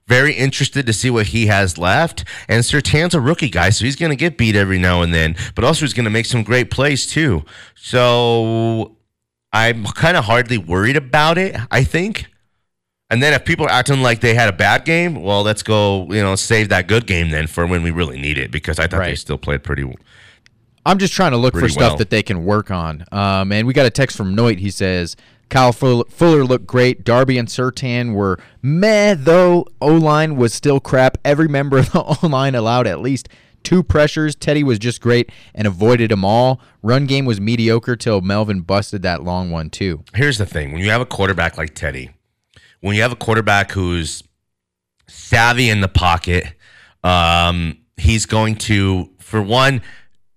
Very 0.09 0.33
interested 0.33 0.87
to 0.87 0.93
see 0.93 1.11
what 1.11 1.29
he 1.29 1.47
has 1.47 1.79
left. 1.79 2.25
And 2.49 2.65
Surtain's 2.65 3.15
a 3.15 3.21
rookie 3.21 3.51
guy, 3.51 3.71
so 3.71 3.85
he's 3.85 3.97
going 3.97 4.11
to 4.11 4.17
get 4.17 4.39
beat 4.39 4.57
every 4.57 4.79
now 4.79 5.03
and 5.03 5.15
then, 5.15 5.37
but 5.55 5.65
also 5.65 5.85
he's 5.85 5.95
going 5.95 6.05
to 6.05 6.11
make 6.11 6.27
some 6.27 6.43
great 6.43 6.71
plays 6.71 7.07
too. 7.07 7.45
So 7.75 8.97
I'm 9.53 9.85
kind 9.85 10.17
of 10.17 10.25
hardly 10.25 10.59
worried 10.59 10.97
about 10.97 11.39
it, 11.39 11.57
I 11.71 11.85
think. 11.85 12.27
And 13.11 13.23
then 13.23 13.33
if 13.33 13.45
people 13.45 13.67
are 13.67 13.71
acting 13.71 14.03
like 14.03 14.21
they 14.21 14.35
had 14.35 14.49
a 14.49 14.53
bad 14.53 14.85
game, 14.85 15.23
well, 15.23 15.43
let's 15.43 15.63
go, 15.63 16.05
you 16.11 16.23
know, 16.23 16.37
save 16.37 16.69
that 16.69 16.89
good 16.89 17.07
game 17.07 17.31
then 17.31 17.47
for 17.47 17.67
when 17.67 17.83
we 17.83 17.91
really 17.91 18.21
need 18.21 18.37
it 18.37 18.51
because 18.51 18.79
I 18.79 18.87
thought 18.87 19.01
they 19.01 19.15
still 19.15 19.39
played 19.39 19.63
pretty 19.63 19.85
well. 19.85 19.97
I'm 20.85 20.99
just 20.99 21.13
trying 21.13 21.33
to 21.33 21.37
look 21.37 21.55
for 21.55 21.69
stuff 21.69 21.91
well. 21.93 21.97
that 21.99 22.11
they 22.11 22.23
can 22.23 22.45
work 22.45 22.71
on. 22.71 23.05
Um, 23.13 23.53
and 23.53 23.67
we 23.67 23.75
got 23.75 23.87
a 23.87 23.91
text 23.91 24.17
from 24.17 24.35
Noit. 24.35 24.59
He 24.59 24.71
says 24.71 25.17
Kyle 25.49 25.73
Fuller, 25.73 26.45
looked 26.45 26.67
great. 26.67 27.05
Darby 27.05 27.39
and 27.39 27.49
Surtain 27.49 28.15
were 28.15 28.39
meh, 28.63 29.15
though 29.15 29.67
O 29.81 29.95
line 29.95 30.37
was 30.37 30.53
still 30.53 30.81
crap. 30.81 31.19
Every 31.25 31.49
member 31.49 31.79
of 31.79 31.93
the 31.93 32.03
O 32.23 32.27
line 32.27 32.55
allowed 32.55 32.87
at 32.87 33.01
least 33.01 33.29
two 33.63 33.83
pressures. 33.83 34.35
Teddy 34.35 34.63
was 34.63 34.79
just 34.79 35.01
great 35.01 35.31
and 35.55 35.67
avoided 35.67 36.11
them 36.11 36.25
all. 36.25 36.61
Run 36.83 37.07
game 37.07 37.25
was 37.25 37.41
mediocre 37.41 37.97
till 37.97 38.21
Melvin 38.21 38.61
busted 38.61 39.03
that 39.03 39.25
long 39.25 39.51
one 39.51 39.71
too. 39.71 40.05
Here's 40.15 40.39
the 40.39 40.47
thing: 40.47 40.73
when 40.73 40.83
you 40.83 40.91
have 40.91 41.01
a 41.01 41.07
quarterback 41.07 41.57
like 41.57 41.75
Teddy, 41.75 42.11
when 42.81 42.95
you 42.95 43.03
have 43.03 43.13
a 43.13 43.17
quarterback 43.17 43.73
who's 43.73 44.23
savvy 45.07 45.71
in 45.71 45.81
the 45.81 45.89
pocket, 45.89 46.47
um, 47.03 47.79
he's 47.97 48.27
going 48.27 48.57
to, 48.57 49.11
for 49.19 49.43
one, 49.43 49.83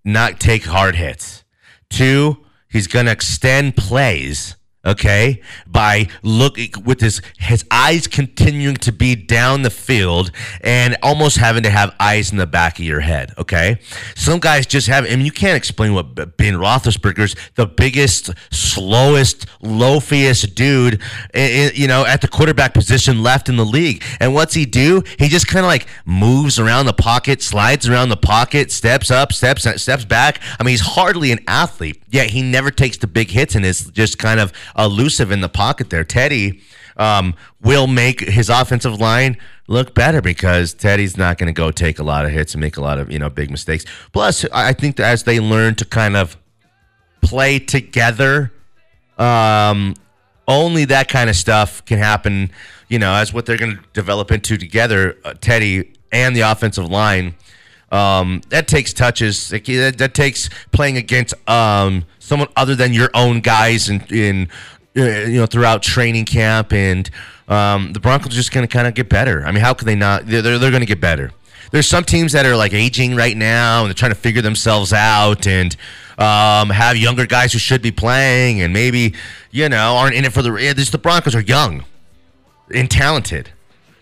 not 0.04 0.40
take 0.40 0.66
hard 0.66 0.96
hits. 0.96 1.44
Two, 1.90 2.46
he's 2.70 2.88
going 2.88 3.06
to 3.06 3.12
extend 3.12 3.76
plays. 3.76 4.56
Okay, 4.84 5.42
by 5.68 6.08
looking 6.24 6.72
with 6.84 7.02
his 7.02 7.22
his 7.38 7.64
eyes 7.70 8.08
continuing 8.08 8.76
to 8.78 8.92
be 8.92 9.14
down 9.16 9.62
the 9.62 9.70
field 9.70 10.32
and 10.62 10.98
almost 11.04 11.38
having 11.38 11.62
to 11.62 11.70
have 11.70 11.94
eyes 12.00 12.32
in 12.32 12.38
the 12.40 12.48
back 12.48 12.80
of 12.80 12.86
your 12.86 13.02
head. 13.02 13.32
Okay, 13.38 13.78
some 14.16 14.40
guys 14.40 14.66
just 14.66 14.88
have. 14.88 15.06
I 15.06 15.10
mean, 15.10 15.24
you 15.26 15.32
can't 15.32 15.56
explain 15.56 15.94
what 15.94 16.16
Ben 16.16 16.56
Roethlisberger's 16.56 17.36
the 17.54 17.68
biggest, 17.68 18.32
slowest, 18.50 19.46
loafiest 19.62 20.56
dude, 20.56 21.00
i- 21.36 21.38
i- 21.40 21.72
you 21.76 21.88
know, 21.88 22.04
at 22.04 22.22
the 22.22 22.28
quarterback 22.28 22.74
position 22.74 23.22
left 23.22 23.50
in 23.50 23.58
the 23.58 23.66
league. 23.66 24.04
And 24.20 24.34
what's 24.34 24.56
he 24.56 24.66
do? 24.66 25.04
He 25.20 25.28
just 25.30 25.46
kind 25.48 25.64
of 25.64 25.70
like 25.70 25.86
moves 26.06 26.58
around 26.58 26.88
the 26.88 26.94
pocket, 26.94 27.44
slides 27.44 27.88
around 27.88 28.10
the 28.10 28.18
pocket, 28.18 28.72
steps 28.72 29.12
up, 29.12 29.32
steps 29.32 29.68
steps 29.80 30.06
back. 30.06 30.40
I 30.60 30.64
mean, 30.64 30.72
he's 30.72 30.82
hardly 30.82 31.32
an 31.32 31.40
athlete, 31.48 32.02
yet 32.10 32.32
he 32.32 32.42
never 32.42 32.72
takes 32.72 32.98
the 32.98 33.06
big 33.08 33.30
hits 33.30 33.54
and 33.54 33.64
is 33.64 33.86
just 33.92 34.18
kind 34.18 34.40
of 34.40 34.52
elusive 34.78 35.32
in 35.32 35.42
the 35.42 35.50
pocket 35.50 35.90
there. 35.90 36.04
Teddy 36.04 36.62
um, 36.98 37.34
will 37.62 37.88
make 37.88 38.22
his 38.22 38.50
offensive 38.50 39.00
line 39.00 39.38
look 39.68 39.94
better 39.94 40.22
because 40.22 40.74
Teddy's 40.74 41.18
not 41.18 41.38
going 41.38 41.48
to 41.48 41.58
go 41.58 41.72
take 41.72 42.00
a 42.00 42.04
lot 42.04 42.26
of 42.26 42.32
hits 42.32 42.54
and 42.54 42.62
make 42.62 42.78
a 42.78 42.82
lot 42.82 43.00
of 43.00 43.12
you 43.12 43.20
know 43.20 43.30
big 43.30 43.50
mistakes. 43.50 43.86
Plus, 44.12 44.46
I 44.54 44.74
think 44.74 44.98
that 44.98 45.06
as 45.06 45.24
they 45.24 45.40
learn 45.40 45.76
to 45.76 45.86
kind 45.86 46.16
of 46.16 46.38
play 47.22 47.60
together, 47.60 48.52
um, 49.18 49.96
only 50.48 50.86
that 50.86 51.08
kind 51.08 51.30
of 51.30 51.36
stuff 51.36 51.84
can 51.86 51.98
happen. 51.98 52.52
You 52.88 53.00
know, 53.00 53.14
as 53.14 53.34
what 53.34 53.46
they're 53.46 53.58
going 53.58 53.78
to 53.78 53.84
develop 53.94 54.32
into 54.32 54.58
together, 54.58 55.18
uh, 55.24 55.34
Teddy 55.40 55.94
and 56.12 56.36
the 56.36 56.42
offensive 56.42 56.90
line. 56.90 57.36
Um, 57.92 58.42
that 58.50 58.68
takes 58.68 58.94
touches. 58.94 59.50
That, 59.50 59.96
that 59.98 60.14
takes 60.14 60.50
playing 60.72 60.98
against 60.98 61.34
um, 61.50 62.06
someone 62.32 62.48
other 62.56 62.76
than 62.76 62.94
your 62.94 63.10
own 63.14 63.42
guys 63.42 63.90
in, 63.90 64.02
in 64.10 64.48
uh, 64.96 65.04
you 65.04 65.38
know 65.38 65.46
throughout 65.46 65.84
training 65.84 66.24
camp, 66.24 66.72
and 66.72 67.10
um, 67.50 67.92
the 67.92 68.00
Broncos 68.00 68.32
are 68.32 68.36
just 68.36 68.54
going 68.54 68.66
to 68.66 68.72
kind 68.74 68.88
of 68.88 68.94
get 68.94 69.10
better. 69.10 69.44
I 69.46 69.52
mean, 69.52 69.62
how 69.62 69.74
can 69.74 69.86
they 69.86 69.96
not? 69.96 70.26
They're, 70.28 70.42
they're, 70.42 70.58
they're 70.58 70.72
going 70.72 70.80
to 70.82 70.88
get 70.88 71.02
better. 71.02 71.32
There's 71.72 71.88
some 71.88 72.06
teams 72.06 72.32
that 72.32 72.46
are 72.46 72.56
like 72.56 72.74
aging 72.74 73.16
right 73.18 73.36
now, 73.36 73.82
and 73.82 73.90
they're 73.90 73.96
trying 73.96 74.14
to 74.14 74.18
figure 74.18 74.42
themselves 74.42 74.94
out, 74.94 75.46
and 75.46 75.76
um, 76.18 76.70
have 76.70 76.96
younger 76.96 77.26
guys 77.26 77.52
who 77.52 77.60
should 77.60 77.82
be 77.82 77.92
playing, 77.92 78.62
and 78.62 78.72
maybe 78.72 79.14
you 79.52 79.68
know 79.68 79.98
aren't 79.98 80.16
in 80.16 80.24
it 80.24 80.32
for 80.32 80.42
the. 80.42 80.54
yeah, 80.54 80.72
This 80.72 80.90
the 80.90 80.98
Broncos 80.98 81.36
are 81.36 81.42
young 81.42 81.84
and 82.74 82.90
talented. 82.90 83.52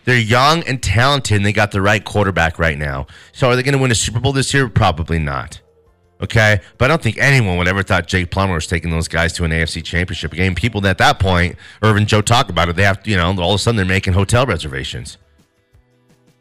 They're 0.06 0.20
young 0.20 0.64
and 0.68 0.84
talented, 0.84 1.38
and 1.38 1.46
they 1.46 1.54
got 1.54 1.72
the 1.72 1.82
right 1.82 2.06
quarterback 2.06 2.60
right 2.60 2.78
now. 2.78 3.08
So, 3.32 3.50
are 3.50 3.56
they 3.56 3.64
going 3.64 3.74
to 3.74 3.82
win 3.82 3.90
a 3.92 3.96
Super 3.96 4.20
Bowl 4.20 4.34
this 4.34 4.54
year? 4.54 4.70
Probably 4.70 5.18
not. 5.18 5.62
Okay, 6.22 6.60
but 6.78 6.86
I 6.86 6.88
don't 6.90 7.02
think 7.02 7.18
anyone 7.18 7.58
would 7.58 7.68
ever 7.70 7.82
thought 7.82 8.08
Jake 8.08 8.30
Plummer 8.30 8.56
was 8.56 8.68
taking 8.68 8.92
those 8.92 9.08
guys 9.08 9.32
to 9.34 9.46
an 9.46 9.52
AFC 9.52 9.82
Championship 9.84 10.34
game. 10.34 10.54
People 10.54 10.86
at 10.86 10.98
that 10.98 11.18
point, 11.18 11.56
or 11.82 11.90
even 11.92 12.06
Joe 12.06 12.22
talk 12.22 12.50
about 12.50 12.68
it, 12.68 12.76
they 12.76 12.84
have, 12.84 13.00
you 13.08 13.16
know, 13.16 13.28
all 13.28 13.54
of 13.54 13.56
a 13.56 13.58
sudden 13.58 13.78
they're 13.78 13.86
making 13.86 14.14
hotel 14.14 14.46
reservations. 14.46 15.18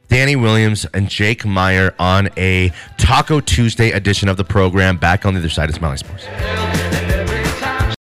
Danny 0.08 0.36
Williams 0.36 0.86
and 0.94 1.08
Jake 1.08 1.44
Meyer 1.44 1.94
on 1.98 2.30
a 2.36 2.72
Taco 2.96 3.40
Tuesday 3.40 3.92
edition 3.92 4.28
of 4.28 4.36
the 4.36 4.44
program. 4.44 4.96
Back 4.96 5.24
on 5.24 5.34
the 5.34 5.40
other 5.40 5.50
side 5.50 5.70
of 5.70 5.80
Mile 5.80 5.90
High 5.90 5.96
Sports. 5.96 7.07